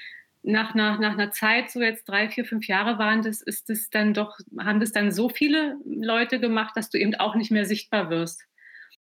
nach, 0.46 0.74
nach, 0.74 1.00
nach 1.00 1.14
einer 1.14 1.32
Zeit, 1.32 1.70
so 1.70 1.82
jetzt 1.82 2.08
drei, 2.08 2.28
vier, 2.28 2.44
fünf 2.44 2.68
Jahre 2.68 2.98
waren 2.98 3.22
das, 3.22 3.42
ist 3.42 3.68
das 3.68 3.90
dann 3.90 4.14
doch, 4.14 4.38
haben 4.60 4.78
das 4.78 4.92
dann 4.92 5.10
so 5.10 5.28
viele 5.28 5.76
Leute 5.84 6.38
gemacht, 6.38 6.76
dass 6.76 6.88
du 6.88 6.98
eben 6.98 7.16
auch 7.16 7.34
nicht 7.34 7.50
mehr 7.50 7.64
sichtbar 7.66 8.10
wirst. 8.10 8.45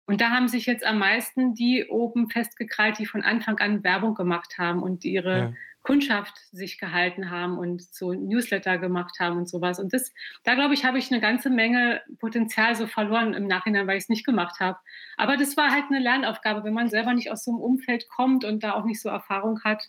Und 0.10 0.22
da 0.22 0.32
haben 0.32 0.48
sich 0.48 0.66
jetzt 0.66 0.84
am 0.84 0.98
meisten 0.98 1.54
die 1.54 1.86
oben 1.86 2.32
festgekrallt, 2.32 2.98
die 2.98 3.06
von 3.06 3.22
Anfang 3.22 3.60
an 3.60 3.84
Werbung 3.84 4.16
gemacht 4.16 4.58
haben 4.58 4.82
und 4.82 5.06
ihre 5.06 5.38
ja. 5.38 5.54
Kundschaft 5.84 6.36
sich 6.52 6.80
gehalten 6.80 7.30
haben 7.30 7.60
und 7.60 7.84
so 7.84 8.14
Newsletter 8.14 8.80
gemacht 8.80 9.20
haben 9.20 9.38
und 9.38 9.48
sowas. 9.48 9.80
Und 9.80 9.94
das, 9.94 10.12
da 10.44 10.56
glaube 10.56 10.74
ich, 10.74 10.84
habe 10.84 10.98
ich 10.98 11.12
eine 11.12 11.22
ganze 11.22 11.52
Menge 11.52 12.02
Potenzial 12.18 12.74
so 12.74 12.88
verloren 12.88 13.36
im 13.36 13.46
Nachhinein, 13.46 13.86
weil 13.86 13.98
ich 13.98 14.06
es 14.06 14.10
nicht 14.10 14.26
gemacht 14.26 14.60
habe. 14.60 14.80
Aber 15.16 15.38
das 15.38 15.56
war 15.58 15.70
halt 15.70 15.86
eine 15.92 16.00
Lernaufgabe, 16.00 16.64
wenn 16.64 16.74
man 16.74 16.90
selber 16.90 17.14
nicht 17.14 17.30
aus 17.30 17.44
so 17.44 17.52
einem 17.52 17.60
Umfeld 17.60 18.10
kommt 18.10 18.46
und 18.46 18.64
da 18.64 18.74
auch 18.74 18.86
nicht 18.86 19.02
so 19.02 19.10
Erfahrung 19.10 19.64
hat. 19.64 19.84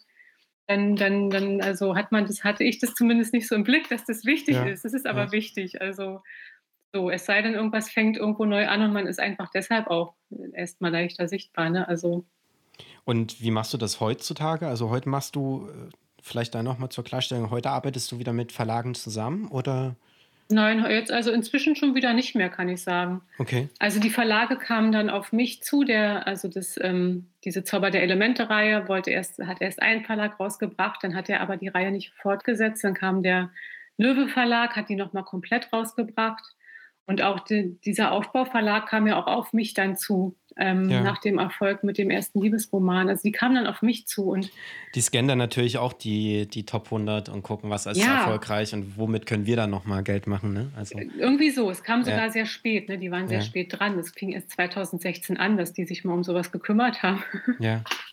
Dann, 0.66 0.96
dann, 0.96 1.30
dann 1.30 1.62
also 1.62 1.96
hat 1.96 2.12
man 2.12 2.26
das, 2.26 2.44
hatte 2.44 2.62
ich 2.62 2.78
das 2.78 2.92
zumindest 2.92 3.32
nicht 3.32 3.48
so 3.48 3.54
im 3.54 3.64
Blick, 3.64 3.88
dass 3.88 4.04
das 4.04 4.26
wichtig 4.26 4.56
ja. 4.56 4.66
ist. 4.66 4.84
Das 4.84 4.92
ist 4.92 5.06
aber 5.06 5.24
ja. 5.24 5.32
wichtig. 5.32 5.80
Also 5.80 6.20
so, 6.92 7.10
es 7.10 7.26
sei 7.26 7.42
denn, 7.42 7.54
irgendwas 7.54 7.90
fängt 7.90 8.16
irgendwo 8.16 8.44
neu 8.44 8.66
an 8.66 8.82
und 8.82 8.92
man 8.92 9.06
ist 9.06 9.20
einfach 9.20 9.50
deshalb 9.50 9.88
auch 9.88 10.14
erstmal 10.52 10.90
leichter 10.90 11.28
sichtbar. 11.28 11.70
Ne? 11.70 11.86
Also 11.86 12.24
und 13.04 13.40
wie 13.40 13.50
machst 13.50 13.72
du 13.72 13.78
das 13.78 14.00
heutzutage? 14.00 14.66
Also 14.66 14.90
heute 14.90 15.08
machst 15.08 15.36
du, 15.36 15.68
äh, 15.68 15.90
vielleicht 16.22 16.54
da 16.54 16.62
nochmal 16.62 16.90
zur 16.90 17.04
Klarstellung, 17.04 17.50
heute 17.50 17.70
arbeitest 17.70 18.12
du 18.12 18.18
wieder 18.18 18.32
mit 18.32 18.52
Verlagen 18.52 18.94
zusammen 18.94 19.48
oder? 19.48 19.96
Nein, 20.52 20.84
jetzt 20.90 21.12
also 21.12 21.30
inzwischen 21.30 21.76
schon 21.76 21.94
wieder 21.94 22.12
nicht 22.12 22.34
mehr, 22.34 22.48
kann 22.48 22.68
ich 22.68 22.82
sagen. 22.82 23.22
Okay. 23.38 23.68
Also 23.78 24.00
die 24.00 24.10
Verlage 24.10 24.56
kamen 24.56 24.90
dann 24.90 25.08
auf 25.08 25.32
mich 25.32 25.62
zu, 25.62 25.84
der, 25.84 26.26
also 26.26 26.48
das, 26.48 26.78
ähm, 26.82 27.26
diese 27.44 27.62
Zauber 27.62 27.90
der 27.90 28.02
Elemente-Reihe 28.02 28.88
wollte 28.88 29.12
erst, 29.12 29.38
hat 29.38 29.60
erst 29.60 29.80
einen 29.80 30.04
Verlag 30.04 30.40
rausgebracht, 30.40 31.04
dann 31.04 31.14
hat 31.14 31.28
er 31.28 31.40
aber 31.40 31.56
die 31.56 31.68
Reihe 31.68 31.92
nicht 31.92 32.12
fortgesetzt. 32.14 32.82
Dann 32.82 32.94
kam 32.94 33.22
der 33.22 33.50
Löwe 33.96 34.26
Verlag, 34.26 34.74
hat 34.74 34.88
die 34.88 34.96
nochmal 34.96 35.24
komplett 35.24 35.72
rausgebracht. 35.72 36.42
Und 37.10 37.22
auch 37.22 37.40
die, 37.40 37.76
dieser 37.84 38.12
Aufbauverlag 38.12 38.86
kam 38.86 39.08
ja 39.08 39.20
auch 39.20 39.26
auf 39.26 39.52
mich 39.52 39.74
dann 39.74 39.96
zu, 39.96 40.36
ähm, 40.56 40.88
ja. 40.88 41.00
nach 41.00 41.18
dem 41.18 41.40
Erfolg 41.40 41.82
mit 41.82 41.98
dem 41.98 42.08
ersten 42.08 42.40
Liebesroman. 42.40 43.08
Also 43.08 43.22
die 43.24 43.32
kamen 43.32 43.56
dann 43.56 43.66
auf 43.66 43.82
mich 43.82 44.06
zu. 44.06 44.30
und 44.30 44.48
Die 44.94 45.00
scannen 45.00 45.26
dann 45.26 45.38
natürlich 45.38 45.76
auch 45.78 45.92
die, 45.92 46.46
die 46.46 46.64
Top 46.64 46.84
100 46.84 47.28
und 47.28 47.42
gucken, 47.42 47.68
was 47.68 47.86
ist 47.86 47.96
ja. 47.96 48.18
erfolgreich 48.18 48.72
und 48.74 48.96
womit 48.96 49.26
können 49.26 49.44
wir 49.44 49.56
dann 49.56 49.70
nochmal 49.70 50.04
Geld 50.04 50.28
machen. 50.28 50.52
Ne? 50.52 50.70
Also, 50.76 51.00
Irgendwie 51.18 51.50
so. 51.50 51.68
Es 51.68 51.82
kam 51.82 52.04
sogar 52.04 52.26
ja. 52.26 52.30
sehr 52.30 52.46
spät. 52.46 52.88
Ne? 52.88 52.96
Die 52.96 53.10
waren 53.10 53.26
sehr 53.26 53.40
spät 53.40 53.76
dran. 53.76 53.98
Es 53.98 54.12
fing 54.12 54.30
erst 54.30 54.52
2016 54.52 55.36
an, 55.36 55.56
dass 55.56 55.72
die 55.72 55.86
sich 55.86 56.04
mal 56.04 56.12
um 56.12 56.22
sowas 56.22 56.52
gekümmert 56.52 57.02
haben. 57.02 57.24
Ja. 57.58 57.82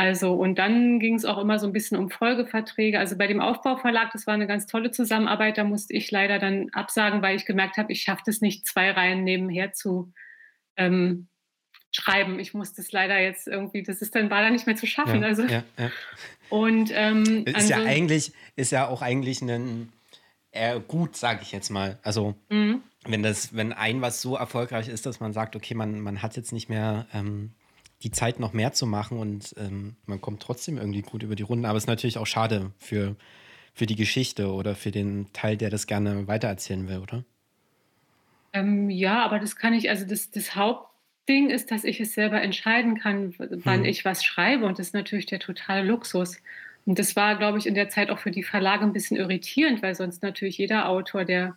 Also, 0.00 0.32
und 0.32 0.58
dann 0.58 0.98
ging 0.98 1.14
es 1.16 1.26
auch 1.26 1.36
immer 1.36 1.58
so 1.58 1.66
ein 1.66 1.74
bisschen 1.74 1.98
um 1.98 2.08
Folgeverträge. 2.08 2.98
Also 2.98 3.18
bei 3.18 3.26
dem 3.26 3.38
Aufbauverlag, 3.38 4.10
das 4.14 4.26
war 4.26 4.32
eine 4.32 4.46
ganz 4.46 4.66
tolle 4.66 4.92
Zusammenarbeit. 4.92 5.58
Da 5.58 5.64
musste 5.64 5.92
ich 5.92 6.10
leider 6.10 6.38
dann 6.38 6.70
absagen, 6.72 7.20
weil 7.20 7.36
ich 7.36 7.44
gemerkt 7.44 7.76
habe, 7.76 7.92
ich 7.92 8.00
schaffe 8.00 8.22
es 8.28 8.40
nicht, 8.40 8.66
zwei 8.66 8.92
Reihen 8.92 9.24
nebenher 9.24 9.74
zu 9.74 10.10
ähm, 10.78 11.28
schreiben. 11.92 12.38
Ich 12.38 12.54
musste 12.54 12.80
es 12.80 12.92
leider 12.92 13.20
jetzt 13.20 13.46
irgendwie, 13.46 13.82
das 13.82 14.00
ist 14.00 14.14
dann 14.14 14.30
war 14.30 14.40
da 14.40 14.48
nicht 14.48 14.66
mehr 14.66 14.74
zu 14.74 14.86
schaffen. 14.86 15.20
Ja, 15.20 15.28
also, 15.28 15.42
ja, 15.42 15.64
ja. 15.78 15.90
Und 16.48 16.90
ähm, 16.94 17.44
ist 17.44 17.68
ja 17.68 17.82
eigentlich, 17.82 18.32
ist 18.56 18.72
ja 18.72 18.88
auch 18.88 19.02
eigentlich 19.02 19.42
ein 19.42 19.92
eher 20.50 20.80
gut, 20.80 21.14
sage 21.14 21.40
ich 21.42 21.52
jetzt 21.52 21.68
mal. 21.68 21.98
Also 22.02 22.34
mhm. 22.48 22.80
wenn 23.04 23.22
das, 23.22 23.54
wenn 23.54 23.74
ein 23.74 24.00
was 24.00 24.22
so 24.22 24.34
erfolgreich 24.34 24.88
ist, 24.88 25.04
dass 25.04 25.20
man 25.20 25.34
sagt, 25.34 25.56
okay, 25.56 25.74
man, 25.74 26.00
man 26.00 26.22
hat 26.22 26.38
jetzt 26.38 26.54
nicht 26.54 26.70
mehr 26.70 27.06
ähm, 27.12 27.52
die 28.02 28.10
Zeit 28.10 28.40
noch 28.40 28.52
mehr 28.52 28.72
zu 28.72 28.86
machen 28.86 29.18
und 29.18 29.54
ähm, 29.58 29.96
man 30.06 30.20
kommt 30.20 30.42
trotzdem 30.42 30.78
irgendwie 30.78 31.02
gut 31.02 31.22
über 31.22 31.36
die 31.36 31.42
Runden. 31.42 31.66
Aber 31.66 31.76
es 31.76 31.84
ist 31.84 31.88
natürlich 31.88 32.18
auch 32.18 32.26
schade 32.26 32.72
für, 32.78 33.16
für 33.74 33.86
die 33.86 33.96
Geschichte 33.96 34.52
oder 34.52 34.74
für 34.74 34.90
den 34.90 35.26
Teil, 35.32 35.56
der 35.56 35.70
das 35.70 35.86
gerne 35.86 36.26
weitererzählen 36.26 36.88
will, 36.88 36.98
oder? 36.98 37.24
Ähm, 38.52 38.90
ja, 38.90 39.22
aber 39.24 39.38
das 39.38 39.56
kann 39.56 39.74
ich, 39.74 39.90
also 39.90 40.06
das, 40.06 40.30
das 40.30 40.56
Hauptding 40.56 41.50
ist, 41.50 41.70
dass 41.70 41.84
ich 41.84 42.00
es 42.00 42.14
selber 42.14 42.40
entscheiden 42.40 42.98
kann, 42.98 43.34
wann 43.38 43.80
hm. 43.80 43.84
ich 43.84 44.04
was 44.04 44.24
schreibe. 44.24 44.64
Und 44.64 44.78
das 44.78 44.88
ist 44.88 44.94
natürlich 44.94 45.26
der 45.26 45.38
totale 45.38 45.86
Luxus. 45.86 46.38
Und 46.86 46.98
das 46.98 47.14
war, 47.16 47.36
glaube 47.36 47.58
ich, 47.58 47.66
in 47.66 47.74
der 47.74 47.90
Zeit 47.90 48.10
auch 48.10 48.18
für 48.18 48.30
die 48.30 48.42
Verlage 48.42 48.84
ein 48.84 48.94
bisschen 48.94 49.18
irritierend, 49.18 49.82
weil 49.82 49.94
sonst 49.94 50.22
natürlich 50.22 50.56
jeder 50.58 50.88
Autor, 50.88 51.24
der 51.24 51.56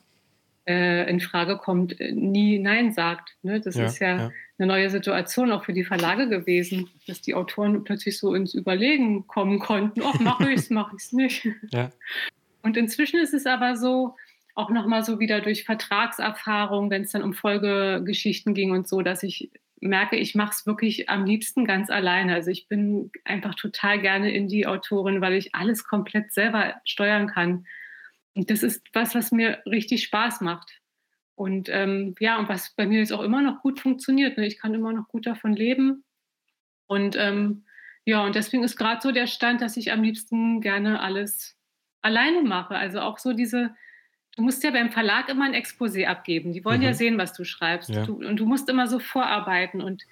äh, 0.68 1.10
in 1.10 1.20
Frage 1.20 1.58
kommt, 1.58 2.00
äh, 2.00 2.12
nie 2.12 2.60
Nein 2.60 2.94
sagt. 2.94 3.36
Ne? 3.42 3.60
Das 3.60 3.76
ja, 3.76 3.86
ist 3.86 4.00
ja, 4.00 4.18
ja, 4.18 4.32
eine 4.58 4.68
neue 4.68 4.90
Situation 4.90 5.52
auch 5.52 5.66
für 5.66 5.74
die 5.74 5.84
Verlage 5.84 6.30
gewesen, 6.30 6.90
dass 7.08 7.22
die 7.22 7.34
Autoren 7.34 7.84
plötzlich 7.84 8.18
so 8.20 8.36
ins 8.36 8.54
Überlegen 8.54 9.28
kommen 9.28 9.60
konnten, 9.60 10.02
ach, 10.04 10.20
mache 10.20 10.50
ich 10.52 10.60
es, 10.60 10.70
mache 10.70 10.96
ich 10.96 11.04
es 11.04 11.14
nicht. 11.14 11.48
Ja. 11.72 11.90
Und 12.62 12.78
inzwischen 12.78 13.20
ist 13.20 13.34
es 13.34 13.46
aber 13.46 13.76
so, 13.76 14.16
auch 14.56 14.70
nochmal 14.70 15.04
so 15.04 15.20
wieder 15.20 15.42
durch 15.42 15.64
Vertragserfahrung, 15.64 16.90
wenn 16.90 17.02
es 17.04 17.12
dann 17.12 17.24
um 17.24 17.34
Folgegeschichten 17.34 18.54
ging 18.54 18.72
und 18.72 18.88
so, 18.88 19.02
dass 19.02 19.24
ich 19.24 19.50
merke, 19.82 20.16
ich 20.16 20.36
mache 20.36 20.52
es 20.52 20.66
wirklich 20.66 21.10
am 21.10 21.26
liebsten 21.26 21.66
ganz 21.66 21.90
alleine. 21.90 22.36
Also 22.36 22.52
ich 22.52 22.68
bin 22.68 23.12
einfach 23.26 23.56
total 23.56 24.00
gerne 24.00 24.32
Indie-Autorin, 24.32 25.22
weil 25.22 25.34
ich 25.34 25.56
alles 25.56 25.84
komplett 25.84 26.32
selber 26.32 26.76
steuern 26.86 27.28
kann. 27.28 27.66
Und 28.34 28.50
das 28.50 28.64
ist 28.64 28.84
was, 28.94 29.14
was 29.16 29.32
mir 29.32 29.62
richtig 29.66 30.04
Spaß 30.04 30.42
macht. 30.42 30.80
Und 31.36 31.70
ähm, 31.70 32.16
ja, 32.20 32.38
und 32.38 32.50
was 32.50 32.76
bei 32.76 32.86
mir 32.86 33.00
jetzt 33.00 33.14
auch 33.14 33.22
immer 33.22 33.42
noch 33.42 33.62
gut 33.62 33.80
funktioniert. 33.80 34.38
Ne? 34.38 34.46
Ich 34.46 34.60
kann 34.60 34.74
immer 34.74 34.94
noch 34.94 35.08
gut 35.08 35.26
davon 35.26 35.54
leben. 35.54 36.04
Und 36.88 37.16
ähm, 37.18 37.66
ja, 38.06 38.24
und 38.26 38.36
deswegen 38.36 38.64
ist 38.64 38.78
gerade 38.78 39.02
so 39.02 39.12
der 39.12 39.28
Stand, 39.28 39.62
dass 39.62 39.78
ich 39.78 39.92
am 39.92 40.04
liebsten 40.04 40.62
gerne 40.62 41.00
alles 41.00 41.58
alleine 42.02 42.44
mache. 42.44 42.76
Also 42.76 43.00
auch 43.00 43.18
so 43.18 43.34
diese, 43.34 43.74
du 44.36 44.44
musst 44.44 44.64
ja 44.64 44.72
beim 44.72 44.92
Verlag 44.92 45.30
immer 45.30 45.46
ein 45.46 45.56
Exposé 45.56 46.06
abgeben. 46.06 46.52
Die 46.54 46.64
wollen 46.66 46.82
mhm. 46.82 46.88
ja 46.88 46.94
sehen, 46.94 47.18
was 47.18 47.34
du 47.34 47.46
schreibst. 47.46 47.90
Ja. 47.90 48.06
Du, 48.06 48.16
und 48.18 48.38
du 48.38 48.46
musst 48.46 48.70
immer 48.70 48.88
so 48.88 49.00
vorarbeiten. 49.00 49.82
Und, 49.82 50.04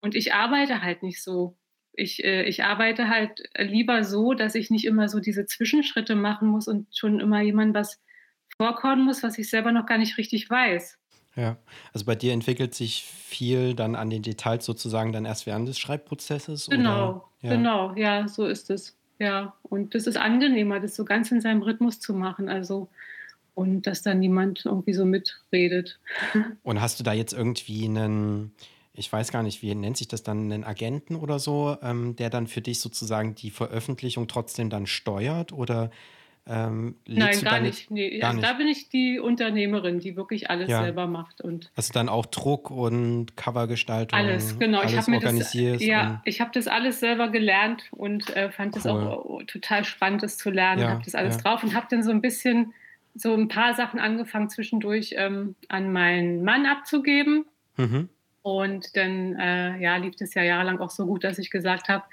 und 0.00 0.14
ich 0.14 0.34
arbeite 0.34 0.82
halt 0.82 1.02
nicht 1.02 1.22
so. 1.22 1.56
Ich, 1.92 2.22
äh, 2.24 2.42
ich 2.44 2.64
arbeite 2.64 3.08
halt 3.08 3.42
lieber 3.56 4.04
so, 4.04 4.34
dass 4.34 4.54
ich 4.54 4.70
nicht 4.70 4.84
immer 4.84 5.08
so 5.08 5.18
diese 5.20 5.46
Zwischenschritte 5.46 6.14
machen 6.14 6.48
muss 6.48 6.68
und 6.68 6.94
schon 6.94 7.20
immer 7.20 7.40
jemand 7.40 7.74
was 7.74 8.00
vorkommen 8.58 9.04
muss, 9.04 9.22
was 9.22 9.38
ich 9.38 9.48
selber 9.48 9.72
noch 9.72 9.86
gar 9.86 9.98
nicht 9.98 10.18
richtig 10.18 10.50
weiß. 10.50 10.98
Ja, 11.36 11.56
also 11.92 12.04
bei 12.04 12.16
dir 12.16 12.32
entwickelt 12.32 12.74
sich 12.74 13.04
viel 13.04 13.74
dann 13.74 13.94
an 13.94 14.10
den 14.10 14.22
Details 14.22 14.64
sozusagen 14.64 15.12
dann 15.12 15.24
erst 15.24 15.46
während 15.46 15.68
des 15.68 15.78
Schreibprozesses? 15.78 16.66
Genau, 16.66 17.08
oder? 17.08 17.24
Ja. 17.42 17.50
genau, 17.50 17.94
ja, 17.94 18.26
so 18.26 18.46
ist 18.46 18.70
es. 18.70 18.98
Ja, 19.20 19.54
und 19.62 19.94
das 19.94 20.06
ist 20.08 20.16
angenehmer, 20.16 20.80
das 20.80 20.96
so 20.96 21.04
ganz 21.04 21.30
in 21.30 21.40
seinem 21.40 21.62
Rhythmus 21.62 22.00
zu 22.00 22.12
machen. 22.12 22.48
Also, 22.48 22.88
und 23.54 23.86
dass 23.86 24.02
da 24.02 24.14
niemand 24.14 24.64
irgendwie 24.64 24.94
so 24.94 25.04
mitredet. 25.04 25.98
Und 26.62 26.80
hast 26.80 27.00
du 27.00 27.04
da 27.04 27.12
jetzt 27.12 27.32
irgendwie 27.32 27.86
einen, 27.86 28.54
ich 28.92 29.12
weiß 29.12 29.32
gar 29.32 29.42
nicht, 29.42 29.62
wie 29.62 29.74
nennt 29.74 29.96
sich 29.96 30.06
das 30.06 30.22
dann, 30.22 30.52
einen 30.52 30.62
Agenten 30.62 31.16
oder 31.16 31.40
so, 31.40 31.76
ähm, 31.82 32.14
der 32.14 32.30
dann 32.30 32.46
für 32.46 32.60
dich 32.60 32.78
sozusagen 32.78 33.34
die 33.34 33.50
Veröffentlichung 33.50 34.28
trotzdem 34.28 34.70
dann 34.70 34.86
steuert? 34.86 35.52
Oder 35.52 35.90
ähm, 36.48 36.96
Nein, 37.06 37.40
gar 37.42 37.60
nicht. 37.60 37.90
Nee, 37.90 38.18
gar 38.18 38.30
also 38.30 38.40
nicht. 38.40 38.50
Da 38.50 38.54
bin 38.54 38.68
ich 38.68 38.88
die 38.88 39.18
Unternehmerin, 39.18 40.00
die 40.00 40.16
wirklich 40.16 40.48
alles 40.48 40.70
ja. 40.70 40.82
selber 40.82 41.06
macht. 41.06 41.42
Und 41.42 41.70
also 41.76 41.92
dann 41.92 42.08
auch 42.08 42.24
Druck 42.26 42.70
und 42.70 43.36
Covergestaltung. 43.36 44.18
Alles, 44.18 44.58
genau. 44.58 44.80
Alles 44.80 44.92
ich 44.92 44.98
habe 44.98 45.20
das, 45.20 45.54
ja, 45.54 46.22
ich 46.24 46.40
habe 46.40 46.50
das 46.54 46.66
alles 46.66 47.00
selber 47.00 47.28
gelernt 47.28 47.84
und 47.90 48.34
äh, 48.34 48.50
fand 48.50 48.76
es 48.76 48.86
auch 48.86 49.42
total 49.46 49.84
spannend, 49.84 50.22
das 50.22 50.38
zu 50.38 50.50
lernen. 50.50 50.82
Ja, 50.82 50.90
habe 50.90 51.04
das 51.04 51.14
alles 51.14 51.36
ja. 51.36 51.42
drauf 51.42 51.62
und 51.62 51.74
habe 51.74 51.86
dann 51.90 52.02
so 52.02 52.10
ein 52.10 52.22
bisschen 52.22 52.72
so 53.14 53.34
ein 53.34 53.48
paar 53.48 53.74
Sachen 53.74 54.00
angefangen 54.00 54.48
zwischendurch 54.48 55.14
ähm, 55.16 55.54
an 55.68 55.92
meinen 55.92 56.44
Mann 56.44 56.66
abzugeben. 56.66 57.44
Mhm. 57.76 58.08
Und 58.42 58.96
dann 58.96 59.36
äh, 59.36 59.78
ja, 59.78 59.96
lief 59.96 60.14
es 60.20 60.32
ja 60.32 60.42
jahrelang 60.42 60.80
auch 60.80 60.90
so 60.90 61.04
gut, 61.04 61.24
dass 61.24 61.38
ich 61.38 61.50
gesagt 61.50 61.88
habe, 61.88 62.04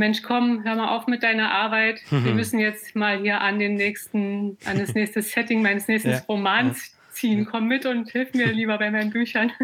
Mensch, 0.00 0.22
komm, 0.22 0.64
hör 0.64 0.76
mal 0.76 0.96
auf 0.96 1.06
mit 1.06 1.22
deiner 1.22 1.52
Arbeit. 1.52 2.00
Wir 2.10 2.32
müssen 2.32 2.58
jetzt 2.58 2.96
mal 2.96 3.18
hier 3.20 3.42
an 3.42 3.58
den 3.58 3.74
nächsten, 3.74 4.56
an 4.64 4.78
das 4.78 4.94
nächste 4.94 5.20
Setting 5.20 5.60
meines 5.60 5.88
nächsten 5.88 6.12
ja, 6.12 6.22
Romans 6.26 6.86
ja. 6.86 7.12
ziehen. 7.12 7.44
Komm 7.44 7.68
mit 7.68 7.84
und 7.84 8.10
hilf 8.10 8.32
mir 8.32 8.46
lieber 8.46 8.78
bei 8.78 8.90
meinen 8.90 9.10
Büchern. 9.10 9.52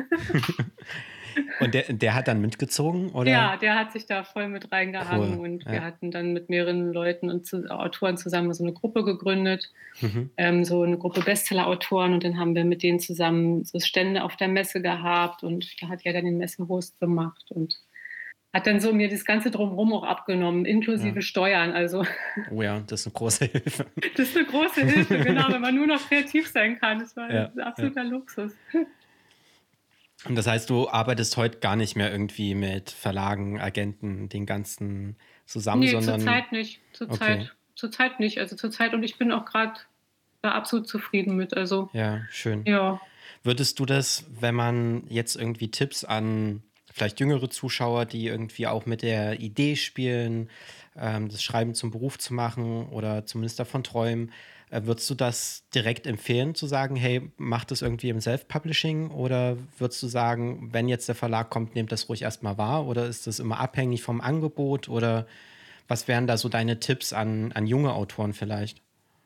Und 1.60 1.74
der, 1.74 1.92
der 1.92 2.14
hat 2.14 2.28
dann 2.28 2.40
mitgezogen, 2.40 3.10
oder? 3.10 3.30
Ja, 3.30 3.56
der 3.58 3.78
hat 3.78 3.92
sich 3.92 4.06
da 4.06 4.24
voll 4.24 4.48
mit 4.48 4.72
reingehangen 4.72 5.38
cool. 5.38 5.44
und 5.44 5.64
ja. 5.64 5.72
wir 5.72 5.84
hatten 5.84 6.10
dann 6.10 6.32
mit 6.32 6.48
mehreren 6.48 6.94
Leuten 6.94 7.28
und 7.28 7.44
zu, 7.44 7.70
Autoren 7.70 8.16
zusammen 8.16 8.54
so 8.54 8.64
eine 8.64 8.72
Gruppe 8.72 9.04
gegründet, 9.04 9.70
mhm. 10.00 10.30
ähm, 10.38 10.64
so 10.64 10.80
eine 10.80 10.96
Gruppe 10.96 11.20
Bestseller-Autoren 11.20 12.14
und 12.14 12.24
dann 12.24 12.38
haben 12.38 12.54
wir 12.54 12.64
mit 12.64 12.82
denen 12.82 13.00
zusammen 13.00 13.64
so 13.64 13.78
Stände 13.80 14.24
auf 14.24 14.36
der 14.36 14.48
Messe 14.48 14.80
gehabt 14.80 15.42
und 15.42 15.70
da 15.82 15.88
hat 15.88 16.00
er 16.04 16.14
dann 16.14 16.24
den 16.24 16.38
Messehost 16.38 16.98
gemacht 17.00 17.50
und 17.50 17.78
hat 18.56 18.66
dann 18.66 18.80
so 18.80 18.94
mir 18.94 19.10
das 19.10 19.26
Ganze 19.26 19.50
drumherum 19.50 19.92
auch 19.92 20.02
abgenommen, 20.02 20.64
inklusive 20.64 21.16
ja. 21.16 21.20
Steuern. 21.20 21.72
Also. 21.72 22.06
Oh 22.50 22.62
ja, 22.62 22.80
das 22.86 23.00
ist 23.00 23.06
eine 23.08 23.12
große 23.12 23.44
Hilfe. 23.52 23.86
Das 24.16 24.28
ist 24.28 24.36
eine 24.36 24.46
große 24.46 24.80
Hilfe, 24.80 25.18
genau, 25.18 25.52
wenn 25.52 25.60
man 25.60 25.74
nur 25.74 25.86
noch 25.86 26.08
kreativ 26.08 26.48
sein 26.48 26.78
kann. 26.80 26.98
Das 26.98 27.14
war 27.16 27.30
ja, 27.30 27.52
ein 27.54 27.60
absoluter 27.60 28.02
ja. 28.02 28.08
Luxus. 28.08 28.52
Und 30.24 30.36
das 30.36 30.46
heißt, 30.46 30.70
du 30.70 30.88
arbeitest 30.88 31.36
heute 31.36 31.58
gar 31.58 31.76
nicht 31.76 31.96
mehr 31.96 32.10
irgendwie 32.10 32.54
mit 32.54 32.90
Verlagen, 32.90 33.60
Agenten, 33.60 34.30
den 34.30 34.46
ganzen 34.46 35.16
zusammen, 35.44 35.82
nee, 35.82 35.90
sondern. 35.90 36.20
Zurzeit 36.20 36.52
nicht. 36.52 36.80
Zurzeit, 36.94 37.40
okay. 37.40 37.50
zurzeit 37.74 38.20
nicht. 38.20 38.38
Also 38.38 38.56
zurzeit 38.56 38.94
und 38.94 39.02
ich 39.02 39.18
bin 39.18 39.32
auch 39.32 39.44
gerade 39.44 39.74
da 40.40 40.52
absolut 40.52 40.88
zufrieden 40.88 41.36
mit. 41.36 41.54
Also. 41.54 41.90
Ja, 41.92 42.22
schön. 42.30 42.64
Ja. 42.64 43.02
Würdest 43.42 43.78
du 43.80 43.84
das, 43.84 44.24
wenn 44.40 44.54
man 44.54 45.04
jetzt 45.08 45.36
irgendwie 45.36 45.70
Tipps 45.70 46.04
an 46.04 46.62
vielleicht 46.96 47.20
jüngere 47.20 47.50
Zuschauer, 47.50 48.06
die 48.06 48.26
irgendwie 48.26 48.66
auch 48.66 48.86
mit 48.86 49.02
der 49.02 49.38
Idee 49.38 49.76
spielen, 49.76 50.48
ähm, 50.96 51.28
das 51.28 51.42
Schreiben 51.42 51.74
zum 51.74 51.90
Beruf 51.90 52.18
zu 52.18 52.32
machen 52.32 52.88
oder 52.88 53.26
zumindest 53.26 53.58
davon 53.58 53.84
träumen, 53.84 54.32
äh, 54.70 54.80
würdest 54.84 55.10
du 55.10 55.14
das 55.14 55.68
direkt 55.74 56.06
empfehlen, 56.06 56.54
zu 56.54 56.66
sagen, 56.66 56.96
hey, 56.96 57.30
mach 57.36 57.66
das 57.66 57.82
irgendwie 57.82 58.08
im 58.08 58.22
Self-Publishing? 58.22 59.10
Oder 59.10 59.58
würdest 59.76 60.02
du 60.02 60.06
sagen, 60.06 60.70
wenn 60.72 60.88
jetzt 60.88 61.06
der 61.06 61.14
Verlag 61.14 61.50
kommt, 61.50 61.74
nehmt 61.74 61.92
das 61.92 62.08
ruhig 62.08 62.22
erstmal 62.22 62.56
wahr? 62.56 62.86
Oder 62.86 63.06
ist 63.06 63.26
das 63.26 63.40
immer 63.40 63.60
abhängig 63.60 64.02
vom 64.02 64.22
Angebot? 64.22 64.88
Oder 64.88 65.26
was 65.88 66.08
wären 66.08 66.26
da 66.26 66.38
so 66.38 66.48
deine 66.48 66.80
Tipps 66.80 67.12
an, 67.12 67.52
an 67.52 67.66
junge 67.66 67.92
Autoren 67.92 68.32
vielleicht? 68.32 68.80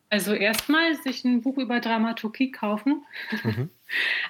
Also 0.09 0.35
erstmal 0.35 0.97
sich 0.97 1.25
ein 1.25 1.41
Buch 1.41 1.57
über 1.57 1.79
Dramaturgie 1.79 2.51
kaufen. 2.51 3.05
Mhm. 3.45 3.71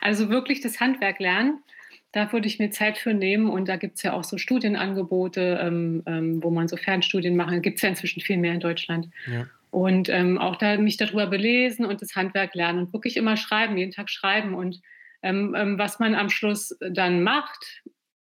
Also 0.00 0.30
wirklich 0.30 0.62
das 0.62 0.80
Handwerk 0.80 1.18
lernen. 1.18 1.62
Da 2.12 2.32
würde 2.32 2.48
ich 2.48 2.58
mir 2.58 2.70
Zeit 2.70 2.98
für 2.98 3.14
nehmen 3.14 3.48
und 3.48 3.68
da 3.68 3.76
gibt 3.76 3.96
es 3.96 4.02
ja 4.02 4.14
auch 4.14 4.24
so 4.24 4.36
Studienangebote, 4.36 5.60
ähm, 5.62 6.02
ähm, 6.06 6.42
wo 6.42 6.50
man 6.50 6.66
so 6.66 6.76
Fernstudien 6.76 7.36
machen. 7.36 7.62
Gibt 7.62 7.76
es 7.76 7.82
ja 7.82 7.88
inzwischen 7.88 8.20
viel 8.20 8.36
mehr 8.36 8.54
in 8.54 8.60
Deutschland. 8.60 9.08
Ja. 9.26 9.46
Und 9.70 10.08
ähm, 10.08 10.38
auch 10.38 10.56
da 10.56 10.76
mich 10.76 10.96
darüber 10.96 11.28
belesen 11.28 11.86
und 11.86 12.02
das 12.02 12.16
Handwerk 12.16 12.54
lernen 12.54 12.80
und 12.80 12.92
wirklich 12.92 13.16
immer 13.16 13.36
schreiben, 13.36 13.76
jeden 13.76 13.92
Tag 13.92 14.10
schreiben. 14.10 14.54
Und 14.54 14.80
ähm, 15.22 15.54
ähm, 15.56 15.78
was 15.78 16.00
man 16.00 16.14
am 16.16 16.28
Schluss 16.28 16.76
dann 16.80 17.22
macht, 17.22 17.82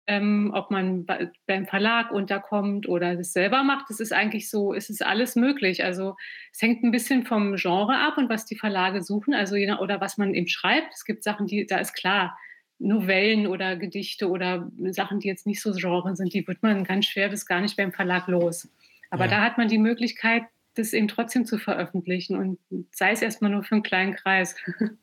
ähm, 0.06 0.50
ob 0.54 0.70
man 0.70 1.06
beim 1.46 1.66
Verlag 1.66 2.12
unterkommt 2.12 2.88
oder 2.88 3.16
das 3.16 3.32
selber 3.32 3.62
macht, 3.62 3.88
das 3.88 4.00
ist 4.00 4.12
eigentlich 4.12 4.50
so, 4.50 4.74
es 4.74 4.90
ist 4.90 5.04
alles 5.04 5.34
möglich. 5.34 5.84
Also 5.84 6.16
es 6.52 6.60
hängt 6.60 6.82
ein 6.82 6.90
bisschen 6.90 7.24
vom 7.24 7.56
Genre 7.56 7.98
ab 7.98 8.18
und 8.18 8.28
was 8.28 8.44
die 8.44 8.56
Verlage 8.56 9.02
suchen, 9.02 9.34
also 9.34 9.56
oder 9.56 10.00
was 10.00 10.18
man 10.18 10.34
eben 10.34 10.48
schreibt. 10.48 10.94
Es 10.94 11.04
gibt 11.04 11.24
Sachen, 11.24 11.46
die, 11.46 11.66
da 11.66 11.78
ist 11.78 11.94
klar, 11.94 12.36
Novellen 12.78 13.46
oder 13.46 13.76
Gedichte 13.76 14.28
oder 14.28 14.70
Sachen, 14.90 15.20
die 15.20 15.28
jetzt 15.28 15.46
nicht 15.46 15.62
so 15.62 15.72
Genre 15.72 16.14
sind, 16.16 16.34
die 16.34 16.46
wird 16.46 16.62
man 16.62 16.84
ganz 16.84 17.06
schwer 17.06 17.28
bis 17.28 17.46
gar 17.46 17.60
nicht 17.60 17.76
beim 17.76 17.92
Verlag 17.92 18.26
los. 18.26 18.68
Aber 19.10 19.24
ja. 19.24 19.30
da 19.30 19.42
hat 19.42 19.58
man 19.58 19.68
die 19.68 19.78
Möglichkeit, 19.78 20.42
das 20.74 20.92
eben 20.92 21.08
trotzdem 21.08 21.46
zu 21.46 21.58
veröffentlichen 21.58 22.36
und 22.36 22.58
sei 22.90 23.12
es 23.12 23.22
erstmal 23.22 23.50
nur 23.50 23.62
für 23.62 23.76
einen 23.76 23.82
kleinen 23.82 24.14
Kreis. 24.14 24.56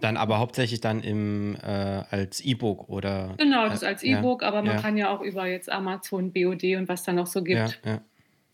Dann 0.00 0.16
aber 0.16 0.38
hauptsächlich 0.38 0.80
dann 0.80 1.02
im, 1.02 1.56
äh, 1.56 1.66
als 1.66 2.40
E-Book 2.40 2.88
oder? 2.88 3.34
Genau, 3.36 3.68
das 3.68 3.84
als 3.84 4.02
E-Book, 4.02 4.40
ja, 4.40 4.48
aber 4.48 4.62
man 4.62 4.76
ja. 4.76 4.80
kann 4.80 4.96
ja 4.96 5.10
auch 5.10 5.20
über 5.20 5.46
jetzt 5.46 5.70
Amazon, 5.70 6.32
BOD 6.32 6.76
und 6.76 6.88
was 6.88 7.02
da 7.02 7.12
noch 7.12 7.26
so 7.26 7.44
gibt, 7.44 7.80
ja, 7.84 8.00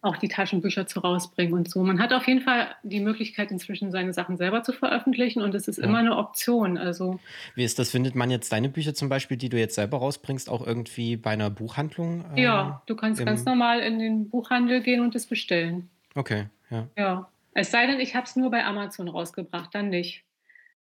auch 0.06 0.16
die 0.16 0.28
Taschenbücher 0.28 0.86
zu 0.86 1.00
rausbringen 1.00 1.52
und 1.52 1.70
so. 1.70 1.82
Man 1.82 2.00
hat 2.00 2.12
auf 2.12 2.26
jeden 2.26 2.40
Fall 2.40 2.68
die 2.82 3.00
Möglichkeit, 3.00 3.50
inzwischen 3.50 3.90
seine 3.90 4.12
Sachen 4.12 4.36
selber 4.36 4.62
zu 4.62 4.72
veröffentlichen 4.72 5.42
und 5.42 5.54
es 5.54 5.68
ist 5.68 5.78
immer 5.78 5.98
eine 5.98 6.16
Option. 6.16 6.78
Also 6.78 7.20
Wie 7.54 7.64
ist 7.64 7.78
das? 7.78 7.90
Findet 7.90 8.14
man 8.14 8.30
jetzt 8.30 8.52
deine 8.52 8.68
Bücher 8.68 8.94
zum 8.94 9.08
Beispiel, 9.08 9.36
die 9.36 9.48
du 9.48 9.58
jetzt 9.58 9.74
selber 9.74 9.98
rausbringst, 9.98 10.48
auch 10.48 10.66
irgendwie 10.66 11.16
bei 11.16 11.30
einer 11.30 11.50
Buchhandlung? 11.50 12.24
Ähm, 12.32 12.38
ja, 12.38 12.82
du 12.86 12.96
kannst 12.96 13.24
ganz 13.24 13.44
normal 13.44 13.80
in 13.80 13.98
den 13.98 14.30
Buchhandel 14.30 14.80
gehen 14.80 15.00
und 15.00 15.14
es 15.14 15.26
bestellen. 15.26 15.90
Okay, 16.14 16.46
ja. 16.70 16.88
Ja. 16.96 17.28
Es 17.52 17.70
sei 17.70 17.86
denn, 17.86 18.00
ich 18.00 18.14
habe 18.14 18.26
es 18.26 18.36
nur 18.36 18.50
bei 18.50 18.64
Amazon 18.64 19.08
rausgebracht, 19.08 19.74
dann 19.74 19.88
nicht. 19.88 20.24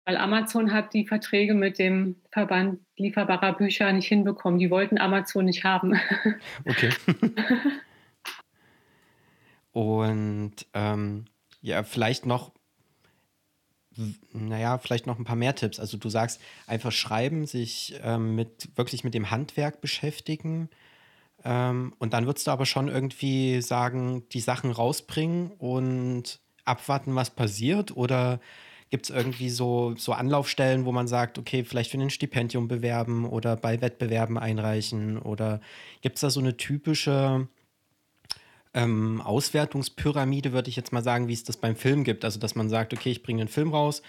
Weil 0.05 0.17
Amazon 0.17 0.73
hat 0.73 0.95
die 0.95 1.07
Verträge 1.07 1.55
mit 1.55 1.79
dem 1.79 2.17
Verband 2.31 2.81
lieferbarer 2.97 3.53
Bücher 3.53 3.93
nicht 3.93 4.09
hinbekommen. 4.09 4.59
Die 4.59 4.71
wollten 4.71 4.99
Amazon 4.99 5.45
nicht 5.45 5.65
haben. 5.65 6.01
Okay. 6.65 6.91
Und 9.73 10.55
ähm, 10.75 11.25
ja, 11.61 11.83
vielleicht 11.83 12.27
noch, 12.27 12.53
naja, 14.33 14.79
vielleicht 14.79 15.07
noch 15.07 15.19
ein 15.19 15.25
paar 15.25 15.37
mehr 15.37 15.55
Tipps. 15.55 15.81
Also 15.81 15.97
du 15.97 16.09
sagst, 16.09 16.41
einfach 16.67 16.93
schreiben, 16.93 17.47
sich 17.47 17.95
ähm, 18.03 18.35
mit 18.35 18.69
wirklich 18.77 19.05
mit 19.05 19.15
dem 19.15 19.31
Handwerk 19.31 19.81
beschäftigen. 19.81 20.69
Ähm, 21.45 21.95
und 21.99 22.13
dann 22.13 22.27
würdest 22.27 22.47
du 22.47 22.51
aber 22.51 22.67
schon 22.67 22.89
irgendwie 22.89 23.61
sagen, 23.63 24.29
die 24.31 24.41
Sachen 24.41 24.71
rausbringen 24.71 25.51
und 25.53 26.41
abwarten, 26.65 27.15
was 27.15 27.31
passiert? 27.31 27.97
Oder 27.97 28.41
gibt 28.91 29.07
es 29.07 29.11
irgendwie 29.11 29.51
so, 29.51 29.95
so 29.97 30.13
Anlaufstellen, 30.13 30.85
wo 30.85 30.93
man 30.93 31.09
sagt, 31.09 31.39
okay, 31.39 31.65
vielleicht 31.65 31.91
für 31.91 31.99
ein 31.99 32.11
Stipendium 32.11 32.69
bewerben 32.69 33.25
oder 33.25 33.57
bei 33.57 33.81
Wettbewerben 33.81 34.39
einreichen? 34.39 35.19
Oder 35.19 35.61
gibt 36.03 36.17
es 36.17 36.21
da 36.21 36.31
so 36.31 36.41
eine 36.41 36.57
typische 36.57 37.49
ähm, 38.75 39.21
Auswertungspyramide, 39.21 40.53
würde 40.53 40.71
ich 40.71 40.77
jetzt 40.77 40.93
mal 40.93 41.03
sagen, 41.03 41.29
wie 41.29 41.33
es 41.33 41.45
das 41.45 41.57
beim 41.57 41.77
Film 41.77 42.05
gibt. 42.05 42.25
Also, 42.25 42.39
dass 42.41 42.55
man 42.55 42.69
sagt, 42.69 42.93
okay, 42.93 43.11
ich 43.11 43.23
bringe 43.23 43.43
einen 43.43 43.49
Film 43.49 43.71
raus, 43.71 44.03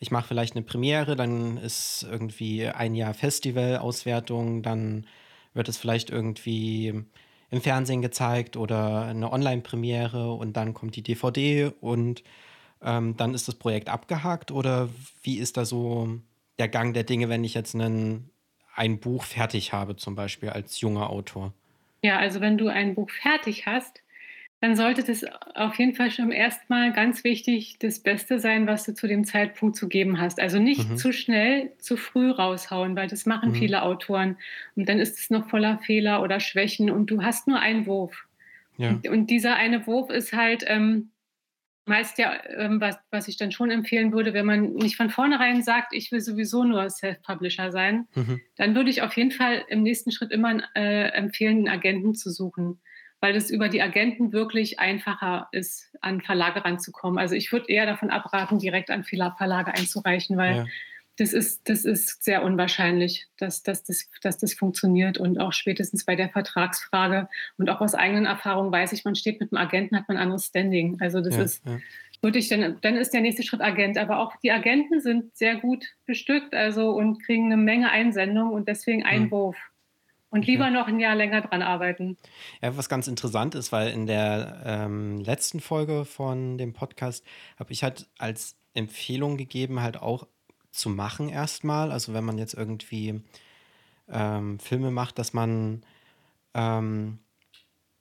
ich 0.00 0.10
mache 0.10 0.28
vielleicht 0.28 0.56
eine 0.56 0.64
Premiere, 0.64 1.16
dann 1.16 1.56
ist 1.56 2.06
irgendwie 2.08 2.66
ein 2.66 2.94
Jahr 2.94 3.14
Festival-Auswertung, 3.14 4.62
dann 4.62 5.06
wird 5.54 5.68
es 5.68 5.78
vielleicht 5.78 6.10
irgendwie 6.10 7.04
im 7.50 7.60
Fernsehen 7.60 8.02
gezeigt 8.02 8.56
oder 8.56 9.04
eine 9.04 9.32
Online-Premiere 9.32 10.32
und 10.32 10.56
dann 10.56 10.74
kommt 10.74 10.96
die 10.96 11.02
DVD 11.02 11.72
und 11.80 12.24
ähm, 12.82 13.16
dann 13.16 13.34
ist 13.34 13.48
das 13.48 13.54
Projekt 13.54 13.88
abgehakt 13.88 14.50
oder 14.50 14.88
wie 15.22 15.38
ist 15.38 15.56
da 15.56 15.64
so 15.64 16.20
der 16.58 16.68
Gang 16.68 16.94
der 16.94 17.04
Dinge, 17.04 17.28
wenn 17.28 17.44
ich 17.44 17.54
jetzt 17.54 17.74
einen, 17.74 18.30
ein 18.74 18.98
Buch 18.98 19.24
fertig 19.24 19.72
habe, 19.72 19.96
zum 19.96 20.14
Beispiel 20.16 20.50
als 20.50 20.80
junger 20.80 21.10
Autor? 21.10 21.52
Ja, 22.04 22.18
also 22.18 22.42
wenn 22.42 22.58
du 22.58 22.68
ein 22.68 22.94
Buch 22.94 23.08
fertig 23.08 23.64
hast, 23.64 24.02
dann 24.60 24.76
sollte 24.76 25.02
das 25.02 25.24
auf 25.54 25.78
jeden 25.78 25.94
Fall 25.94 26.10
schon 26.10 26.32
erstmal 26.32 26.92
ganz 26.92 27.24
wichtig 27.24 27.78
das 27.78 27.98
Beste 27.98 28.38
sein, 28.38 28.66
was 28.66 28.84
du 28.84 28.92
zu 28.92 29.08
dem 29.08 29.24
Zeitpunkt 29.24 29.74
zu 29.74 29.88
geben 29.88 30.20
hast. 30.20 30.38
Also 30.38 30.58
nicht 30.58 30.86
mhm. 30.86 30.96
zu 30.98 31.14
schnell, 31.14 31.72
zu 31.78 31.96
früh 31.96 32.30
raushauen, 32.30 32.94
weil 32.94 33.08
das 33.08 33.24
machen 33.24 33.52
mhm. 33.52 33.54
viele 33.54 33.82
Autoren. 33.82 34.36
Und 34.76 34.86
dann 34.86 34.98
ist 34.98 35.18
es 35.18 35.30
noch 35.30 35.48
voller 35.48 35.78
Fehler 35.78 36.22
oder 36.22 36.40
Schwächen 36.40 36.90
und 36.90 37.10
du 37.10 37.22
hast 37.22 37.48
nur 37.48 37.58
einen 37.58 37.86
Wurf. 37.86 38.26
Ja. 38.76 38.90
Und, 38.90 39.08
und, 39.08 39.30
dieser 39.30 39.56
eine 39.56 39.86
Wurf 39.86 40.10
ist 40.10 40.34
halt 40.34 40.62
ähm, 40.66 41.08
meist 41.86 42.18
ja, 42.18 42.32
ähm, 42.56 42.80
was, 42.80 42.96
was 43.10 43.28
ich 43.28 43.36
dann 43.36 43.52
schon 43.52 43.70
empfehlen 43.70 44.12
würde, 44.12 44.32
wenn 44.32 44.46
man 44.46 44.72
nicht 44.74 44.96
von 44.96 45.10
vornherein 45.10 45.62
sagt, 45.62 45.92
ich 45.92 46.10
will 46.12 46.20
sowieso 46.20 46.64
nur 46.64 46.88
Self-Publisher 46.88 47.70
sein, 47.70 48.06
mhm. 48.14 48.40
dann 48.56 48.74
würde 48.74 48.90
ich 48.90 49.02
auf 49.02 49.16
jeden 49.16 49.32
Fall 49.32 49.64
im 49.68 49.82
nächsten 49.82 50.10
Schritt 50.10 50.30
immer 50.30 50.62
äh, 50.74 51.08
empfehlen, 51.08 51.58
einen 51.58 51.68
Agenten 51.68 52.14
zu 52.14 52.30
suchen 52.30 52.80
weil 53.24 53.36
es 53.36 53.48
über 53.48 53.70
die 53.70 53.80
Agenten 53.80 54.34
wirklich 54.34 54.80
einfacher 54.80 55.48
ist, 55.50 55.96
an 56.02 56.20
Verlage 56.20 56.62
ranzukommen. 56.62 57.18
Also 57.18 57.34
ich 57.34 57.50
würde 57.52 57.70
eher 57.70 57.86
davon 57.86 58.10
abraten, 58.10 58.58
direkt 58.58 58.90
an 58.90 59.02
Verlage 59.02 59.72
einzureichen, 59.72 60.36
weil 60.36 60.56
ja. 60.56 60.66
Das, 61.16 61.32
ist, 61.32 61.68
das 61.68 61.84
ist 61.84 62.24
sehr 62.24 62.42
unwahrscheinlich, 62.42 63.26
dass, 63.38 63.62
dass, 63.62 63.84
das, 63.84 64.08
dass 64.22 64.38
das 64.38 64.54
funktioniert. 64.54 65.18
Und 65.18 65.38
auch 65.38 65.52
spätestens 65.52 66.04
bei 66.04 66.16
der 66.16 66.28
Vertragsfrage 66.28 67.28
und 67.56 67.70
auch 67.70 67.80
aus 67.80 67.94
eigenen 67.94 68.26
Erfahrungen 68.26 68.72
weiß 68.72 68.92
ich, 68.92 69.04
man 69.04 69.14
steht 69.14 69.40
mit 69.40 69.52
einem 69.52 69.64
Agenten, 69.64 69.96
hat 69.96 70.08
man 70.08 70.16
ein 70.16 70.24
anderes 70.24 70.46
Standing. 70.46 70.98
Also 71.00 71.20
das 71.20 71.36
ja, 71.36 71.42
ist. 71.42 71.66
Ja. 71.66 71.78
Würde 72.20 72.38
ich 72.38 72.48
dann, 72.48 72.78
dann 72.80 72.96
ist 72.96 73.12
der 73.12 73.20
nächste 73.20 73.42
Schritt 73.42 73.60
Agent. 73.60 73.98
Aber 73.98 74.18
auch 74.18 74.34
die 74.42 74.50
Agenten 74.50 75.00
sind 75.00 75.36
sehr 75.36 75.56
gut 75.56 75.84
bestückt 76.06 76.54
also, 76.54 76.90
und 76.90 77.22
kriegen 77.22 77.46
eine 77.46 77.58
Menge 77.58 77.90
Einsendungen 77.90 78.52
und 78.52 78.66
deswegen 78.66 79.04
Einwurf. 79.04 79.56
Mhm. 79.56 79.74
Und 80.30 80.46
lieber 80.48 80.68
noch 80.70 80.88
ein 80.88 80.98
Jahr 80.98 81.14
länger 81.14 81.42
dran 81.42 81.62
arbeiten. 81.62 82.16
Ja, 82.60 82.76
was 82.76 82.88
ganz 82.88 83.06
interessant 83.06 83.54
ist, 83.54 83.70
weil 83.70 83.92
in 83.92 84.06
der 84.06 84.62
ähm, 84.64 85.18
letzten 85.20 85.60
Folge 85.60 86.04
von 86.04 86.58
dem 86.58 86.72
Podcast 86.72 87.24
habe 87.56 87.72
ich 87.72 87.84
halt 87.84 88.08
als 88.18 88.56
Empfehlung 88.72 89.36
gegeben, 89.36 89.80
halt 89.80 89.96
auch 90.02 90.26
zu 90.74 90.90
machen 90.90 91.28
erstmal. 91.28 91.92
Also 91.92 92.14
wenn 92.14 92.24
man 92.24 92.38
jetzt 92.38 92.54
irgendwie 92.54 93.20
ähm, 94.10 94.58
Filme 94.58 94.90
macht, 94.90 95.18
dass 95.18 95.32
man 95.32 95.84
ähm, 96.54 97.18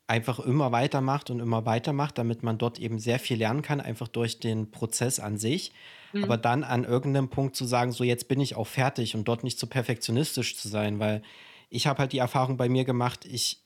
einfach 0.07 0.39
immer 0.39 0.71
weitermacht 0.71 1.29
und 1.29 1.39
immer 1.39 1.65
weitermacht, 1.65 2.17
damit 2.17 2.43
man 2.43 2.57
dort 2.57 2.79
eben 2.79 2.99
sehr 2.99 3.19
viel 3.19 3.37
lernen 3.37 3.61
kann, 3.61 3.79
einfach 3.79 4.07
durch 4.07 4.39
den 4.39 4.69
Prozess 4.71 5.19
an 5.19 5.37
sich. 5.37 5.71
Mhm. 6.11 6.23
Aber 6.23 6.37
dann 6.37 6.63
an 6.63 6.83
irgendeinem 6.83 7.29
Punkt 7.29 7.55
zu 7.55 7.65
sagen, 7.65 7.91
so 7.91 8.03
jetzt 8.03 8.27
bin 8.27 8.39
ich 8.39 8.55
auch 8.55 8.67
fertig 8.67 9.15
und 9.15 9.27
dort 9.27 9.43
nicht 9.43 9.59
so 9.59 9.67
perfektionistisch 9.67 10.57
zu 10.57 10.67
sein, 10.67 10.99
weil 10.99 11.21
ich 11.69 11.87
habe 11.87 11.99
halt 11.99 12.11
die 12.11 12.19
Erfahrung 12.19 12.57
bei 12.57 12.69
mir 12.69 12.85
gemacht, 12.85 13.25
ich 13.25 13.61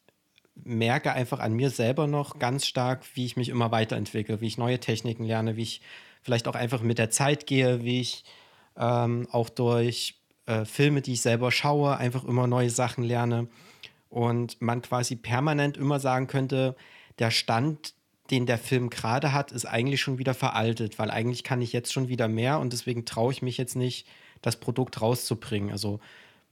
merke 0.64 1.12
einfach 1.14 1.40
an 1.40 1.54
mir 1.54 1.70
selber 1.70 2.08
noch 2.08 2.40
ganz 2.40 2.66
stark, 2.66 3.06
wie 3.16 3.26
ich 3.26 3.38
mich 3.38 3.50
immer 3.50 3.72
weiterentwickle, 3.72 4.42
wie 4.42 4.48
ich 4.48 4.58
neue 4.58 4.80
Techniken 4.80 5.24
lerne, 5.24 5.56
wie 5.56 5.64
ich 5.64 5.82
vielleicht 6.22 6.48
auch 6.48 6.56
einfach 6.56 6.82
mit 6.82 6.98
der 6.98 7.10
Zeit 7.10 7.46
gehe, 7.48 7.84
wie 7.84 8.02
ich 8.02 8.24
ähm, 8.78 9.28
auch 9.32 9.50
durch 9.50 10.16
äh, 10.46 10.66
Filme, 10.66 11.02
die 11.02 11.14
ich 11.14 11.22
selber 11.22 11.52
schaue, 11.52 11.98
einfach 11.98 12.24
immer 12.24 12.48
neue 12.48 12.70
Sachen 12.70 13.04
lerne. 13.04 13.48
Und 14.10 14.62
man 14.62 14.82
quasi 14.82 15.16
permanent 15.16 15.78
immer 15.78 16.00
sagen 16.00 16.28
könnte, 16.28 16.76
der 17.20 17.32
Stand, 17.32 17.94
den 18.32 18.46
der 18.46 18.58
Film 18.58 18.90
gerade 18.90 19.34
hat, 19.34 19.52
ist 19.52 19.66
eigentlich 19.66 20.02
schon 20.02 20.18
wieder 20.18 20.34
veraltet, 20.34 21.00
weil 21.00 21.12
eigentlich 21.12 21.44
kann 21.44 21.62
ich 21.62 21.74
jetzt 21.74 21.92
schon 21.92 22.08
wieder 22.08 22.28
mehr 22.28 22.60
und 22.60 22.74
deswegen 22.74 23.06
traue 23.06 23.32
ich 23.32 23.42
mich 23.42 23.58
jetzt 23.58 23.76
nicht, 23.76 24.08
das 24.42 24.58
Produkt 24.58 25.02
rauszubringen. 25.02 25.72
Also 25.72 26.00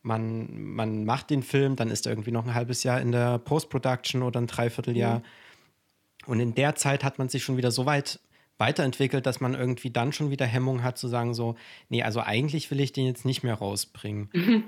man, 0.02 0.74
man 0.74 1.06
macht 1.06 1.30
den 1.30 1.44
Film, 1.44 1.76
dann 1.76 1.90
ist 1.90 2.06
er 2.06 2.12
irgendwie 2.12 2.32
noch 2.32 2.46
ein 2.46 2.54
halbes 2.54 2.84
Jahr 2.84 3.02
in 3.02 3.12
der 3.12 3.40
Post-Production 3.40 4.24
oder 4.24 4.40
ein 4.40 4.48
Dreivierteljahr. 4.48 5.20
Mhm. 5.20 5.24
Und 6.28 6.40
in 6.40 6.56
der 6.56 6.76
Zeit 6.76 7.04
hat 7.04 7.20
man 7.20 7.30
sich 7.30 7.44
schon 7.44 7.58
wieder 7.58 7.72
so 7.72 7.86
weit 7.86 8.20
weiterentwickelt, 8.58 9.26
dass 9.26 9.42
man 9.42 9.54
irgendwie 9.54 9.92
dann 9.92 10.14
schon 10.14 10.32
wieder 10.32 10.46
Hemmung 10.46 10.84
hat 10.84 10.98
zu 10.98 11.08
sagen, 11.08 11.34
so, 11.34 11.56
nee, 11.90 12.04
also 12.04 12.22
eigentlich 12.22 12.72
will 12.72 12.80
ich 12.80 12.94
den 12.94 13.06
jetzt 13.06 13.26
nicht 13.26 13.44
mehr 13.44 13.56
rausbringen. 13.56 14.30
Mhm. 14.34 14.64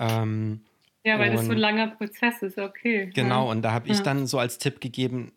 Ähm, 0.00 0.60
ja, 1.04 1.18
weil 1.18 1.32
das 1.32 1.46
so 1.46 1.50
ein 1.50 1.58
langer 1.58 1.88
Prozess 1.88 2.40
ist, 2.42 2.56
okay. 2.56 3.10
Genau, 3.14 3.46
ja. 3.46 3.50
und 3.50 3.62
da 3.62 3.72
habe 3.72 3.88
ich 3.88 3.96
ja. 3.98 4.04
dann 4.04 4.28
so 4.28 4.38
als 4.38 4.58
Tipp 4.58 4.80
gegeben, 4.80 5.32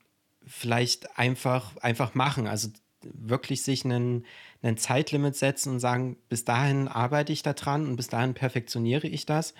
vielleicht 0.45 1.17
einfach, 1.17 1.75
einfach 1.77 2.13
machen. 2.13 2.45
Also 2.45 2.69
wirklich 3.03 3.63
sich 3.63 3.85
einen, 3.85 4.25
einen 4.61 4.77
Zeitlimit 4.77 5.35
setzen 5.35 5.73
und 5.73 5.79
sagen, 5.79 6.17
bis 6.29 6.45
dahin 6.45 6.87
arbeite 6.87 7.33
ich 7.33 7.41
daran 7.41 7.87
und 7.87 7.95
bis 7.95 8.07
dahin 8.07 8.33
perfektioniere 8.33 9.07
ich 9.07 9.25
das. 9.25 9.55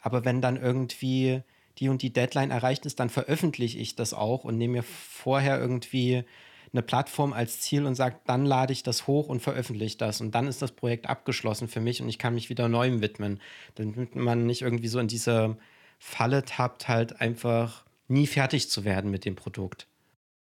Aber 0.00 0.24
wenn 0.24 0.42
dann 0.42 0.56
irgendwie 0.56 1.42
die 1.78 1.88
und 1.88 2.02
die 2.02 2.12
Deadline 2.12 2.50
erreicht 2.50 2.84
ist, 2.84 3.00
dann 3.00 3.08
veröffentliche 3.08 3.78
ich 3.78 3.96
das 3.96 4.12
auch 4.12 4.44
und 4.44 4.58
nehme 4.58 4.74
mir 4.74 4.82
vorher 4.82 5.58
irgendwie 5.58 6.24
eine 6.72 6.82
Plattform 6.82 7.32
als 7.32 7.60
Ziel 7.60 7.84
und 7.84 7.94
sage, 7.94 8.16
dann 8.26 8.46
lade 8.46 8.72
ich 8.72 8.82
das 8.82 9.06
hoch 9.06 9.28
und 9.28 9.40
veröffentliche 9.40 9.98
das. 9.98 10.20
Und 10.20 10.34
dann 10.34 10.46
ist 10.46 10.62
das 10.62 10.72
Projekt 10.72 11.08
abgeschlossen 11.08 11.68
für 11.68 11.80
mich 11.80 12.00
und 12.00 12.08
ich 12.08 12.18
kann 12.18 12.34
mich 12.34 12.48
wieder 12.48 12.68
neuem 12.68 13.02
widmen. 13.02 13.40
Damit 13.74 14.16
man 14.16 14.46
nicht 14.46 14.62
irgendwie 14.62 14.88
so 14.88 14.98
in 14.98 15.08
diese 15.08 15.58
Falle 15.98 16.44
tappt, 16.44 16.88
halt 16.88 17.20
einfach 17.20 17.84
nie 18.08 18.26
fertig 18.26 18.70
zu 18.70 18.84
werden 18.84 19.10
mit 19.10 19.24
dem 19.24 19.36
Produkt. 19.36 19.86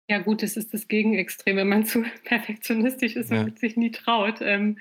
Ja, 0.09 0.19
gut, 0.19 0.43
das 0.43 0.57
ist 0.57 0.75
das 0.75 0.89
Gegenextrem, 0.89 1.57
wenn 1.57 1.69
man 1.69 1.87
zu 1.87 2.05
perfektionistisch 2.25 3.17
ist 3.17 3.31
ja. 3.31 3.43
und 3.43 3.59
sich 3.59 3.77
nie 3.77 3.91
traut. 3.91 4.41
Ähm, 4.41 4.79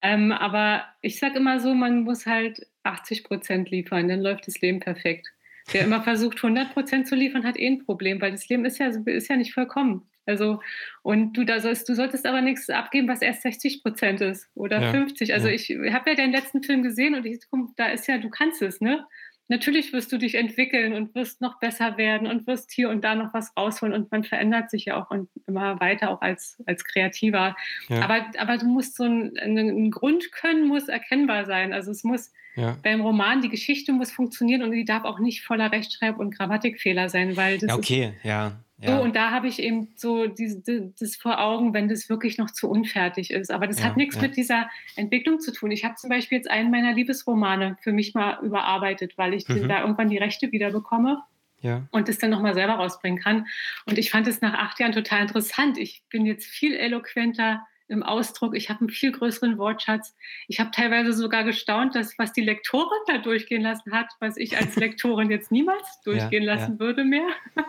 ähm, 0.00 0.32
aber 0.32 0.84
ich 1.00 1.18
sage 1.18 1.38
immer 1.38 1.60
so, 1.60 1.74
man 1.74 2.02
muss 2.02 2.26
halt 2.26 2.66
80 2.84 3.24
Prozent 3.24 3.70
liefern, 3.70 4.08
dann 4.08 4.20
läuft 4.20 4.46
das 4.46 4.60
Leben 4.60 4.80
perfekt. 4.80 5.28
Wer 5.70 5.82
immer 5.82 6.02
versucht, 6.04 6.36
100 6.36 6.72
Prozent 6.72 7.08
zu 7.08 7.14
liefern, 7.14 7.44
hat 7.44 7.58
eh 7.58 7.66
ein 7.66 7.84
Problem, 7.84 8.20
weil 8.20 8.32
das 8.32 8.48
Leben 8.48 8.64
ist 8.64 8.78
ja, 8.78 8.88
ist 8.88 9.28
ja 9.28 9.36
nicht 9.36 9.54
vollkommen. 9.54 10.07
Also, 10.28 10.60
und 11.02 11.32
du, 11.32 11.44
da 11.44 11.60
sollst, 11.60 11.88
du 11.88 11.94
solltest 11.94 12.26
aber 12.26 12.40
nichts 12.40 12.68
abgeben, 12.70 13.08
was 13.08 13.22
erst 13.22 13.42
60 13.42 13.82
Prozent 13.82 14.20
ist 14.20 14.48
oder 14.54 14.80
ja, 14.80 14.90
50. 14.90 15.32
Also, 15.34 15.48
ja. 15.48 15.54
ich 15.54 15.70
habe 15.70 16.10
ja 16.10 16.16
deinen 16.16 16.32
letzten 16.32 16.62
Film 16.62 16.82
gesehen 16.82 17.14
und 17.14 17.26
ich, 17.26 17.40
da 17.76 17.86
ist 17.86 18.06
ja, 18.06 18.18
du 18.18 18.30
kannst 18.30 18.62
es, 18.62 18.80
ne? 18.80 19.06
natürlich 19.48 19.92
wirst 19.92 20.12
du 20.12 20.18
dich 20.18 20.34
entwickeln 20.34 20.92
und 20.92 21.14
wirst 21.14 21.40
noch 21.40 21.58
besser 21.58 21.96
werden 21.96 22.28
und 22.28 22.46
wirst 22.46 22.70
hier 22.70 22.90
und 22.90 23.02
da 23.02 23.14
noch 23.14 23.32
was 23.34 23.56
rausholen 23.56 23.94
und 23.94 24.12
man 24.12 24.22
verändert 24.22 24.70
sich 24.70 24.86
ja 24.86 25.00
auch 25.02 25.10
und 25.10 25.28
immer 25.46 25.80
weiter 25.80 26.10
auch 26.10 26.20
als, 26.20 26.62
als 26.66 26.84
Kreativer. 26.84 27.56
Ja. 27.88 28.02
Aber, 28.02 28.26
aber 28.38 28.58
du 28.58 28.66
musst 28.66 28.96
so 28.96 29.04
ein, 29.04 29.36
ein 29.38 29.90
Grundkönnen 29.90 30.68
muss 30.68 30.88
erkennbar 30.88 31.46
sein. 31.46 31.72
Also 31.72 31.90
es 31.90 32.04
muss 32.04 32.32
ja. 32.58 32.76
beim 32.82 33.00
Roman, 33.00 33.40
die 33.40 33.48
Geschichte 33.48 33.92
muss 33.92 34.10
funktionieren 34.10 34.62
und 34.62 34.72
die 34.72 34.84
darf 34.84 35.04
auch 35.04 35.18
nicht 35.18 35.42
voller 35.42 35.70
Rechtschreib- 35.72 36.18
und 36.18 36.36
Grammatikfehler 36.36 37.08
sein, 37.08 37.36
weil 37.36 37.58
das 37.58 37.68
ja, 37.68 37.76
okay, 37.76 38.12
ja. 38.22 38.52
Ja. 38.80 38.96
So, 38.96 39.02
und 39.02 39.16
da 39.16 39.32
habe 39.32 39.48
ich 39.48 39.60
eben 39.60 39.88
so 39.96 40.28
diese, 40.28 40.92
das 41.00 41.16
vor 41.16 41.40
Augen, 41.40 41.74
wenn 41.74 41.88
das 41.88 42.08
wirklich 42.08 42.38
noch 42.38 42.52
zu 42.52 42.70
unfertig 42.70 43.32
ist. 43.32 43.50
Aber 43.50 43.66
das 43.66 43.80
ja, 43.80 43.86
hat 43.86 43.96
nichts 43.96 44.14
ja. 44.14 44.22
mit 44.22 44.36
dieser 44.36 44.70
Entwicklung 44.94 45.40
zu 45.40 45.52
tun. 45.52 45.72
Ich 45.72 45.84
habe 45.84 45.96
zum 45.96 46.10
Beispiel 46.10 46.38
jetzt 46.38 46.48
einen 46.48 46.70
meiner 46.70 46.92
Liebesromane 46.92 47.76
für 47.80 47.92
mich 47.92 48.14
mal 48.14 48.38
überarbeitet, 48.40 49.18
weil 49.18 49.34
ich 49.34 49.48
mhm. 49.48 49.66
da 49.66 49.80
irgendwann 49.80 50.10
die 50.10 50.18
Rechte 50.18 50.52
wieder 50.52 50.70
bekomme. 50.70 51.22
Ja. 51.60 51.88
Und 51.90 52.08
das 52.08 52.18
dann 52.18 52.30
nochmal 52.30 52.54
selber 52.54 52.74
rausbringen 52.74 53.20
kann. 53.20 53.48
Und 53.86 53.98
ich 53.98 54.12
fand 54.12 54.28
es 54.28 54.40
nach 54.40 54.54
acht 54.54 54.78
Jahren 54.78 54.92
total 54.92 55.22
interessant. 55.22 55.76
Ich 55.76 56.04
bin 56.08 56.24
jetzt 56.24 56.46
viel 56.46 56.74
eloquenter 56.74 57.66
im 57.88 58.02
Ausdruck. 58.02 58.56
Ich 58.56 58.68
habe 58.68 58.80
einen 58.80 58.90
viel 58.90 59.12
größeren 59.12 59.58
Wortschatz. 59.58 60.14
Ich 60.46 60.60
habe 60.60 60.70
teilweise 60.70 61.12
sogar 61.12 61.44
gestaunt, 61.44 61.94
dass 61.94 62.18
was 62.18 62.32
die 62.32 62.42
Lektorin 62.42 62.98
da 63.06 63.18
durchgehen 63.18 63.62
lassen 63.62 63.92
hat, 63.92 64.06
was 64.20 64.36
ich 64.36 64.56
als 64.56 64.76
Lektorin 64.76 65.30
jetzt 65.30 65.50
niemals 65.50 66.00
durchgehen 66.04 66.44
ja, 66.44 66.54
lassen 66.54 66.74
ja. 66.74 66.78
würde 66.78 67.04
mehr. 67.04 67.28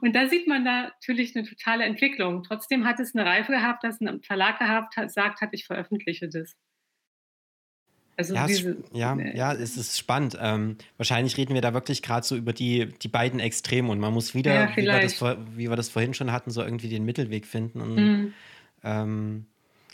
Und 0.00 0.14
da 0.14 0.28
sieht 0.28 0.46
man 0.46 0.64
da 0.64 0.82
natürlich 0.84 1.34
eine 1.34 1.46
totale 1.46 1.84
Entwicklung. 1.84 2.44
Trotzdem 2.44 2.84
hat 2.84 3.00
es 3.00 3.14
eine 3.14 3.26
Reife 3.26 3.52
gehabt, 3.52 3.82
dass 3.82 4.00
ein 4.00 4.22
Verlag 4.22 4.58
gehabt 4.60 4.96
hat, 4.96 5.10
sagt 5.10 5.40
hat, 5.40 5.50
ich 5.52 5.66
veröffentliche 5.66 6.28
das. 6.28 6.56
Also 8.16 8.34
ja, 8.34 8.46
diese, 8.48 8.76
ja, 8.92 9.16
äh, 9.16 9.36
ja, 9.36 9.52
es 9.52 9.76
ist 9.76 9.96
spannend. 9.96 10.36
Ähm, 10.40 10.76
wahrscheinlich 10.96 11.36
reden 11.36 11.54
wir 11.54 11.60
da 11.60 11.72
wirklich 11.72 12.02
gerade 12.02 12.26
so 12.26 12.34
über 12.36 12.52
die, 12.52 12.86
die 13.00 13.06
beiden 13.06 13.38
Extreme 13.38 13.90
und 13.90 14.00
man 14.00 14.12
muss 14.12 14.34
wieder, 14.34 14.52
ja, 14.52 14.76
wie, 14.76 14.82
wir 14.82 15.00
das, 15.00 15.22
wie, 15.54 15.70
wir 15.70 15.76
das, 15.76 15.88
vorhin 15.88 16.14
schon 16.14 16.32
hatten, 16.32 16.50
so 16.50 16.62
irgendwie 16.62 16.88
den 16.88 17.04
Mittelweg 17.04 17.46
finden. 17.46 17.80
Und, 17.80 17.94
mhm. 17.94 18.34
Ähm, 18.84 19.46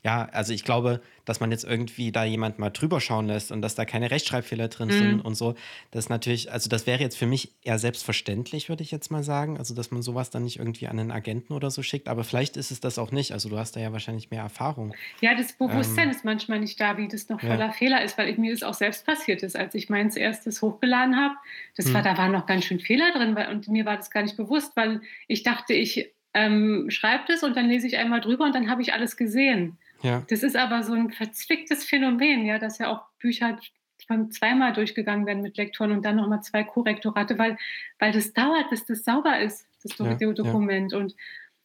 Ja, 0.05 0.29
also 0.33 0.53
ich 0.53 0.65
glaube, 0.65 1.01
dass 1.25 1.41
man 1.41 1.51
jetzt 1.51 1.65
irgendwie 1.65 2.13
da 2.13 2.25
jemand 2.25 2.59
mal 2.59 2.69
drüber 2.69 3.01
schauen 3.01 3.27
lässt 3.27 3.51
und 3.51 3.63
dass 3.63 3.75
da 3.75 3.87
keine 3.87 4.11
Rechtschreibfehler 4.11 4.69
drin 4.69 4.89
mhm. 4.89 4.93
sind 4.93 5.21
und 5.21 5.35
so, 5.35 5.55
das 5.93 6.05
ist 6.05 6.11
natürlich, 6.11 6.53
also 6.53 6.69
das 6.69 6.87
wäre 6.87 7.01
jetzt 7.01 7.17
für 7.17 7.27
mich 7.27 7.53
eher 7.63 7.79
selbstverständlich, 7.79 8.69
würde 8.69 8.83
ich 8.83 8.91
jetzt 8.91 9.11
mal 9.11 9.23
sagen. 9.23 9.57
Also, 9.57 9.75
dass 9.75 9.91
man 9.91 10.03
sowas 10.03 10.29
dann 10.29 10.45
nicht 10.45 10.59
irgendwie 10.59 10.89
an 10.89 10.99
einen 10.99 11.11
Agenten 11.11 11.55
oder 11.55 11.71
so 11.71 11.83
schickt, 11.83 12.09
aber 12.09 12.23
vielleicht 12.23 12.59
ist 12.59 12.71
es 12.71 12.81
das 12.81 12.99
auch 12.99 13.13
nicht. 13.13 13.33
Also, 13.33 13.49
du 13.49 13.59
hast 13.59 13.77
da 13.77 13.81
ja 13.81 13.93
wahrscheinlich 13.93 14.31
mehr 14.31 14.43
Erfahrung. 14.43 14.95
Ja, 15.23 15.35
das 15.35 15.55
Bewusstsein 15.55 16.09
ähm, 16.09 16.11
ist 16.11 16.25
manchmal 16.25 16.61
nicht 16.61 16.79
da, 16.79 16.99
wie 16.99 17.09
das 17.09 17.31
noch 17.31 17.41
voller 17.41 17.59
ja. 17.67 17.73
Fehler 17.73 18.05
ist, 18.05 18.19
weil 18.19 18.37
mir 18.37 18.53
das 18.53 18.63
auch 18.63 18.75
selbst 18.75 19.07
passiert 19.07 19.43
ist, 19.43 19.57
als 19.57 19.75
ich 19.75 19.89
meins 19.89 20.17
erstes 20.17 20.61
hochgeladen 20.61 21.17
habe. 21.17 21.35
Das 21.77 21.87
hm. 21.87 21.95
war, 21.95 22.03
da 22.03 22.19
waren 22.19 22.33
noch 22.33 22.45
ganz 22.45 22.65
schön 22.65 22.81
Fehler 22.81 23.11
drin 23.13 23.35
weil, 23.35 23.49
und 23.51 23.69
mir 23.69 23.87
war 23.87 23.97
das 23.97 24.11
gar 24.11 24.23
nicht 24.23 24.37
bewusst, 24.37 24.77
weil 24.77 25.01
ich 25.29 25.43
dachte, 25.43 25.73
ich 25.73 26.14
ähm, 26.35 26.91
schreibe 26.91 27.25
das 27.29 27.43
und 27.43 27.57
dann 27.57 27.69
lese 27.69 27.87
ich 27.87 27.97
einmal 27.97 28.21
drüber 28.21 28.45
und 28.45 28.55
dann 28.55 28.69
habe 28.69 28.83
ich 28.83 28.93
alles 28.93 29.17
gesehen. 29.17 29.79
Ja. 30.03 30.23
Das 30.29 30.43
ist 30.43 30.57
aber 30.57 30.83
so 30.83 30.93
ein 30.93 31.11
verzwicktes 31.11 31.85
Phänomen, 31.85 32.45
ja, 32.45 32.59
dass 32.59 32.79
ja 32.79 32.89
auch 32.89 33.03
Bücher 33.19 33.59
von 34.07 34.31
zweimal 34.31 34.73
durchgegangen 34.73 35.27
werden 35.27 35.43
mit 35.43 35.57
Lektoren 35.57 35.93
und 35.93 36.05
dann 36.05 36.17
nochmal 36.17 36.43
zwei 36.43 36.63
Korrektorate, 36.65 37.39
weil, 37.39 37.57
weil 37.99 38.13
das 38.13 38.33
dauert, 38.33 38.69
bis 38.69 38.85
das 38.85 39.05
sauber 39.05 39.41
ist, 39.41 39.67
das 39.83 39.97
ja, 39.99 40.33
Dokument. 40.33 40.93
Ja. 40.93 40.99
Und, 40.99 41.15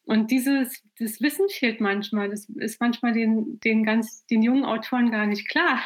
und 0.05 0.31
dieses 0.31 0.81
das 0.99 1.21
Wissen 1.21 1.49
fehlt 1.49 1.81
manchmal. 1.81 2.29
Das 2.29 2.45
ist 2.45 2.79
manchmal 2.79 3.13
den, 3.13 3.59
den, 3.61 3.83
ganz, 3.83 4.25
den 4.27 4.41
jungen 4.41 4.65
Autoren 4.65 5.11
gar 5.11 5.25
nicht 5.25 5.47
klar. 5.47 5.79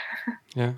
Ja. 0.56 0.76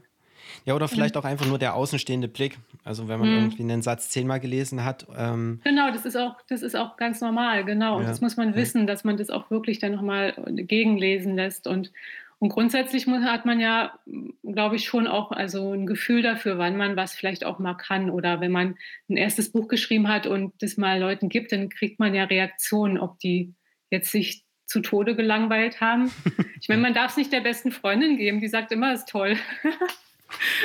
Ja, 0.65 0.75
oder 0.75 0.87
vielleicht 0.87 1.17
auch 1.17 1.25
einfach 1.25 1.45
nur 1.45 1.59
der 1.59 1.75
außenstehende 1.75 2.27
Blick. 2.27 2.57
Also 2.83 3.07
wenn 3.07 3.19
man 3.19 3.29
mhm. 3.29 3.35
irgendwie 3.35 3.63
einen 3.63 3.81
Satz 3.81 4.09
zehnmal 4.09 4.39
gelesen 4.39 4.83
hat. 4.83 5.07
Ähm 5.17 5.59
genau, 5.63 5.91
das 5.91 6.05
ist 6.05 6.15
auch, 6.15 6.35
das 6.47 6.61
ist 6.61 6.75
auch 6.75 6.97
ganz 6.97 7.21
normal, 7.21 7.65
genau. 7.65 7.97
Und 7.97 8.03
ja. 8.03 8.09
das 8.09 8.21
muss 8.21 8.37
man 8.37 8.55
wissen, 8.55 8.87
dass 8.87 9.03
man 9.03 9.17
das 9.17 9.29
auch 9.29 9.49
wirklich 9.51 9.79
dann 9.79 9.91
nochmal 9.91 10.33
gegenlesen 10.47 11.35
lässt. 11.35 11.67
Und, 11.67 11.91
und 12.39 12.49
grundsätzlich 12.49 13.07
muss, 13.07 13.23
hat 13.23 13.45
man 13.45 13.59
ja, 13.59 13.97
glaube 14.43 14.75
ich, 14.75 14.85
schon 14.85 15.07
auch 15.07 15.31
also 15.31 15.73
ein 15.73 15.85
Gefühl 15.85 16.21
dafür, 16.21 16.57
wann 16.57 16.77
man 16.77 16.95
was 16.95 17.13
vielleicht 17.13 17.45
auch 17.45 17.59
mal 17.59 17.75
kann. 17.75 18.09
Oder 18.09 18.39
wenn 18.39 18.51
man 18.51 18.75
ein 19.09 19.17
erstes 19.17 19.51
Buch 19.51 19.67
geschrieben 19.67 20.07
hat 20.07 20.27
und 20.27 20.53
das 20.59 20.77
mal 20.77 20.99
Leuten 20.99 21.29
gibt, 21.29 21.51
dann 21.51 21.69
kriegt 21.69 21.99
man 21.99 22.13
ja 22.13 22.23
Reaktionen, 22.23 22.97
ob 22.97 23.19
die 23.19 23.53
jetzt 23.89 24.11
sich 24.11 24.45
zu 24.65 24.81
Tode 24.81 25.15
gelangweilt 25.15 25.81
haben. 25.81 26.11
Ich 26.61 26.69
meine, 26.69 26.81
man 26.81 26.95
darf 26.95 27.11
es 27.11 27.17
nicht 27.17 27.31
der 27.31 27.41
besten 27.41 27.71
Freundin 27.71 28.17
geben, 28.17 28.41
die 28.41 28.47
sagt 28.47 28.71
immer, 28.71 28.91
es 28.91 29.01
ist 29.01 29.09
toll. 29.09 29.37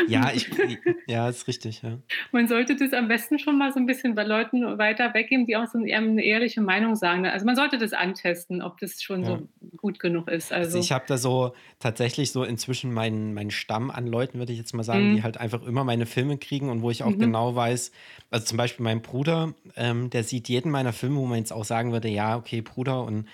Ja, 0.08 0.30
ich, 0.34 0.50
ja, 1.06 1.28
ist 1.28 1.46
richtig. 1.48 1.82
Ja. 1.82 1.98
Man 2.32 2.48
sollte 2.48 2.76
das 2.76 2.92
am 2.92 3.08
besten 3.08 3.38
schon 3.38 3.58
mal 3.58 3.72
so 3.72 3.78
ein 3.78 3.86
bisschen 3.86 4.14
bei 4.14 4.24
Leuten 4.24 4.78
weiter 4.78 5.12
weggeben, 5.14 5.46
die 5.46 5.56
auch 5.56 5.66
so 5.66 5.78
eine 5.78 6.24
ehrliche 6.24 6.60
Meinung 6.60 6.96
sagen. 6.96 7.26
Also 7.26 7.46
man 7.46 7.56
sollte 7.56 7.78
das 7.78 7.92
antesten, 7.92 8.62
ob 8.62 8.78
das 8.78 9.02
schon 9.02 9.22
ja. 9.22 9.28
so 9.28 9.48
gut 9.76 9.98
genug 9.98 10.28
ist. 10.28 10.52
Also, 10.52 10.66
also 10.66 10.78
ich 10.78 10.92
habe 10.92 11.04
da 11.06 11.18
so 11.18 11.54
tatsächlich 11.78 12.32
so 12.32 12.44
inzwischen 12.44 12.92
meinen, 12.92 13.34
meinen 13.34 13.50
Stamm 13.50 13.90
an 13.90 14.06
Leuten, 14.06 14.38
würde 14.38 14.52
ich 14.52 14.58
jetzt 14.58 14.74
mal 14.74 14.82
sagen, 14.82 15.10
mhm. 15.10 15.16
die 15.16 15.22
halt 15.22 15.38
einfach 15.38 15.62
immer 15.62 15.84
meine 15.84 16.06
Filme 16.06 16.38
kriegen 16.38 16.68
und 16.68 16.82
wo 16.82 16.90
ich 16.90 17.02
auch 17.02 17.10
mhm. 17.10 17.18
genau 17.18 17.54
weiß, 17.54 17.92
also 18.30 18.46
zum 18.46 18.58
Beispiel 18.58 18.84
mein 18.84 19.02
Bruder, 19.02 19.54
ähm, 19.76 20.10
der 20.10 20.24
sieht 20.24 20.48
jeden 20.48 20.70
meiner 20.70 20.92
Filme, 20.92 21.16
wo 21.16 21.26
man 21.26 21.38
jetzt 21.38 21.52
auch 21.52 21.64
sagen 21.64 21.92
würde, 21.92 22.08
ja, 22.08 22.36
okay, 22.36 22.60
Bruder 22.60 23.04
und 23.04 23.26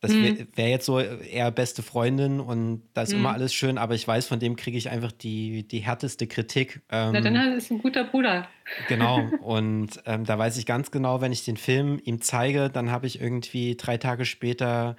das 0.00 0.12
wäre 0.12 0.34
mhm. 0.34 0.48
wär 0.54 0.68
jetzt 0.68 0.86
so 0.86 1.00
eher 1.00 1.50
beste 1.50 1.82
Freundin 1.82 2.40
und 2.40 2.82
da 2.94 3.02
ist 3.02 3.12
mhm. 3.12 3.20
immer 3.20 3.32
alles 3.32 3.54
schön, 3.54 3.78
aber 3.78 3.94
ich 3.94 4.06
weiß, 4.06 4.26
von 4.26 4.38
dem 4.38 4.56
kriege 4.56 4.76
ich 4.76 4.90
einfach 4.90 5.12
die, 5.12 5.66
die 5.66 5.78
härteste 5.80 6.26
Kritik. 6.26 6.82
Ähm, 6.90 7.12
Na, 7.12 7.20
dann 7.20 7.34
ist 7.52 7.70
ein 7.70 7.78
guter 7.78 8.04
Bruder. 8.04 8.46
Genau, 8.88 9.20
und 9.42 10.00
ähm, 10.04 10.24
da 10.24 10.38
weiß 10.38 10.58
ich 10.58 10.66
ganz 10.66 10.90
genau, 10.90 11.20
wenn 11.20 11.32
ich 11.32 11.44
den 11.44 11.56
Film 11.56 11.98
ihm 12.04 12.20
zeige, 12.20 12.68
dann 12.68 12.90
habe 12.90 13.06
ich 13.06 13.20
irgendwie 13.20 13.76
drei 13.76 13.96
Tage 13.96 14.26
später 14.26 14.96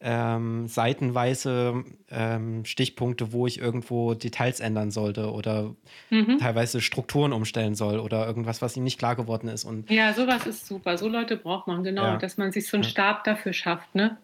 ähm, 0.00 0.68
seitenweise 0.68 1.82
ähm, 2.08 2.64
Stichpunkte, 2.64 3.32
wo 3.32 3.46
ich 3.48 3.58
irgendwo 3.58 4.14
Details 4.14 4.60
ändern 4.60 4.92
sollte 4.92 5.32
oder 5.32 5.74
mhm. 6.10 6.38
teilweise 6.38 6.80
Strukturen 6.80 7.32
umstellen 7.32 7.74
soll 7.74 7.98
oder 7.98 8.24
irgendwas, 8.26 8.62
was 8.62 8.76
ihm 8.76 8.84
nicht 8.84 8.98
klar 8.98 9.16
geworden 9.16 9.48
ist. 9.48 9.64
Und 9.64 9.90
ja, 9.90 10.14
sowas 10.14 10.46
ist 10.46 10.66
super. 10.66 10.96
So 10.98 11.08
Leute 11.08 11.36
braucht 11.36 11.66
man, 11.66 11.82
genau, 11.82 12.04
ja. 12.04 12.16
dass 12.16 12.36
man 12.36 12.52
sich 12.52 12.68
so 12.68 12.76
einen 12.76 12.84
Stab 12.84 13.24
dafür 13.24 13.52
schafft, 13.52 13.94
ne? 13.94 14.16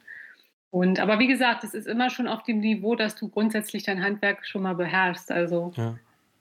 Und, 0.75 0.99
aber 0.99 1.21
wie 1.21 1.29
gesagt, 1.29 1.63
es 1.63 1.73
ist 1.73 1.87
immer 1.87 2.11
schon 2.11 2.27
auf 2.27 2.43
dem 2.43 2.59
Niveau, 2.59 2.97
dass 2.97 3.15
du 3.15 3.29
grundsätzlich 3.29 3.85
dein 3.85 4.03
Handwerk 4.03 4.45
schon 4.45 4.63
mal 4.63 4.75
beherrschst. 4.75 5.31
Also, 5.31 5.73
ja. 5.77 5.97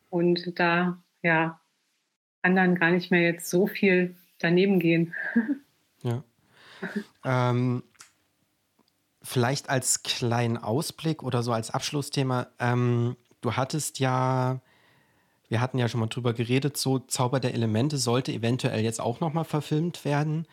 und 0.10 0.58
da, 0.60 0.98
ja, 1.22 1.60
kann 2.42 2.56
dann 2.56 2.74
gar 2.74 2.90
nicht 2.90 3.12
mehr 3.12 3.22
jetzt 3.22 3.48
so 3.48 3.68
viel 3.68 4.16
daneben 4.40 4.80
gehen. 4.80 5.14
Ja. 6.02 6.22
ähm, 7.24 7.82
vielleicht 9.22 9.70
als 9.70 10.04
kleinen 10.04 10.58
Ausblick 10.58 11.24
oder 11.24 11.42
so 11.42 11.54
als 11.54 11.72
Abschlussthema. 11.72 12.48
Ähm, 12.60 13.16
du 13.40 13.54
hattest 13.54 14.00
ja, 14.00 14.60
wir 15.48 15.62
hatten 15.62 15.78
ja 15.78 15.88
schon 15.88 16.02
mal 16.02 16.08
drüber 16.08 16.34
geredet, 16.34 16.76
so 16.76 17.00
Zauber 17.00 17.40
der 17.40 17.54
Elemente 17.54 17.98
sollte 17.98 18.34
eventuell 18.34 18.82
jetzt 18.82 19.00
auch 19.00 19.22
nochmal 19.22 19.46
verfilmt 19.46 20.04
werden 20.04 20.46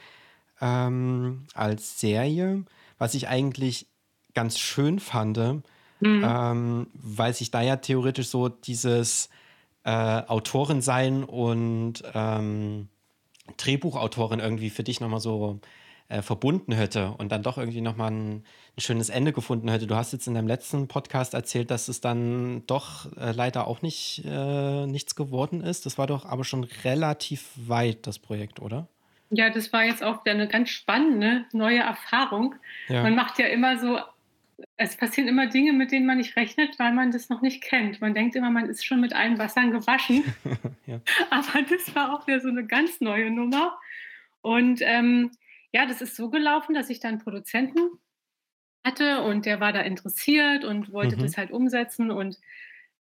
ähm, 0.61 1.47
als 1.55 1.99
Serie 1.99 2.65
was 3.01 3.15
ich 3.15 3.27
eigentlich 3.29 3.87
ganz 4.35 4.59
schön 4.59 5.01
fand, 5.01 5.39
mhm. 5.39 5.65
ähm, 6.25 6.87
weil 6.93 7.35
sich 7.35 7.51
da 7.51 7.63
ja 7.63 7.77
theoretisch 7.77 8.29
so 8.29 8.49
dieses 8.49 9.31
äh, 9.85 9.91
Autorin 9.91 10.83
sein 10.83 11.25
und 11.25 12.05
ähm, 12.15 12.89
Drehbuchautorin 13.57 14.39
irgendwie 14.39 14.71
für 14.71 14.85
dich 14.85 15.01
nochmal 15.01 15.21
so 15.21 15.61
äh, 16.09 16.21
verbunden 16.21 16.73
hätte 16.73 17.13
und 17.13 17.33
dann 17.33 17.43
doch 17.43 17.57
irgendwie 17.57 17.81
nochmal 17.81 18.11
ein, 18.11 18.45
ein 18.77 18.81
schönes 18.81 19.09
Ende 19.09 19.33
gefunden 19.33 19.69
hätte. 19.69 19.87
Du 19.87 19.97
hast 19.97 20.13
jetzt 20.13 20.29
in 20.29 20.35
deinem 20.35 20.47
letzten 20.47 20.87
Podcast 20.87 21.33
erzählt, 21.33 21.71
dass 21.71 21.89
es 21.89 22.03
dann 22.03 22.67
doch 22.67 23.11
äh, 23.17 23.33
leider 23.33 23.67
auch 23.67 23.81
nicht 23.81 24.23
äh, 24.27 24.87
nichts 24.87 25.17
geworden 25.17 25.63
ist. 25.63 25.87
Das 25.87 25.97
war 25.97 26.07
doch 26.07 26.27
aber 26.27 26.45
schon 26.45 26.65
relativ 26.85 27.49
weit, 27.57 28.07
das 28.07 28.19
Projekt, 28.19 28.61
oder? 28.61 28.89
Ja, 29.31 29.51
das 29.51 29.73
war 29.73 29.85
jetzt 29.85 30.03
auch 30.03 30.25
eine 30.25 30.49
ganz 30.49 30.71
spannende 30.71 31.45
neue 31.53 31.79
Erfahrung. 31.79 32.57
Ja. 32.89 33.03
Man 33.03 33.15
macht 33.15 33.39
ja 33.39 33.47
immer 33.47 33.79
so, 33.79 34.01
es 34.77 34.97
passieren 34.97 35.29
immer 35.29 35.47
Dinge, 35.47 35.73
mit 35.73 35.93
denen 35.93 36.07
man 36.07 36.19
nicht 36.19 36.37
rechnet, 36.37 36.79
weil 36.79 36.93
man 36.93 37.13
das 37.13 37.29
noch 37.29 37.41
nicht 37.41 37.63
kennt. 37.63 38.01
Man 38.01 38.15
denkt 38.15 38.35
immer, 38.35 38.51
man 38.51 38.69
ist 38.69 38.85
schon 38.85 39.01
mit 39.01 39.15
allen 39.15 39.39
Wassern 39.39 39.71
gewaschen. 39.71 40.25
ja. 40.87 41.01
Aber 41.31 41.63
das 41.63 41.95
war 41.95 42.15
auch 42.15 42.27
wieder 42.27 42.41
so 42.41 42.49
eine 42.49 42.67
ganz 42.67 43.01
neue 43.01 43.31
Nummer. 43.31 43.79
Und 44.43 44.81
ähm, 44.83 45.31
ja, 45.73 45.87
das 45.87 46.03
ist 46.03 46.17
so 46.17 46.31
gelaufen, 46.31 46.75
dass 46.75 46.91
ich 46.91 47.01
dann 47.01 47.13
einen 47.13 47.21
Produzenten 47.21 47.79
hatte 48.85 49.23
und 49.23 49.47
der 49.47 49.61
war 49.61 49.73
da 49.73 49.81
interessiert 49.81 50.65
und 50.65 50.93
wollte 50.93 51.17
mhm. 51.17 51.21
das 51.21 51.37
halt 51.37 51.51
umsetzen 51.51 52.11
und 52.11 52.39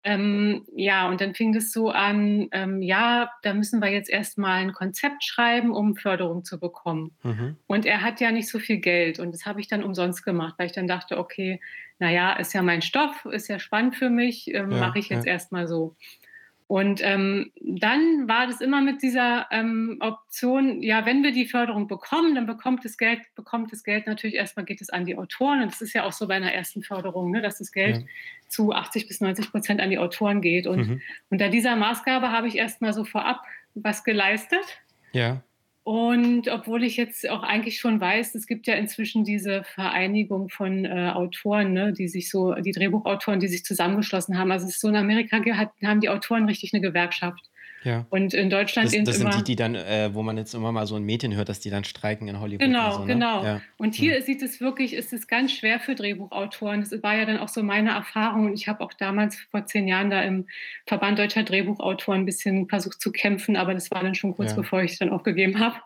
ähm, 0.02 0.64
ja, 0.74 1.08
und 1.08 1.20
dann 1.20 1.34
fing 1.34 1.52
das 1.52 1.72
so 1.72 1.90
an, 1.90 2.48
ähm, 2.52 2.80
ja, 2.80 3.30
da 3.42 3.52
müssen 3.52 3.80
wir 3.80 3.90
jetzt 3.90 4.08
erstmal 4.08 4.62
ein 4.62 4.72
Konzept 4.72 5.24
schreiben, 5.24 5.72
um 5.72 5.94
Förderung 5.94 6.44
zu 6.44 6.58
bekommen. 6.58 7.12
Mhm. 7.22 7.56
Und 7.66 7.84
er 7.84 8.02
hat 8.02 8.20
ja 8.20 8.32
nicht 8.32 8.48
so 8.48 8.58
viel 8.58 8.78
Geld 8.78 9.18
und 9.18 9.32
das 9.32 9.44
habe 9.44 9.60
ich 9.60 9.68
dann 9.68 9.84
umsonst 9.84 10.24
gemacht, 10.24 10.54
weil 10.56 10.66
ich 10.66 10.72
dann 10.72 10.86
dachte, 10.86 11.18
okay, 11.18 11.60
naja, 11.98 12.32
ist 12.32 12.54
ja 12.54 12.62
mein 12.62 12.80
Stoff, 12.80 13.26
ist 13.26 13.48
ja 13.48 13.58
spannend 13.58 13.94
für 13.94 14.08
mich, 14.08 14.48
ähm, 14.48 14.70
ja, 14.70 14.78
mache 14.78 14.98
ich 14.98 15.10
jetzt 15.10 15.26
ja. 15.26 15.32
erstmal 15.32 15.68
so. 15.68 15.96
Und 16.70 17.00
ähm, 17.02 17.50
dann 17.60 18.28
war 18.28 18.46
das 18.46 18.60
immer 18.60 18.80
mit 18.80 19.02
dieser 19.02 19.48
ähm, 19.50 19.96
Option, 19.98 20.84
ja, 20.84 21.04
wenn 21.04 21.24
wir 21.24 21.32
die 21.32 21.46
Förderung 21.46 21.88
bekommen, 21.88 22.36
dann 22.36 22.46
bekommt 22.46 22.84
das 22.84 22.96
Geld, 22.96 23.22
bekommt 23.34 23.72
das 23.72 23.82
Geld 23.82 24.06
natürlich 24.06 24.36
erstmal 24.36 24.64
geht 24.64 24.80
es 24.80 24.88
an 24.88 25.04
die 25.04 25.18
Autoren. 25.18 25.62
Und 25.62 25.72
das 25.72 25.80
ist 25.80 25.94
ja 25.94 26.04
auch 26.04 26.12
so 26.12 26.28
bei 26.28 26.36
einer 26.36 26.54
ersten 26.54 26.84
Förderung, 26.84 27.32
ne, 27.32 27.42
dass 27.42 27.58
das 27.58 27.72
Geld 27.72 27.96
ja. 27.96 28.02
zu 28.46 28.72
80 28.72 29.08
bis 29.08 29.20
90 29.20 29.50
Prozent 29.50 29.80
an 29.80 29.90
die 29.90 29.98
Autoren 29.98 30.40
geht. 30.40 30.68
Und 30.68 30.86
mhm. 30.86 31.00
unter 31.28 31.48
dieser 31.48 31.74
Maßgabe 31.74 32.30
habe 32.30 32.46
ich 32.46 32.56
erstmal 32.56 32.92
so 32.92 33.02
vorab 33.02 33.42
was 33.74 34.04
geleistet. 34.04 34.80
Ja. 35.10 35.42
Und 35.82 36.48
obwohl 36.48 36.84
ich 36.84 36.96
jetzt 36.96 37.28
auch 37.28 37.42
eigentlich 37.42 37.80
schon 37.80 38.00
weiß, 38.00 38.34
es 38.34 38.46
gibt 38.46 38.66
ja 38.66 38.74
inzwischen 38.74 39.24
diese 39.24 39.64
Vereinigung 39.64 40.50
von 40.50 40.84
äh, 40.84 41.10
Autoren, 41.14 41.72
ne, 41.72 41.92
die 41.92 42.06
sich 42.06 42.30
so, 42.30 42.52
die 42.54 42.72
Drehbuchautoren, 42.72 43.40
die 43.40 43.48
sich 43.48 43.64
zusammengeschlossen 43.64 44.38
haben. 44.38 44.52
Also 44.52 44.66
es 44.66 44.74
ist 44.74 44.80
so 44.80 44.88
in 44.88 44.96
Amerika 44.96 45.38
hat, 45.56 45.70
haben 45.82 46.00
die 46.00 46.10
Autoren 46.10 46.44
richtig 46.44 46.74
eine 46.74 46.82
Gewerkschaft. 46.82 47.48
Ja. 47.82 48.06
Und 48.10 48.34
in 48.34 48.50
Deutschland 48.50 48.94
das, 48.94 49.04
das 49.04 49.16
sind 49.16 49.34
die, 49.34 49.44
die 49.44 49.56
dann, 49.56 49.74
äh, 49.74 50.10
wo 50.12 50.22
man 50.22 50.36
jetzt 50.36 50.54
immer 50.54 50.70
mal 50.70 50.86
so 50.86 50.96
ein 50.96 51.02
Mädchen 51.02 51.34
hört, 51.34 51.48
dass 51.48 51.60
die 51.60 51.70
dann 51.70 51.84
streiken 51.84 52.28
in 52.28 52.38
Hollywood. 52.38 52.60
Genau, 52.60 52.92
so, 52.92 53.00
ne? 53.00 53.06
genau. 53.06 53.44
Ja. 53.44 53.62
Und 53.78 53.94
hier 53.94 54.18
mhm. 54.18 54.22
sieht 54.22 54.42
es 54.42 54.60
wirklich, 54.60 54.92
ist 54.92 55.12
es 55.12 55.26
ganz 55.26 55.52
schwer 55.52 55.80
für 55.80 55.94
Drehbuchautoren. 55.94 56.80
Das 56.80 57.02
war 57.02 57.16
ja 57.16 57.24
dann 57.24 57.38
auch 57.38 57.48
so 57.48 57.62
meine 57.62 57.90
Erfahrung. 57.90 58.46
Und 58.46 58.54
ich 58.54 58.68
habe 58.68 58.84
auch 58.84 58.92
damals 58.92 59.36
vor 59.50 59.64
zehn 59.64 59.88
Jahren 59.88 60.10
da 60.10 60.22
im 60.22 60.46
Verband 60.86 61.18
Deutscher 61.18 61.42
Drehbuchautoren 61.42 62.22
ein 62.22 62.26
bisschen 62.26 62.68
versucht 62.68 63.00
zu 63.00 63.12
kämpfen, 63.12 63.56
aber 63.56 63.72
das 63.72 63.90
war 63.90 64.02
dann 64.02 64.14
schon 64.14 64.34
kurz 64.34 64.50
ja. 64.50 64.56
bevor 64.56 64.82
ich 64.82 64.92
es 64.92 64.98
dann 64.98 65.10
aufgegeben 65.10 65.58
habe. 65.58 65.76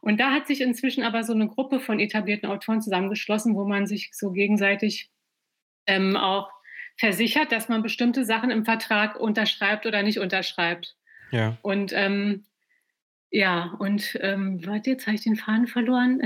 Und 0.00 0.20
da 0.20 0.32
hat 0.32 0.46
sich 0.46 0.60
inzwischen 0.60 1.02
aber 1.02 1.24
so 1.24 1.34
eine 1.34 1.48
Gruppe 1.48 1.80
von 1.80 2.00
etablierten 2.00 2.48
Autoren 2.48 2.80
zusammengeschlossen, 2.80 3.54
wo 3.54 3.64
man 3.64 3.86
sich 3.86 4.10
so 4.12 4.32
gegenseitig 4.32 5.10
ähm, 5.86 6.16
auch 6.16 6.50
versichert, 6.96 7.52
dass 7.52 7.68
man 7.68 7.82
bestimmte 7.82 8.24
Sachen 8.24 8.50
im 8.50 8.64
Vertrag 8.64 9.18
unterschreibt 9.18 9.86
oder 9.86 10.02
nicht 10.02 10.18
unterschreibt. 10.18 10.96
Ja. 11.30 11.56
Und 11.62 11.92
ähm, 11.94 12.44
ja, 13.30 13.74
und 13.78 14.16
ähm, 14.20 14.64
warte, 14.64 14.90
jetzt 14.90 15.06
habe 15.06 15.16
ich 15.16 15.22
den 15.22 15.36
Faden 15.36 15.66
verloren. 15.66 16.22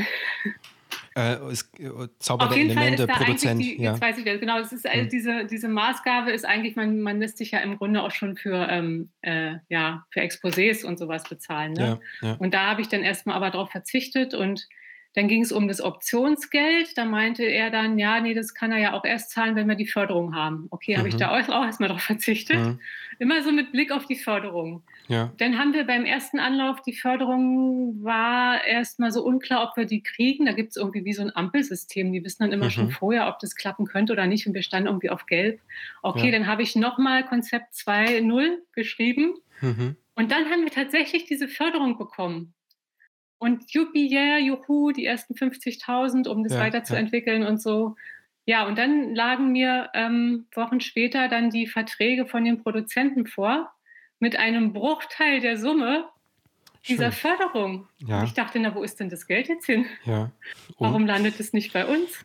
Äh, 1.17 1.51
ist, 1.51 1.69
äh, 1.81 1.89
Zauber 2.19 2.45
Auf 2.45 2.51
der 2.51 2.59
jeden 2.59 2.71
Elemente, 2.71 3.07
Fall 3.07 3.15
ist 3.15 3.21
da 3.21 3.25
Produzent. 3.25 3.61
Die, 3.61 3.83
ja. 3.83 3.91
Jetzt 3.93 4.01
weiß 4.01 4.19
ich 4.19 4.25
das, 4.25 4.41
genau. 4.41 4.59
Das 4.59 4.73
ist, 4.73 4.87
also 4.87 5.01
hm. 5.01 5.09
diese, 5.09 5.45
diese 5.47 5.69
Maßgabe 5.69 6.31
ist 6.31 6.45
eigentlich, 6.45 6.77
man, 6.77 7.01
man 7.01 7.19
lässt 7.19 7.39
sich 7.39 7.51
ja 7.51 7.59
im 7.59 7.77
Grunde 7.77 8.03
auch 8.03 8.11
schon 8.11 8.37
für, 8.37 8.69
ähm, 8.71 9.11
äh, 9.23 9.55
ja, 9.69 10.07
für 10.11 10.21
Exposés 10.21 10.85
und 10.85 10.99
sowas 10.99 11.25
bezahlen. 11.25 11.73
Ne? 11.73 11.99
Ja, 12.21 12.29
ja. 12.29 12.35
Und 12.35 12.55
da 12.55 12.67
habe 12.67 12.83
ich 12.83 12.89
dann 12.89 13.03
erstmal 13.03 13.37
aber 13.37 13.51
darauf 13.51 13.71
verzichtet 13.71 14.35
und 14.35 14.69
dann 15.15 15.27
ging 15.27 15.43
es 15.43 15.53
um 15.53 15.69
das 15.69 15.81
Optionsgeld. 15.81 16.97
Da 16.97 17.05
meinte 17.05 17.43
er 17.43 17.71
dann, 17.71 17.99
ja, 17.99 18.21
nee, 18.21 18.35
das 18.35 18.55
kann 18.55 18.73
er 18.73 18.79
ja 18.79 18.93
auch 18.93 19.05
erst 19.05 19.31
zahlen, 19.31 19.57
wenn 19.57 19.67
wir 19.67 19.75
die 19.75 19.87
Förderung 19.87 20.35
haben. 20.35 20.67
Okay, 20.71 20.95
mhm. 20.95 20.99
habe 20.99 21.09
ich 21.09 21.17
da 21.17 21.31
auch, 21.31 21.49
auch 21.49 21.65
erstmal 21.65 21.89
darauf 21.89 22.03
verzichtet. 22.03 22.59
Mhm. 22.59 22.81
Immer 23.19 23.43
so 23.43 23.51
mit 23.51 23.73
Blick 23.73 23.91
auf 23.91 24.07
die 24.07 24.17
Förderung. 24.17 24.83
Ja. 25.09 25.33
Dann 25.39 25.59
haben 25.59 25.73
wir 25.73 25.85
beim 25.85 26.05
ersten 26.05 26.39
Anlauf, 26.39 26.83
die 26.83 26.93
Förderung 26.93 28.05
war 28.05 28.65
erstmal 28.65 29.11
so 29.11 29.25
unklar, 29.25 29.69
ob 29.69 29.77
wir 29.77 29.87
die 29.87 30.03
kriegen. 30.03 30.47
Da 30.47 30.53
gibt 30.53 30.71
es 30.71 30.77
irgendwie 30.77 31.05
wie 31.05 31.15
so 31.15 31.23
ein 31.23 31.35
Ampelsystem. 31.35 32.13
Die 32.13 32.23
wissen 32.23 32.43
dann 32.43 32.53
immer 32.53 32.67
mhm. 32.67 32.71
schon 32.71 32.91
vorher, 32.91 33.29
ob 33.29 33.39
das 33.39 33.57
klappen 33.57 33.87
könnte 33.87 34.13
oder 34.13 34.27
nicht. 34.27 34.47
Und 34.47 34.55
wir 34.55 34.63
standen 34.63 34.89
irgendwie 34.89 35.11
auf 35.11 35.27
Gelb. 35.27 35.61
Okay, 36.03 36.27
ja. 36.27 36.33
dann 36.33 36.47
habe 36.47 36.63
ich 36.63 36.77
nochmal 36.77 37.25
Konzept 37.25 37.75
2.0 37.75 38.59
geschrieben. 38.73 39.35
Mhm. 39.63 39.97
Und 40.15 40.31
dann 40.31 40.51
haben 40.51 40.63
wir 40.63 40.71
tatsächlich 40.71 41.25
diese 41.25 41.49
Förderung 41.49 41.97
bekommen. 41.97 42.53
Und 43.39 43.73
juppie, 43.73 44.11
yeah, 44.11 44.39
juhu, 44.39 44.91
die 44.91 45.07
ersten 45.07 45.35
50.000, 45.35 46.29
um 46.29 46.43
das 46.43 46.55
ja, 46.55 46.61
weiterzuentwickeln 46.61 47.43
ja. 47.43 47.49
und 47.49 47.63
so. 47.63 47.95
Ja, 48.47 48.67
und 48.67 48.79
dann 48.79 49.15
lagen 49.15 49.53
mir 49.53 49.91
ähm, 49.95 50.47
Wochen 50.55 50.81
später 50.81 51.29
dann 51.29 51.51
die 51.51 51.67
Verträge 51.67 52.27
von 52.27 52.45
den 52.45 52.63
Produzenten 52.63 53.27
vor 53.27 53.71
mit 54.19 54.37
einem 54.37 54.73
Bruchteil 54.73 55.41
der 55.41 55.57
Summe 55.59 56.09
dieser 56.89 57.13
Schön. 57.13 57.31
Förderung. 57.37 57.89
Ja. 57.99 58.21
Und 58.21 58.25
ich 58.25 58.35
dachte, 58.35 58.59
na, 58.59 58.75
wo 58.75 58.83
ist 58.83 58.99
denn 59.01 59.11
das 59.11 59.27
Geld 59.27 59.49
jetzt 59.49 59.67
hin? 59.67 59.87
Ja. 60.05 60.31
Warum 60.79 61.07
landet 61.07 61.39
es 61.39 61.53
nicht 61.53 61.73
bei 61.73 61.87
uns? 61.87 62.25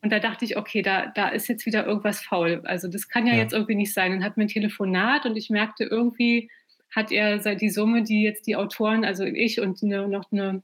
Und 0.00 0.12
da 0.12 0.20
dachte 0.20 0.44
ich, 0.44 0.56
okay, 0.56 0.82
da, 0.82 1.06
da 1.06 1.28
ist 1.28 1.48
jetzt 1.48 1.66
wieder 1.66 1.84
irgendwas 1.84 2.22
faul. 2.22 2.62
Also 2.64 2.88
das 2.88 3.08
kann 3.08 3.26
ja, 3.26 3.32
ja. 3.32 3.40
jetzt 3.40 3.52
irgendwie 3.52 3.74
nicht 3.74 3.92
sein. 3.92 4.12
Dann 4.12 4.24
hat 4.24 4.36
mir 4.36 4.44
ein 4.44 4.48
Telefonat 4.48 5.26
und 5.26 5.36
ich 5.36 5.50
merkte 5.50 5.84
irgendwie, 5.84 6.50
hat 6.90 7.12
er 7.12 7.38
die 7.38 7.70
Summe, 7.70 8.02
die 8.02 8.22
jetzt 8.22 8.46
die 8.46 8.56
Autoren, 8.56 9.04
also 9.04 9.24
ich 9.24 9.60
und 9.60 9.82
eine, 9.82 10.08
noch 10.08 10.30
eine, 10.32 10.62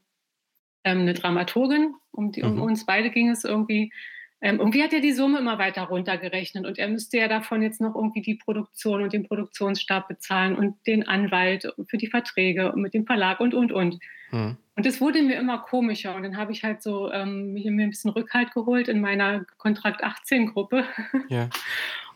ähm, 0.85 1.01
eine 1.01 1.15
Dramaturgin, 1.15 1.95
um, 2.13 2.33
die, 2.33 2.43
um 2.43 2.57
mhm. 2.57 2.63
uns 2.63 2.87
beide 2.87 3.11
ging 3.11 3.31
es 3.31 3.45
irgendwie, 3.45 3.93
ähm, 4.41 4.59
irgendwie 4.59 4.83
hat 4.83 4.93
er 4.93 5.01
die 5.01 5.13
Summe 5.13 5.39
immer 5.39 5.59
weiter 5.59 5.85
runtergerechnet 5.85 6.67
und 6.67 6.79
er 6.79 6.89
müsste 6.89 7.19
ja 7.19 7.29
davon 7.29 7.63
jetzt 7.63 7.81
noch 7.81 7.95
irgendwie 7.95 8.23
die 8.23 8.35
Produktion 8.35 9.03
und 9.03 9.13
den 9.13 9.27
Produktionsstab 9.27 10.09
bezahlen 10.09 10.57
und 10.57 10.77
den 10.87 11.07
Anwalt 11.07 11.73
für 11.87 11.97
die 11.97 12.09
Verträge 12.09 12.73
und 12.73 12.83
mit 12.83 12.95
dem 12.95 13.07
Verlag 13.07 13.41
und, 13.41 13.55
und, 13.55 13.73
und. 13.73 13.99
Mhm. 14.33 14.57
Und 14.77 14.87
es 14.87 15.01
wurde 15.01 15.23
mir 15.23 15.37
immer 15.37 15.59
komischer 15.59 16.17
und 16.17 16.25
dann 16.25 16.37
habe 16.37 16.51
ich 16.53 16.65
halt 16.65 16.83
so 16.83 17.13
ähm, 17.13 17.53
mir 17.53 17.71
ein 17.71 17.91
bisschen 17.91 18.11
Rückhalt 18.11 18.53
geholt 18.53 18.89
in 18.89 19.01
meiner 19.01 19.45
Kontrakt 19.59 20.03
18 20.03 20.53
Gruppe. 20.53 20.85
Ja. 21.29 21.49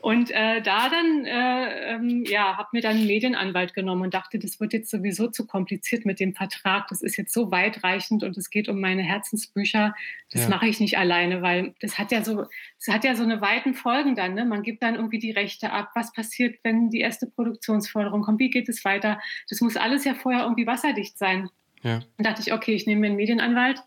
Und 0.01 0.31
äh, 0.31 0.63
da 0.63 0.89
dann, 0.89 1.25
äh, 1.25 1.95
ähm, 1.95 2.25
ja, 2.25 2.57
habe 2.57 2.69
mir 2.73 2.83
dann 2.83 2.99
einen 2.99 3.07
Medienanwalt 3.07 3.75
genommen 3.75 4.03
und 4.03 4.15
dachte, 4.15 4.39
das 4.39 4.61
wird 4.61 4.73
jetzt 4.73 4.91
sowieso 4.91 5.27
zu 5.27 5.45
kompliziert 5.45 6.07
mit 6.07 6.21
dem 6.21 6.35
Vertrag. 6.35 6.87
Das 6.89 7.03
ist 7.03 7.17
jetzt 7.17 7.33
so 7.33 7.51
weitreichend 7.51 8.23
und 8.23 8.37
es 8.37 8.51
geht 8.51 8.69
um 8.69 8.81
meine 8.81 9.03
Herzensbücher. 9.03 9.97
Das 10.31 10.43
ja. 10.43 10.49
mache 10.51 10.69
ich 10.69 10.79
nicht 10.79 10.99
alleine, 10.99 11.43
weil 11.43 11.75
das 11.81 11.99
hat 11.99 12.13
ja 12.13 12.23
so, 12.23 12.45
das 12.79 12.95
hat 12.95 13.03
ja 13.03 13.17
so 13.17 13.25
eine 13.25 13.41
weiten 13.41 13.75
Folgen 13.75 14.15
dann. 14.15 14.35
Ne? 14.35 14.45
Man 14.45 14.63
gibt 14.63 14.85
dann 14.85 14.95
irgendwie 14.95 15.19
die 15.19 15.33
Rechte 15.33 15.73
ab. 15.73 15.91
Was 15.97 16.13
passiert, 16.13 16.61
wenn 16.63 16.91
die 16.91 17.01
erste 17.01 17.27
Produktionsforderung 17.27 18.23
kommt? 18.23 18.39
Wie 18.39 18.51
geht 18.51 18.69
es 18.69 18.85
weiter? 18.85 19.21
Das 19.49 19.61
muss 19.61 19.77
alles 19.77 20.05
ja 20.05 20.15
vorher 20.15 20.45
irgendwie 20.45 20.69
wasserdicht 20.69 21.19
sein. 21.19 21.51
Ja. 21.83 22.01
Dann 22.17 22.25
dachte 22.25 22.43
ich, 22.43 22.53
okay, 22.53 22.75
ich 22.75 22.87
nehme 22.87 23.03
mir 23.03 23.07
einen 23.09 23.17
Medienanwalt, 23.17 23.81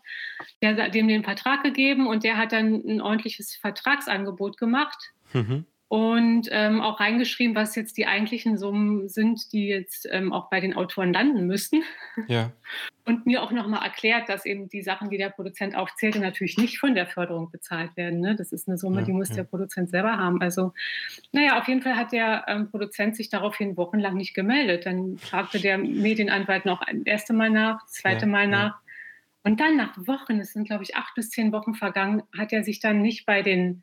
der 0.62 0.76
hat 0.76 0.94
dem 0.94 1.08
den 1.08 1.24
Vertrag 1.24 1.62
gegeben 1.62 2.06
und 2.06 2.24
der 2.24 2.36
hat 2.36 2.52
dann 2.52 2.82
ein 2.86 3.00
ordentliches 3.00 3.54
Vertragsangebot 3.56 4.56
gemacht. 4.56 5.12
Mhm 5.32 5.66
und 5.92 6.48
ähm, 6.50 6.80
auch 6.80 7.00
reingeschrieben, 7.00 7.54
was 7.54 7.76
jetzt 7.76 7.98
die 7.98 8.06
eigentlichen 8.06 8.56
Summen 8.56 9.10
sind, 9.10 9.52
die 9.52 9.66
jetzt 9.66 10.08
ähm, 10.10 10.32
auch 10.32 10.48
bei 10.48 10.58
den 10.58 10.74
Autoren 10.74 11.12
landen 11.12 11.46
müssten. 11.46 11.82
Ja. 12.28 12.50
Und 13.04 13.26
mir 13.26 13.42
auch 13.42 13.50
nochmal 13.50 13.84
erklärt, 13.84 14.30
dass 14.30 14.46
eben 14.46 14.70
die 14.70 14.80
Sachen, 14.80 15.10
die 15.10 15.18
der 15.18 15.28
Produzent 15.28 15.76
aufzählte, 15.76 16.18
natürlich 16.18 16.56
nicht 16.56 16.78
von 16.78 16.94
der 16.94 17.06
Förderung 17.06 17.50
bezahlt 17.50 17.94
werden. 17.96 18.20
Ne? 18.20 18.36
Das 18.36 18.52
ist 18.52 18.68
eine 18.68 18.78
Summe, 18.78 19.00
ja, 19.00 19.02
die 19.04 19.12
muss 19.12 19.30
ja. 19.30 19.34
der 19.34 19.42
Produzent 19.42 19.90
selber 19.90 20.16
haben. 20.16 20.40
Also, 20.40 20.72
naja, 21.32 21.58
auf 21.58 21.68
jeden 21.68 21.82
Fall 21.82 21.96
hat 21.96 22.12
der 22.12 22.44
ähm, 22.48 22.70
Produzent 22.70 23.14
sich 23.14 23.28
daraufhin 23.28 23.76
wochenlang 23.76 24.14
nicht 24.14 24.32
gemeldet. 24.32 24.86
Dann 24.86 25.18
fragte 25.18 25.60
der 25.60 25.76
Medienanwalt 25.76 26.64
noch 26.64 26.80
ein 26.80 27.02
erstes 27.04 27.36
Mal 27.36 27.50
nach, 27.50 27.82
das 27.82 27.92
zweite 27.92 28.26
Mal 28.26 28.48
nach. 28.48 28.78
Und 29.42 29.60
dann 29.60 29.76
nach 29.76 29.94
Wochen, 29.98 30.40
es 30.40 30.54
sind 30.54 30.68
glaube 30.68 30.84
ich 30.84 30.96
acht 30.96 31.14
bis 31.16 31.28
zehn 31.28 31.52
Wochen 31.52 31.74
vergangen, 31.74 32.22
hat 32.38 32.50
er 32.52 32.64
sich 32.64 32.80
dann 32.80 33.02
nicht 33.02 33.26
bei 33.26 33.42
den 33.42 33.82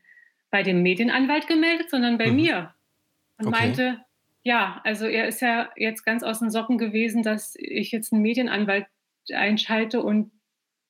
bei 0.52 0.64
dem 0.64 0.82
Medienanwalt 0.82 1.48
gemeldet, 1.48 1.90
sondern 1.90 2.18
bei 2.18 2.28
mhm. 2.28 2.36
mir. 2.36 2.74
Und 3.38 3.48
okay. 3.48 3.58
meinte, 3.60 4.06
ja, 4.44 4.82
also 4.84 5.06
er 5.06 5.28
ist 5.28 5.42
ja 5.42 5.70
jetzt 5.76 6.04
ganz 6.04 6.24
aus 6.24 6.40
den 6.40 6.50
Socken 6.50 6.78
gewesen, 6.78 7.24
dass 7.24 7.56
ich 7.58 7.92
jetzt 7.92 8.14
einen 8.14 8.22
Medienanwalt 8.22 8.88
einschalte 9.32 10.02
und 10.02 10.32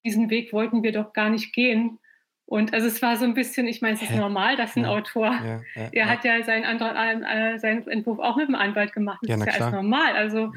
diesen 0.05 0.29
Weg 0.29 0.53
wollten 0.53 0.83
wir 0.83 0.91
doch 0.91 1.13
gar 1.13 1.29
nicht 1.29 1.53
gehen. 1.53 1.99
Und 2.45 2.73
also 2.73 2.87
es 2.87 3.01
war 3.01 3.15
so 3.15 3.25
ein 3.25 3.35
bisschen, 3.35 3.67
ich 3.67 3.81
meine, 3.81 3.95
es 3.95 4.01
ist 4.01 4.11
Hä? 4.11 4.17
normal, 4.17 4.55
dass 4.55 4.75
ein 4.75 4.83
ja, 4.83 4.89
Autor, 4.89 5.27
ja, 5.27 5.61
ja, 5.75 5.89
er 5.91 6.09
hat 6.09 6.23
ja 6.23 6.41
seinen, 6.43 6.65
Antrag, 6.65 6.95
äh, 6.95 7.59
seinen 7.59 7.87
Entwurf 7.87 8.17
auch 8.17 8.37
mit 8.37 8.47
dem 8.47 8.55
Anwalt 8.55 8.91
gemacht. 8.93 9.19
Das 9.21 9.39
ist 9.39 9.45
ja 9.45 9.53
alles 9.53 9.73
normal. 9.73 10.13
Also, 10.13 10.51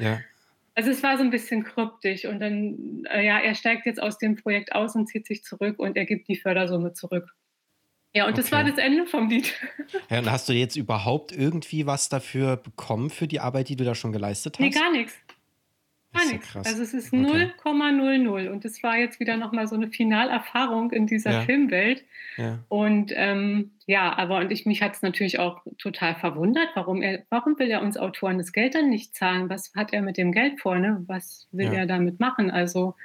also 0.73 0.89
es 0.89 1.03
war 1.03 1.17
so 1.17 1.23
ein 1.23 1.29
bisschen 1.29 1.63
kryptisch. 1.63 2.25
Und 2.25 2.39
dann, 2.39 3.05
äh, 3.11 3.23
ja, 3.23 3.37
er 3.39 3.53
steigt 3.53 3.85
jetzt 3.85 4.01
aus 4.01 4.17
dem 4.17 4.35
Projekt 4.37 4.73
aus 4.73 4.95
und 4.95 5.07
zieht 5.07 5.27
sich 5.27 5.43
zurück 5.43 5.77
und 5.77 5.95
er 5.95 6.05
gibt 6.05 6.27
die 6.29 6.35
Fördersumme 6.35 6.93
zurück. 6.93 7.35
Ja, 8.15 8.25
und 8.25 8.33
okay. 8.33 8.41
das 8.41 8.51
war 8.51 8.63
das 8.63 8.77
Ende 8.77 9.05
vom 9.05 9.29
Lied. 9.29 9.53
Ja, 10.09 10.19
und 10.19 10.31
hast 10.31 10.49
du 10.49 10.53
jetzt 10.53 10.75
überhaupt 10.75 11.31
irgendwie 11.31 11.85
was 11.85 12.09
dafür 12.09 12.57
bekommen 12.57 13.09
für 13.09 13.27
die 13.27 13.39
Arbeit, 13.39 13.69
die 13.69 13.75
du 13.75 13.83
da 13.83 13.95
schon 13.95 14.11
geleistet 14.11 14.55
hast? 14.55 14.59
Nee, 14.59 14.69
gar 14.69 14.91
nichts. 14.91 15.13
Gar 16.13 16.31
nichts. 16.31 16.55
Also 16.55 16.83
es 16.83 16.93
ist 16.93 17.11
0,00 17.11 18.29
okay. 18.29 18.47
und 18.47 18.65
das 18.65 18.83
war 18.83 18.97
jetzt 18.97 19.19
wieder 19.19 19.35
nochmal 19.37 19.67
so 19.67 19.75
eine 19.75 19.87
Finalerfahrung 19.87 20.91
in 20.91 21.07
dieser 21.07 21.31
ja. 21.31 21.41
Filmwelt. 21.41 22.03
Ja. 22.37 22.59
Und 22.69 23.11
ähm, 23.15 23.71
ja, 23.87 24.15
aber 24.15 24.37
und 24.37 24.51
ich 24.51 24.65
mich 24.65 24.81
hat 24.83 24.93
es 24.93 25.01
natürlich 25.01 25.39
auch 25.39 25.61
total 25.79 26.15
verwundert, 26.15 26.69
warum 26.75 27.01
er, 27.01 27.23
warum 27.29 27.57
will 27.57 27.69
er 27.69 27.81
uns 27.81 27.97
Autoren 27.97 28.37
das 28.37 28.51
Geld 28.51 28.75
dann 28.75 28.89
nicht 28.89 29.15
zahlen? 29.15 29.49
Was 29.49 29.73
hat 29.75 29.91
er 29.91 30.03
mit 30.03 30.17
dem 30.17 30.31
Geld 30.31 30.61
vor? 30.61 30.77
Ne? 30.77 31.03
Was 31.07 31.47
will 31.51 31.67
ja. 31.67 31.73
er 31.73 31.85
damit 31.87 32.19
machen? 32.19 32.51
Also 32.51 32.95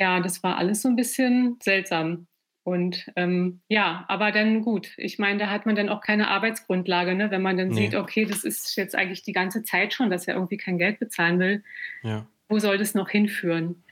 ja, 0.00 0.20
das 0.20 0.42
war 0.44 0.58
alles 0.58 0.82
so 0.82 0.88
ein 0.88 0.96
bisschen 0.96 1.58
seltsam. 1.60 2.28
Und 2.68 3.10
ähm, 3.16 3.60
ja, 3.68 4.04
aber 4.08 4.30
dann 4.30 4.60
gut. 4.60 4.90
Ich 4.98 5.18
meine, 5.18 5.38
da 5.38 5.48
hat 5.48 5.64
man 5.64 5.74
dann 5.74 5.88
auch 5.88 6.02
keine 6.02 6.28
Arbeitsgrundlage, 6.28 7.14
ne? 7.14 7.30
wenn 7.30 7.40
man 7.40 7.56
dann 7.56 7.68
nee. 7.68 7.86
sieht, 7.86 7.94
okay, 7.94 8.26
das 8.26 8.44
ist 8.44 8.76
jetzt 8.76 8.94
eigentlich 8.94 9.22
die 9.22 9.32
ganze 9.32 9.62
Zeit 9.62 9.94
schon, 9.94 10.10
dass 10.10 10.28
er 10.28 10.34
irgendwie 10.34 10.58
kein 10.58 10.76
Geld 10.76 10.98
bezahlen 10.98 11.38
will. 11.38 11.64
Ja. 12.02 12.26
Wo 12.46 12.58
soll 12.58 12.76
das 12.76 12.92
noch 12.92 13.08
hinführen? 13.08 13.82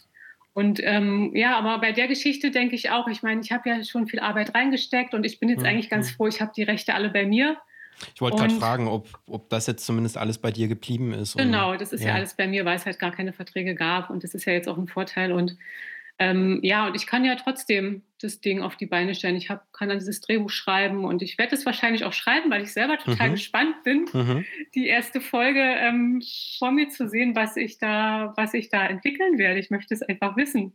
Und 0.53 0.79
ähm, 0.83 1.35
ja, 1.35 1.57
aber 1.57 1.81
bei 1.81 1.93
der 1.93 2.07
Geschichte 2.07 2.51
denke 2.51 2.75
ich 2.75 2.91
auch, 2.91 3.09
ich 3.09 3.23
meine, 3.23 3.41
ich 3.41 3.51
habe 3.51 3.67
ja 3.67 3.83
schon 3.83 4.09
viel 4.09 4.21
Arbeit 4.21 4.55
reingesteckt 4.55 5.15
und 5.15 5.25
ich 5.25 5.41
bin 5.41 5.49
jetzt 5.49 5.61
mhm. 5.61 5.67
eigentlich 5.67 5.89
ganz 5.89 6.11
froh, 6.11 6.27
ich 6.27 6.43
habe 6.43 6.53
die 6.55 6.63
Rechte 6.63 6.93
alle 6.93 7.09
bei 7.09 7.25
mir. 7.25 7.57
Ich 8.15 8.21
wollte 8.21 8.37
gerade 8.37 8.55
fragen, 8.57 8.89
ob, 8.89 9.09
ob 9.27 9.49
das 9.49 9.67
jetzt 9.67 9.87
zumindest 9.87 10.19
alles 10.19 10.37
bei 10.37 10.51
dir 10.51 10.69
geblieben 10.69 11.15
ist. 11.15 11.39
Genau, 11.39 11.77
das 11.77 11.95
ist 11.95 12.03
ja. 12.03 12.09
ja 12.09 12.15
alles 12.17 12.35
bei 12.35 12.47
mir, 12.47 12.67
weil 12.67 12.77
es 12.77 12.85
halt 12.85 12.99
gar 12.99 13.11
keine 13.11 13.33
Verträge 13.33 13.75
gab 13.75 14.11
und 14.11 14.23
das 14.23 14.35
ist 14.35 14.45
ja 14.45 14.53
jetzt 14.53 14.69
auch 14.69 14.77
ein 14.77 14.87
Vorteil. 14.87 15.33
Und 15.33 15.57
ähm, 16.19 16.61
ja, 16.63 16.87
und 16.87 16.97
ich 16.97 17.07
kann 17.07 17.25
ja 17.25 17.35
trotzdem 17.35 18.03
das 18.21 18.41
Ding 18.41 18.63
auf 18.63 18.77
die 18.77 18.87
Beine 18.87 19.15
stellen. 19.15 19.37
Ich 19.37 19.51
hab, 19.51 19.71
kann 19.75 19.91
dann 19.91 19.99
dieses 19.99 20.23
Drehbuch 20.23 20.49
schreiben 20.49 21.05
und 21.05 21.21
ich 21.21 21.37
werde 21.37 21.55
es 21.55 21.67
wahrscheinlich 21.67 22.05
auch 22.05 22.15
schreiben, 22.15 22.51
weil 22.51 22.63
ich 22.63 22.73
selber 22.73 22.97
total 22.97 23.29
mhm. 23.29 23.33
gespannt 23.33 23.83
bin, 23.85 24.07
mhm. 24.13 24.45
die 24.75 24.87
erste 24.87 25.21
Folge 25.21 25.61
ähm, 25.61 26.23
vor 26.59 26.71
mir 26.71 26.89
zu 26.89 27.09
sehen, 27.09 27.37
was 27.37 27.57
ich 27.57 27.79
da, 27.79 28.33
was 28.37 28.55
ich 28.55 28.71
da 28.71 28.87
entwickeln 28.87 29.37
werde. 29.37 29.61
Ich 29.61 29.71
möchte 29.71 29.93
es 29.93 30.03
einfach 30.03 30.37
wissen. 30.39 30.73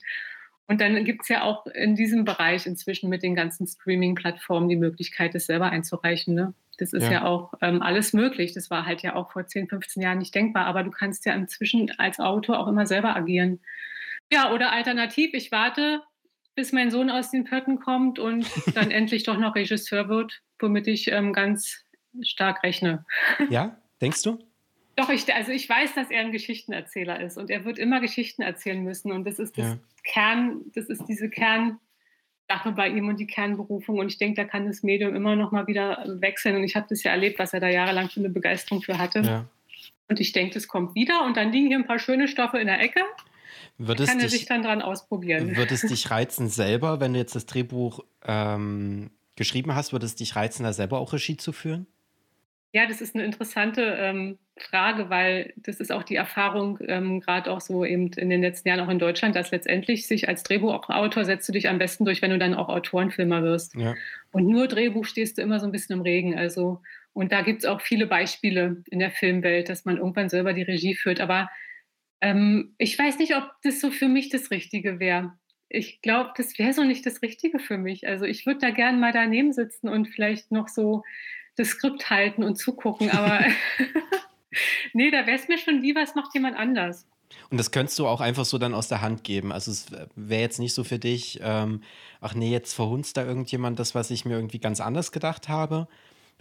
Und 0.68 0.80
dann 0.80 1.04
gibt 1.04 1.24
es 1.24 1.28
ja 1.28 1.42
auch 1.42 1.66
in 1.66 1.96
diesem 1.96 2.24
Bereich 2.24 2.66
inzwischen 2.66 3.10
mit 3.10 3.24
den 3.24 3.36
ganzen 3.36 3.66
Streaming-Plattformen 3.66 4.70
die 4.70 4.78
Möglichkeit, 4.78 5.34
es 5.34 5.48
selber 5.48 5.70
einzureichen. 5.72 6.36
Ne? 6.36 6.54
Das 6.78 6.94
ist 6.94 7.04
ja, 7.04 7.12
ja 7.12 7.26
auch 7.26 7.54
ähm, 7.62 7.82
alles 7.82 8.14
möglich. 8.14 8.54
Das 8.54 8.70
war 8.70 8.86
halt 8.86 9.02
ja 9.02 9.16
auch 9.16 9.32
vor 9.32 9.46
10, 9.46 9.68
15 9.68 10.02
Jahren 10.02 10.20
nicht 10.20 10.34
denkbar. 10.34 10.68
Aber 10.68 10.84
du 10.84 10.92
kannst 10.92 11.26
ja 11.26 11.34
inzwischen 11.34 11.92
als 11.98 12.20
Autor 12.20 12.60
auch 12.60 12.68
immer 12.68 12.86
selber 12.86 13.16
agieren. 13.16 13.60
Ja, 14.32 14.54
oder 14.54 14.72
alternativ, 14.72 15.34
ich 15.34 15.52
warte, 15.52 16.02
bis 16.56 16.72
mein 16.72 16.90
Sohn 16.90 17.10
aus 17.10 17.32
den 17.32 17.44
Pötten 17.44 17.80
kommt 17.80 18.18
und 18.18 18.46
dann 18.76 18.92
endlich 18.92 19.24
doch 19.24 19.38
noch 19.38 19.56
Regisseur 19.56 20.10
wird, 20.10 20.42
womit 20.60 20.88
ich 20.88 21.12
ähm, 21.12 21.34
ganz 21.34 21.84
stark 22.22 22.64
rechne. 22.64 23.06
Ja, 23.50 23.78
denkst 24.02 24.24
du? 24.24 24.40
Doch, 24.96 25.10
ich, 25.10 25.34
also 25.34 25.52
ich 25.52 25.68
weiß, 25.68 25.96
dass 25.96 26.12
er 26.12 26.22
ein 26.22 26.32
Geschichtenerzähler 26.32 27.22
ist 27.22 27.38
und 27.38 27.50
er 27.50 27.66
wird 27.66 27.78
immer 27.80 28.02
Geschichten 28.02 28.42
erzählen 28.42 28.84
müssen 28.84 29.12
und 29.12 29.26
das 29.26 29.40
ist 29.40 29.58
das 29.58 29.66
ja. 29.66 29.78
Kern, 30.04 30.62
das 30.76 30.88
ist 30.88 31.06
diese 31.08 31.30
Kernsache 31.30 31.80
bei 32.76 32.90
ihm 32.90 33.08
und 33.08 33.20
die 33.20 33.28
Kernberufung 33.28 34.00
und 34.00 34.08
ich 34.08 34.18
denke, 34.18 34.42
da 34.42 34.48
kann 34.48 34.68
das 34.68 34.84
Medium 34.84 35.16
immer 35.16 35.36
noch 35.36 35.52
mal 35.52 35.68
wieder 35.68 36.04
wechseln 36.20 36.56
und 36.56 36.64
ich 36.64 36.76
habe 36.76 36.88
das 36.90 37.04
ja 37.04 37.12
erlebt, 37.12 37.40
was 37.40 37.54
er 37.54 37.62
da 37.62 37.70
jahrelang 37.70 38.10
für 38.10 38.20
eine 38.20 38.30
Begeisterung 38.30 38.82
für 38.82 38.98
hatte. 38.98 39.22
Ja. 39.22 39.46
Und 40.10 40.20
ich 40.20 40.34
denke, 40.34 40.54
das 40.54 40.68
kommt 40.68 40.94
wieder 40.94 41.24
und 41.24 41.38
dann 41.38 41.54
liegen 41.54 41.68
hier 41.68 41.78
ein 41.78 41.88
paar 41.88 42.00
schöne 42.00 42.28
Stoffe 42.28 42.60
in 42.60 42.68
der 42.68 42.82
Ecke 42.82 43.02
Würdest 43.78 44.10
kann 44.10 44.20
er 44.20 44.26
dich, 44.26 44.40
sich 44.40 44.46
dann 44.46 44.62
dran 44.64 44.82
ausprobieren. 44.82 45.56
Würde 45.56 45.74
es 45.74 45.82
dich 45.88 46.12
reizen 46.12 46.50
selber, 46.50 47.00
wenn 47.00 47.14
du 47.14 47.20
jetzt 47.20 47.36
das 47.36 47.46
Drehbuch 47.46 48.04
ähm, 48.26 49.12
geschrieben 49.36 49.76
hast, 49.76 49.94
würde 49.94 50.06
es 50.06 50.16
dich 50.16 50.36
reizen, 50.36 50.64
da 50.64 50.74
selber 50.74 51.00
auch 51.00 51.14
Regie 51.14 51.38
zu 51.38 51.52
führen? 51.52 51.88
Ja, 52.74 52.86
das 52.86 53.02
ist 53.02 53.16
eine 53.16 53.26
interessante 53.26 53.82
ähm, 53.82 54.38
Frage, 54.58 55.10
weil 55.10 55.54
das 55.58 55.82
ist 55.82 55.92
auch 55.92 56.04
die 56.04 56.16
Erfahrung, 56.16 56.80
ähm, 56.88 57.20
gerade 57.20 57.52
auch 57.52 57.60
so 57.60 57.84
eben 57.84 58.14
in 58.14 58.30
den 58.30 58.42
letzten 58.42 58.70
Jahren 58.70 58.80
auch 58.80 58.90
in 58.90 59.00
Deutschland, 59.00 59.36
dass 59.36 59.52
letztendlich 59.52 60.08
sich 60.08 60.30
als 60.30 60.44
Drehbuchautor 60.44 61.26
setzt 61.26 61.50
du 61.50 61.54
dich 61.54 61.68
am 61.68 61.80
besten 61.80 62.06
durch, 62.06 62.22
wenn 62.22 62.32
du 62.32 62.40
dann 62.40 62.54
auch 62.54 62.70
Autorenfilmer 62.70 63.44
wirst. 63.44 63.76
Ja. 63.76 63.96
Und 64.32 64.48
nur 64.48 64.68
Drehbuch 64.68 65.04
stehst 65.04 65.38
du 65.38 65.42
immer 65.42 65.60
so 65.60 65.66
ein 65.66 65.74
bisschen 65.74 65.98
im 65.98 66.02
Regen. 66.02 66.38
Also, 66.38 66.82
und 67.12 67.34
da 67.34 67.42
gibt 67.42 67.64
es 67.64 67.66
auch 67.66 67.82
viele 67.82 68.08
Beispiele 68.08 68.84
in 68.90 69.00
der 69.00 69.12
Filmwelt, 69.12 69.68
dass 69.68 69.84
man 69.84 69.98
irgendwann 69.98 70.30
selber 70.30 70.54
die 70.54 70.62
Regie 70.62 70.96
führt. 70.96 71.20
Aber 71.20 71.50
ähm, 72.22 72.76
ich 72.78 72.98
weiß 72.98 73.18
nicht, 73.20 73.36
ob 73.36 73.44
das 73.64 73.82
so 73.82 73.92
für 73.92 74.08
mich 74.08 74.30
das 74.30 74.52
Richtige 74.52 75.00
wäre. 75.00 75.34
Ich 75.70 76.02
glaube, 76.02 76.32
das 76.36 76.58
wäre 76.60 76.74
so 76.74 76.84
nicht 76.84 77.06
das 77.06 77.22
Richtige 77.22 77.60
für 77.60 77.78
mich. 77.78 78.08
Also 78.08 78.26
ich 78.26 78.46
würde 78.46 78.60
da 78.60 78.70
gerne 78.72 78.98
mal 78.98 79.14
daneben 79.14 79.54
sitzen 79.54 79.90
und 79.90 80.08
vielleicht 80.08 80.52
noch 80.52 80.68
so 80.68 81.04
das 81.56 81.70
Skript 81.70 82.10
halten 82.10 82.44
und 82.44 82.56
zugucken, 82.56 83.10
aber 83.10 83.46
nee, 84.94 85.12
da 85.12 85.26
wäre 85.26 85.38
es 85.38 85.48
mir 85.48 85.58
schon 85.58 85.82
lieber, 85.82 86.02
es 86.02 86.16
macht 86.16 86.34
jemand 86.34 86.58
anders. 86.58 87.08
Und 87.50 87.58
das 87.58 87.72
könntest 87.72 87.98
du 87.98 88.08
auch 88.08 88.22
einfach 88.22 88.46
so 88.46 88.58
dann 88.58 88.74
aus 88.74 88.90
der 88.90 89.02
Hand 89.02 89.24
geben. 89.24 89.52
Also 89.52 89.72
es 89.72 89.88
wäre 90.16 90.42
jetzt 90.42 90.60
nicht 90.60 90.74
so 90.74 90.84
für 90.84 91.00
dich, 91.00 91.40
ähm, 91.42 91.82
ach 92.20 92.36
nee, 92.36 92.52
jetzt 92.52 92.74
verhunzt 92.74 93.16
da 93.18 93.26
irgendjemand 93.26 93.80
das, 93.80 93.96
was 93.96 94.12
ich 94.12 94.26
mir 94.26 94.36
irgendwie 94.36 94.60
ganz 94.60 94.82
anders 94.82 95.12
gedacht 95.12 95.48
habe. 95.48 95.88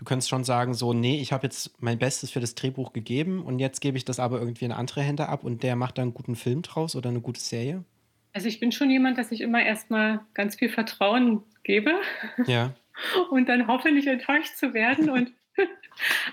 Du 0.01 0.07
könntest 0.07 0.30
schon 0.30 0.44
sagen, 0.44 0.72
so, 0.72 0.94
nee, 0.94 1.20
ich 1.20 1.30
habe 1.30 1.42
jetzt 1.42 1.82
mein 1.82 1.98
Bestes 1.98 2.30
für 2.30 2.40
das 2.40 2.55
Drehbuch 2.55 2.94
gegeben 2.94 3.42
und 3.42 3.59
jetzt 3.59 3.82
gebe 3.82 3.98
ich 3.98 4.07
das 4.07 4.18
aber 4.18 4.38
irgendwie 4.38 4.64
in 4.64 4.72
andere 4.72 5.03
Hände 5.03 5.28
ab 5.28 5.44
und 5.44 5.62
der 5.62 5.76
macht 5.76 5.98
da 5.98 6.03
einen 6.03 6.14
guten 6.14 6.36
Film 6.36 6.62
draus 6.62 6.96
oder 6.96 7.11
eine 7.11 7.20
gute 7.20 7.38
Serie. 7.38 7.84
Also 8.32 8.48
ich 8.48 8.61
bin 8.61 8.72
schon 8.72 8.88
jemand, 8.88 9.18
dass 9.18 9.30
ich 9.30 9.42
immer 9.42 9.62
erstmal 9.62 10.20
ganz 10.32 10.57
viel 10.57 10.70
Vertrauen 10.70 11.42
gebe. 11.64 11.92
Ja. 12.46 12.72
und 13.30 13.51
dann 13.51 13.66
hoffe, 13.66 13.92
nicht 13.92 14.07
enttäuscht 14.07 14.57
zu 14.57 14.72
werden. 14.72 15.11
Und 15.11 15.32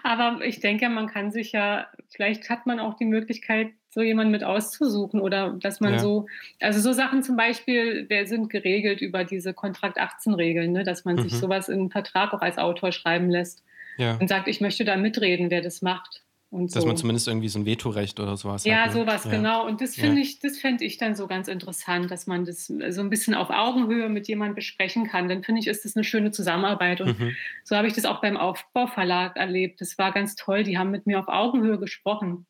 aber 0.03 0.45
ich 0.45 0.61
denke, 0.61 0.88
man 0.88 1.07
kann 1.07 1.34
sich 1.34 1.51
ja, 1.51 1.88
vielleicht 2.07 2.49
hat 2.49 2.68
man 2.68 2.80
auch 2.80 2.93
die 2.93 3.03
Möglichkeit, 3.03 3.74
so 3.97 4.03
jemanden 4.03 4.31
mit 4.31 4.43
auszusuchen 4.43 5.19
oder 5.19 5.55
dass 5.59 5.79
man 5.79 5.93
ja. 5.93 5.99
so, 5.99 6.27
also 6.59 6.79
so 6.79 6.93
Sachen 6.93 7.23
zum 7.23 7.35
Beispiel, 7.35 8.05
der 8.05 8.27
sind 8.27 8.47
geregelt 8.47 9.01
über 9.01 9.23
diese 9.23 9.55
Kontrakt 9.55 9.97
18 9.97 10.35
Regeln, 10.35 10.71
ne, 10.71 10.83
dass 10.83 11.03
man 11.03 11.15
mhm. 11.15 11.23
sich 11.23 11.33
sowas 11.33 11.67
in 11.67 11.79
einen 11.79 11.89
Vertrag 11.89 12.31
auch 12.31 12.41
als 12.41 12.59
Autor 12.59 12.91
schreiben 12.91 13.31
lässt 13.31 13.63
ja. 13.97 14.15
und 14.17 14.27
sagt, 14.27 14.49
ich 14.49 14.61
möchte 14.61 14.85
da 14.85 14.97
mitreden, 14.97 15.49
wer 15.49 15.61
das 15.61 15.81
macht. 15.81 16.21
Und 16.51 16.75
Dass 16.75 16.83
so. 16.83 16.87
man 16.87 16.95
zumindest 16.95 17.27
irgendwie 17.27 17.49
so 17.49 17.57
ein 17.57 17.65
Vetorecht 17.65 18.19
oder 18.19 18.37
sowas 18.37 18.65
ja, 18.65 18.83
hat. 18.83 18.87
Ja, 18.87 18.91
sowas, 18.93 19.23
genau. 19.23 19.65
Und 19.65 19.81
das 19.81 19.95
finde 19.95 20.17
ja. 20.17 20.21
ich, 20.21 20.39
das 20.39 20.59
fände 20.59 20.85
ich 20.85 20.97
dann 20.97 21.15
so 21.15 21.25
ganz 21.25 21.47
interessant, 21.47 22.11
dass 22.11 22.27
man 22.27 22.45
das 22.45 22.67
so 22.67 23.01
ein 23.01 23.09
bisschen 23.09 23.33
auf 23.33 23.49
Augenhöhe 23.49 24.09
mit 24.09 24.27
jemandem 24.27 24.53
besprechen 24.53 25.07
kann. 25.07 25.27
Dann 25.27 25.43
finde 25.43 25.59
ich, 25.59 25.67
ist 25.67 25.85
das 25.85 25.95
eine 25.95 26.03
schöne 26.03 26.29
Zusammenarbeit. 26.29 27.01
Und 27.01 27.19
mhm. 27.19 27.35
so 27.63 27.75
habe 27.75 27.87
ich 27.87 27.93
das 27.93 28.05
auch 28.05 28.21
beim 28.21 28.37
Aufbauverlag 28.37 29.35
erlebt. 29.37 29.81
Das 29.81 29.97
war 29.97 30.11
ganz 30.11 30.35
toll. 30.35 30.63
Die 30.63 30.77
haben 30.77 30.91
mit 30.91 31.07
mir 31.07 31.19
auf 31.19 31.27
Augenhöhe 31.27 31.79
gesprochen. 31.79 32.45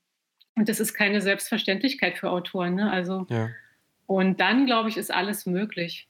Und 0.58 0.68
das 0.68 0.80
ist 0.80 0.95
keine 0.95 1.22
Selbstverständlichkeit 1.22 2.18
für 2.18 2.32
Autoren. 2.32 2.76
Ne? 2.76 2.91
Also, 2.91 3.28
ja. 3.30 3.49
und 4.08 4.39
dann, 4.39 4.66
glaube 4.66 4.89
ich, 4.89 4.97
ist 4.97 5.14
alles 5.14 5.45
möglich. 5.45 6.08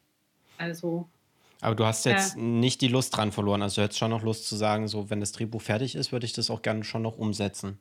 Also. 0.58 1.08
Aber 1.60 1.76
du 1.76 1.86
hast 1.86 2.06
jetzt 2.06 2.36
ja. 2.36 2.42
nicht 2.42 2.82
die 2.82 2.88
Lust 2.88 3.16
dran 3.16 3.32
verloren. 3.32 3.62
Also 3.62 3.76
du 3.76 3.84
hättest 3.84 4.00
schon 4.00 4.12
noch 4.12 4.24
Lust 4.24 4.48
zu 4.48 4.56
sagen, 4.56 4.88
so 4.88 5.10
wenn 5.10 5.20
das 5.20 5.34
Drehbuch 5.34 5.62
fertig 5.62 5.96
ist, 5.96 6.12
würde 6.12 6.26
ich 6.26 6.34
das 6.34 6.50
auch 6.50 6.62
gerne 6.62 6.84
schon 6.84 7.02
noch 7.02 7.18
umsetzen. 7.18 7.78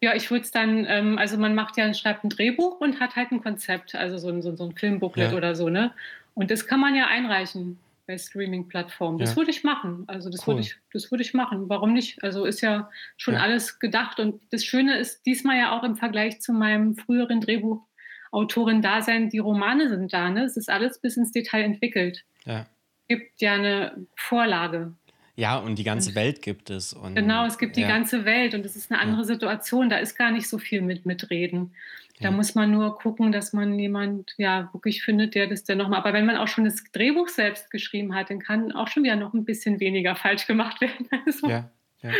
Ja, 0.00 0.14
ich 0.14 0.30
würde 0.30 0.44
es 0.44 0.50
dann, 0.50 0.86
ähm, 0.88 1.18
also 1.18 1.36
man 1.36 1.54
macht 1.54 1.76
ja, 1.76 1.92
schreibt 1.94 2.24
ein 2.24 2.30
Drehbuch 2.30 2.80
und 2.80 3.00
hat 3.00 3.16
halt 3.16 3.32
ein 3.32 3.42
Konzept, 3.42 3.94
also 3.94 4.18
so 4.18 4.28
ein, 4.28 4.42
so, 4.42 4.54
so 4.56 4.64
ein 4.64 4.74
Filmbooklet 4.74 5.32
ja. 5.32 5.36
oder 5.36 5.54
so, 5.54 5.68
ne? 5.68 5.92
Und 6.34 6.50
das 6.50 6.66
kann 6.66 6.80
man 6.80 6.94
ja 6.94 7.06
einreichen 7.06 7.78
bei 8.06 8.18
Streaming-Plattformen. 8.18 9.18
Das 9.18 9.30
ja. 9.30 9.36
würde 9.36 9.50
ich 9.50 9.64
machen. 9.64 10.04
Also 10.06 10.30
das 10.30 10.42
cool. 10.42 10.54
würde 10.54 10.60
ich, 10.60 10.76
das 10.92 11.10
würde 11.10 11.22
ich 11.22 11.34
machen. 11.34 11.68
Warum 11.68 11.92
nicht? 11.92 12.22
Also 12.22 12.44
ist 12.44 12.60
ja 12.60 12.90
schon 13.16 13.34
ja. 13.34 13.40
alles 13.40 13.78
gedacht. 13.78 14.20
Und 14.20 14.42
das 14.52 14.64
Schöne 14.64 14.98
ist 14.98 15.24
diesmal 15.26 15.58
ja 15.58 15.78
auch 15.78 15.84
im 15.84 15.96
Vergleich 15.96 16.40
zu 16.40 16.52
meinem 16.52 16.96
früheren 16.96 17.40
Drehbuchautorin-Dasein, 17.40 19.30
die 19.30 19.38
Romane 19.38 19.88
sind 19.88 20.12
da, 20.12 20.30
ne? 20.30 20.44
Es 20.44 20.56
ist 20.56 20.70
alles 20.70 21.00
bis 21.00 21.16
ins 21.16 21.32
Detail 21.32 21.62
entwickelt. 21.62 22.24
Ja. 22.44 22.66
Gibt 23.08 23.40
ja 23.40 23.54
eine 23.54 24.06
Vorlage. 24.16 24.94
Ja, 25.36 25.58
und 25.58 25.76
die 25.76 25.84
ganze 25.84 26.10
und, 26.10 26.14
Welt 26.14 26.42
gibt 26.42 26.70
es. 26.70 26.92
Und, 26.92 27.16
genau, 27.16 27.44
es 27.44 27.58
gibt 27.58 27.76
die 27.76 27.82
ganze 27.82 28.24
Welt 28.24 28.54
und 28.54 28.64
es 28.64 28.76
ist 28.76 28.90
eine 28.90 29.00
andere 29.00 29.22
ja. 29.22 29.24
Situation. 29.24 29.88
Da 29.88 29.96
ist 29.96 30.16
gar 30.16 30.30
nicht 30.30 30.48
so 30.48 30.58
viel 30.58 30.80
mit 30.80 31.06
mitreden. 31.06 31.74
Da 32.20 32.26
ja. 32.26 32.30
muss 32.30 32.54
man 32.54 32.70
nur 32.70 32.96
gucken, 32.96 33.32
dass 33.32 33.52
man 33.52 33.76
jemand 33.76 34.34
ja 34.36 34.70
wirklich 34.72 35.02
findet, 35.02 35.34
der 35.34 35.48
das 35.48 35.64
dann 35.64 35.78
nochmal. 35.78 35.98
Aber 35.98 36.12
wenn 36.12 36.26
man 36.26 36.36
auch 36.36 36.46
schon 36.46 36.64
das 36.64 36.84
Drehbuch 36.92 37.28
selbst 37.28 37.72
geschrieben 37.72 38.14
hat, 38.14 38.30
dann 38.30 38.38
kann 38.38 38.70
auch 38.70 38.86
schon 38.86 39.02
wieder 39.02 39.16
noch 39.16 39.34
ein 39.34 39.44
bisschen 39.44 39.80
weniger 39.80 40.14
falsch 40.16 40.46
gemacht 40.46 40.80
werden. 40.80 41.08
Also, 41.26 41.48
ja, 41.48 41.70
ja. 42.02 42.10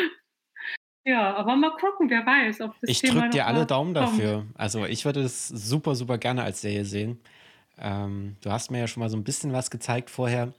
ja, 1.05 1.37
aber 1.37 1.55
mal 1.55 1.77
gucken, 1.77 2.11
wer 2.11 2.27
weiß, 2.27 2.63
ob 2.63 2.75
das 2.81 2.91
Ich 2.91 3.03
drücke 3.03 3.31
dir 3.31 3.47
alle 3.47 3.67
Daumen 3.67 3.95
kommt. 3.95 4.09
dafür. 4.09 4.45
Also 4.55 4.85
ich 4.87 5.05
würde 5.05 5.23
das 5.23 5.47
super, 5.49 5.95
super 5.95 6.19
gerne 6.19 6.43
als 6.43 6.61
Serie 6.61 6.85
sehen. 6.85 7.21
Ähm, 7.79 8.37
du 8.43 8.51
hast 8.51 8.73
mir 8.73 8.81
ja 8.81 8.89
schon 8.89 9.01
mal 9.01 9.09
so 9.09 9.17
ein 9.17 9.25
bisschen 9.25 9.53
was 9.53 9.71
gezeigt 9.71 10.11
vorher, 10.11 10.53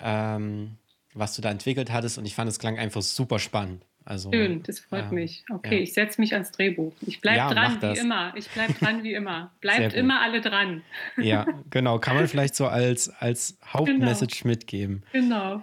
ähm, 0.00 0.76
was 1.14 1.34
du 1.34 1.42
da 1.42 1.50
entwickelt 1.50 1.92
hattest 1.92 2.18
und 2.18 2.24
ich 2.24 2.34
fand, 2.34 2.48
es 2.48 2.58
klang 2.58 2.78
einfach 2.78 3.02
super 3.02 3.38
spannend. 3.38 3.84
Also, 4.04 4.32
Schön, 4.32 4.62
das 4.64 4.80
freut 4.80 5.06
ähm, 5.10 5.14
mich. 5.14 5.44
Okay, 5.48 5.76
ja. 5.76 5.82
ich 5.82 5.92
setze 5.92 6.20
mich 6.20 6.32
ans 6.32 6.50
Drehbuch. 6.50 6.92
Ich 7.02 7.20
bleibe 7.20 7.38
ja, 7.38 7.50
dran 7.50 7.80
wie 7.80 7.98
immer. 7.98 8.32
Ich 8.36 8.48
bleibe 8.48 8.72
dran 8.72 9.04
wie 9.04 9.14
immer. 9.14 9.52
Bleibt 9.60 9.94
immer 9.94 10.20
alle 10.20 10.40
dran. 10.40 10.82
Ja, 11.16 11.46
genau. 11.70 11.98
Kann 12.00 12.16
man 12.16 12.26
vielleicht 12.26 12.56
so 12.56 12.66
als, 12.66 13.08
als 13.08 13.58
Hauptmessage 13.64 14.42
genau. 14.42 14.50
mitgeben. 14.50 15.02
Genau. 15.12 15.62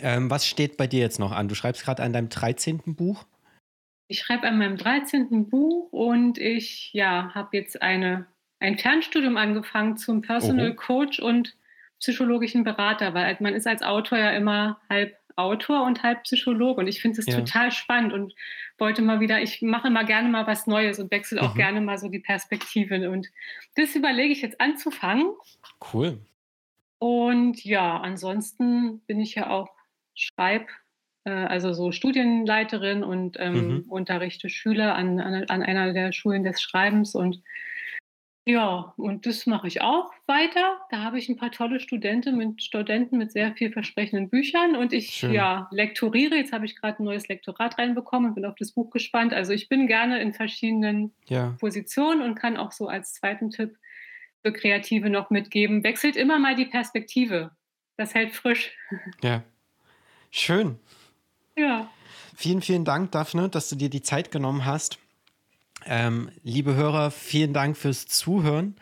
Ähm, 0.00 0.30
was 0.30 0.46
steht 0.46 0.78
bei 0.78 0.86
dir 0.86 1.00
jetzt 1.00 1.18
noch 1.18 1.32
an? 1.32 1.48
Du 1.48 1.54
schreibst 1.54 1.84
gerade 1.84 2.02
an 2.02 2.14
deinem 2.14 2.30
13. 2.30 2.80
Buch? 2.94 3.26
Ich 4.08 4.20
schreibe 4.20 4.46
an 4.46 4.56
meinem 4.56 4.78
13. 4.78 5.50
Buch 5.50 5.92
und 5.92 6.38
ich 6.38 6.92
ja, 6.94 7.30
habe 7.34 7.56
jetzt 7.56 7.82
eine 7.82 8.26
ein 8.64 8.78
Fernstudium 8.78 9.36
angefangen 9.36 9.96
zum 9.96 10.22
Personal 10.22 10.70
Oho. 10.70 10.76
Coach 10.76 11.20
und 11.20 11.54
psychologischen 12.00 12.64
Berater, 12.64 13.14
weil 13.14 13.36
man 13.40 13.54
ist 13.54 13.66
als 13.66 13.82
Autor 13.82 14.18
ja 14.18 14.30
immer 14.30 14.80
halb 14.88 15.16
Autor 15.36 15.84
und 15.84 16.02
halb 16.02 16.22
Psychologe 16.24 16.80
und 16.80 16.86
ich 16.86 17.00
finde 17.00 17.20
es 17.20 17.26
ja. 17.26 17.36
total 17.36 17.72
spannend 17.72 18.12
und 18.12 18.34
wollte 18.78 19.02
mal 19.02 19.20
wieder, 19.20 19.42
ich 19.42 19.62
mache 19.62 19.88
immer 19.88 20.04
gerne 20.04 20.28
mal 20.28 20.46
was 20.46 20.66
Neues 20.66 20.98
und 20.98 21.10
wechsle 21.10 21.42
auch 21.42 21.54
mhm. 21.54 21.58
gerne 21.58 21.80
mal 21.80 21.98
so 21.98 22.08
die 22.08 22.20
Perspektive 22.20 23.10
und 23.10 23.28
das 23.74 23.96
überlege 23.96 24.32
ich 24.32 24.42
jetzt 24.42 24.60
anzufangen. 24.60 25.26
Cool. 25.92 26.18
Und 26.98 27.64
ja, 27.64 27.98
ansonsten 27.98 29.00
bin 29.06 29.20
ich 29.20 29.34
ja 29.34 29.50
auch 29.50 29.68
Schreib, 30.14 30.68
äh, 31.24 31.30
also 31.30 31.72
so 31.72 31.90
Studienleiterin 31.90 33.02
und 33.02 33.36
ähm, 33.40 33.54
mhm. 33.54 33.84
unterrichte 33.88 34.48
Schüler 34.48 34.94
an, 34.94 35.18
an, 35.20 35.44
an 35.48 35.62
einer 35.62 35.92
der 35.92 36.12
Schulen 36.12 36.44
des 36.44 36.62
Schreibens 36.62 37.14
und 37.14 37.42
ja, 38.46 38.92
und 38.98 39.24
das 39.24 39.46
mache 39.46 39.66
ich 39.68 39.80
auch 39.80 40.10
weiter. 40.26 40.78
Da 40.90 41.02
habe 41.02 41.18
ich 41.18 41.30
ein 41.30 41.36
paar 41.36 41.50
tolle 41.50 41.80
Studenten 41.80 42.36
mit 42.36 42.62
Studenten 42.62 43.16
mit 43.16 43.32
sehr 43.32 43.54
vielversprechenden 43.54 44.28
Büchern 44.28 44.76
und 44.76 44.92
ich 44.92 45.10
Schön. 45.10 45.32
ja 45.32 45.66
lektoriere. 45.70 46.36
Jetzt 46.36 46.52
habe 46.52 46.66
ich 46.66 46.76
gerade 46.76 47.02
ein 47.02 47.04
neues 47.04 47.26
Lektorat 47.28 47.78
reinbekommen 47.78 48.30
und 48.30 48.34
bin 48.34 48.44
auf 48.44 48.54
das 48.58 48.72
Buch 48.72 48.90
gespannt. 48.90 49.32
Also 49.32 49.52
ich 49.52 49.70
bin 49.70 49.86
gerne 49.86 50.20
in 50.20 50.34
verschiedenen 50.34 51.14
ja. 51.26 51.56
Positionen 51.58 52.20
und 52.20 52.34
kann 52.34 52.58
auch 52.58 52.72
so 52.72 52.86
als 52.86 53.14
zweiten 53.14 53.50
Tipp 53.50 53.78
für 54.42 54.52
Kreative 54.52 55.08
noch 55.08 55.30
mitgeben. 55.30 55.82
Wechselt 55.82 56.16
immer 56.16 56.38
mal 56.38 56.54
die 56.54 56.66
Perspektive. 56.66 57.50
Das 57.96 58.14
hält 58.14 58.34
frisch. 58.34 58.72
Ja. 59.22 59.42
Schön. 60.30 60.78
Ja. 61.56 61.88
Vielen, 62.36 62.60
vielen 62.60 62.84
Dank, 62.84 63.12
Daphne, 63.12 63.48
dass 63.48 63.70
du 63.70 63.76
dir 63.76 63.88
die 63.88 64.02
Zeit 64.02 64.30
genommen 64.30 64.66
hast. 64.66 64.98
Ähm, 65.86 66.30
liebe 66.42 66.74
Hörer, 66.74 67.10
vielen 67.10 67.52
Dank 67.52 67.76
fürs 67.76 68.06
Zuhören. 68.06 68.76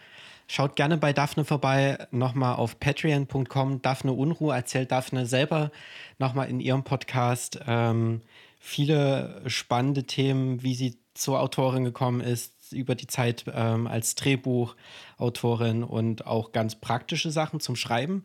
Schaut 0.47 0.77
gerne 0.77 0.99
bei 0.99 1.13
Daphne 1.13 1.45
vorbei, 1.45 2.07
nochmal 2.11 2.57
auf 2.57 2.79
patreon.com. 2.79 3.81
Daphne 3.83 4.13
Unruh 4.13 4.51
erzählt 4.51 4.93
Daphne 4.93 5.27
selber 5.27 5.71
nochmal 6.19 6.51
in 6.51 6.61
ihrem 6.61 6.85
Podcast 6.85 7.61
ähm, 7.67 8.21
viele 8.61 9.43
spannende 9.47 10.05
Themen, 10.05 10.63
wie 10.63 10.75
sie 10.75 10.99
zur 11.15 11.41
Autorin 11.41 11.85
gekommen 11.85 12.21
ist, 12.21 12.73
über 12.73 12.95
die 12.95 13.07
Zeit 13.07 13.45
ähm, 13.53 13.87
als 13.87 14.15
Drehbuchautorin 14.15 15.85
und 15.85 16.27
auch 16.27 16.53
ganz 16.53 16.75
praktische 16.77 17.31
Sachen 17.31 17.61
zum 17.61 17.77
Schreiben. 17.77 18.25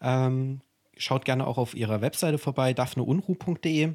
Ähm, 0.00 0.60
schaut 0.96 1.24
gerne 1.24 1.46
auch 1.46 1.58
auf 1.58 1.74
ihrer 1.74 2.00
Webseite 2.00 2.38
vorbei, 2.38 2.74
daphneunruh.de. 2.74 3.94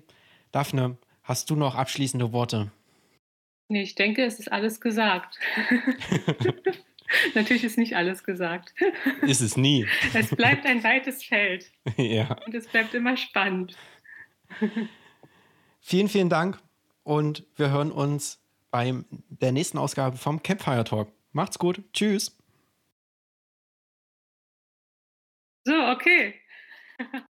Daphne, 0.51 0.97
hast 1.23 1.49
du 1.49 1.55
noch 1.55 1.75
abschließende 1.75 2.31
Worte? 2.31 2.71
Nee, 3.67 3.81
ich 3.81 3.95
denke, 3.95 4.23
es 4.23 4.39
ist 4.39 4.51
alles 4.51 4.79
gesagt. 4.79 5.39
Natürlich 7.35 7.63
ist 7.63 7.77
nicht 7.77 7.95
alles 7.95 8.23
gesagt. 8.23 8.73
Ist 9.21 9.41
es 9.41 9.57
nie. 9.57 9.87
Es 10.13 10.29
bleibt 10.29 10.65
ein 10.65 10.83
weites 10.83 11.23
Feld. 11.23 11.71
Ja. 11.97 12.35
Und 12.45 12.53
es 12.53 12.67
bleibt 12.67 12.93
immer 12.93 13.15
spannend. 13.15 13.77
Vielen, 15.79 16.09
vielen 16.09 16.29
Dank 16.29 16.59
und 17.03 17.45
wir 17.55 17.71
hören 17.71 17.91
uns 17.91 18.41
bei 18.71 18.93
der 19.29 19.51
nächsten 19.51 19.77
Ausgabe 19.77 20.17
vom 20.17 20.43
Campfire 20.43 20.83
Talk. 20.83 21.11
Macht's 21.31 21.57
gut. 21.59 21.81
Tschüss. 21.93 22.37
So, 25.63 25.73
okay. 25.73 26.35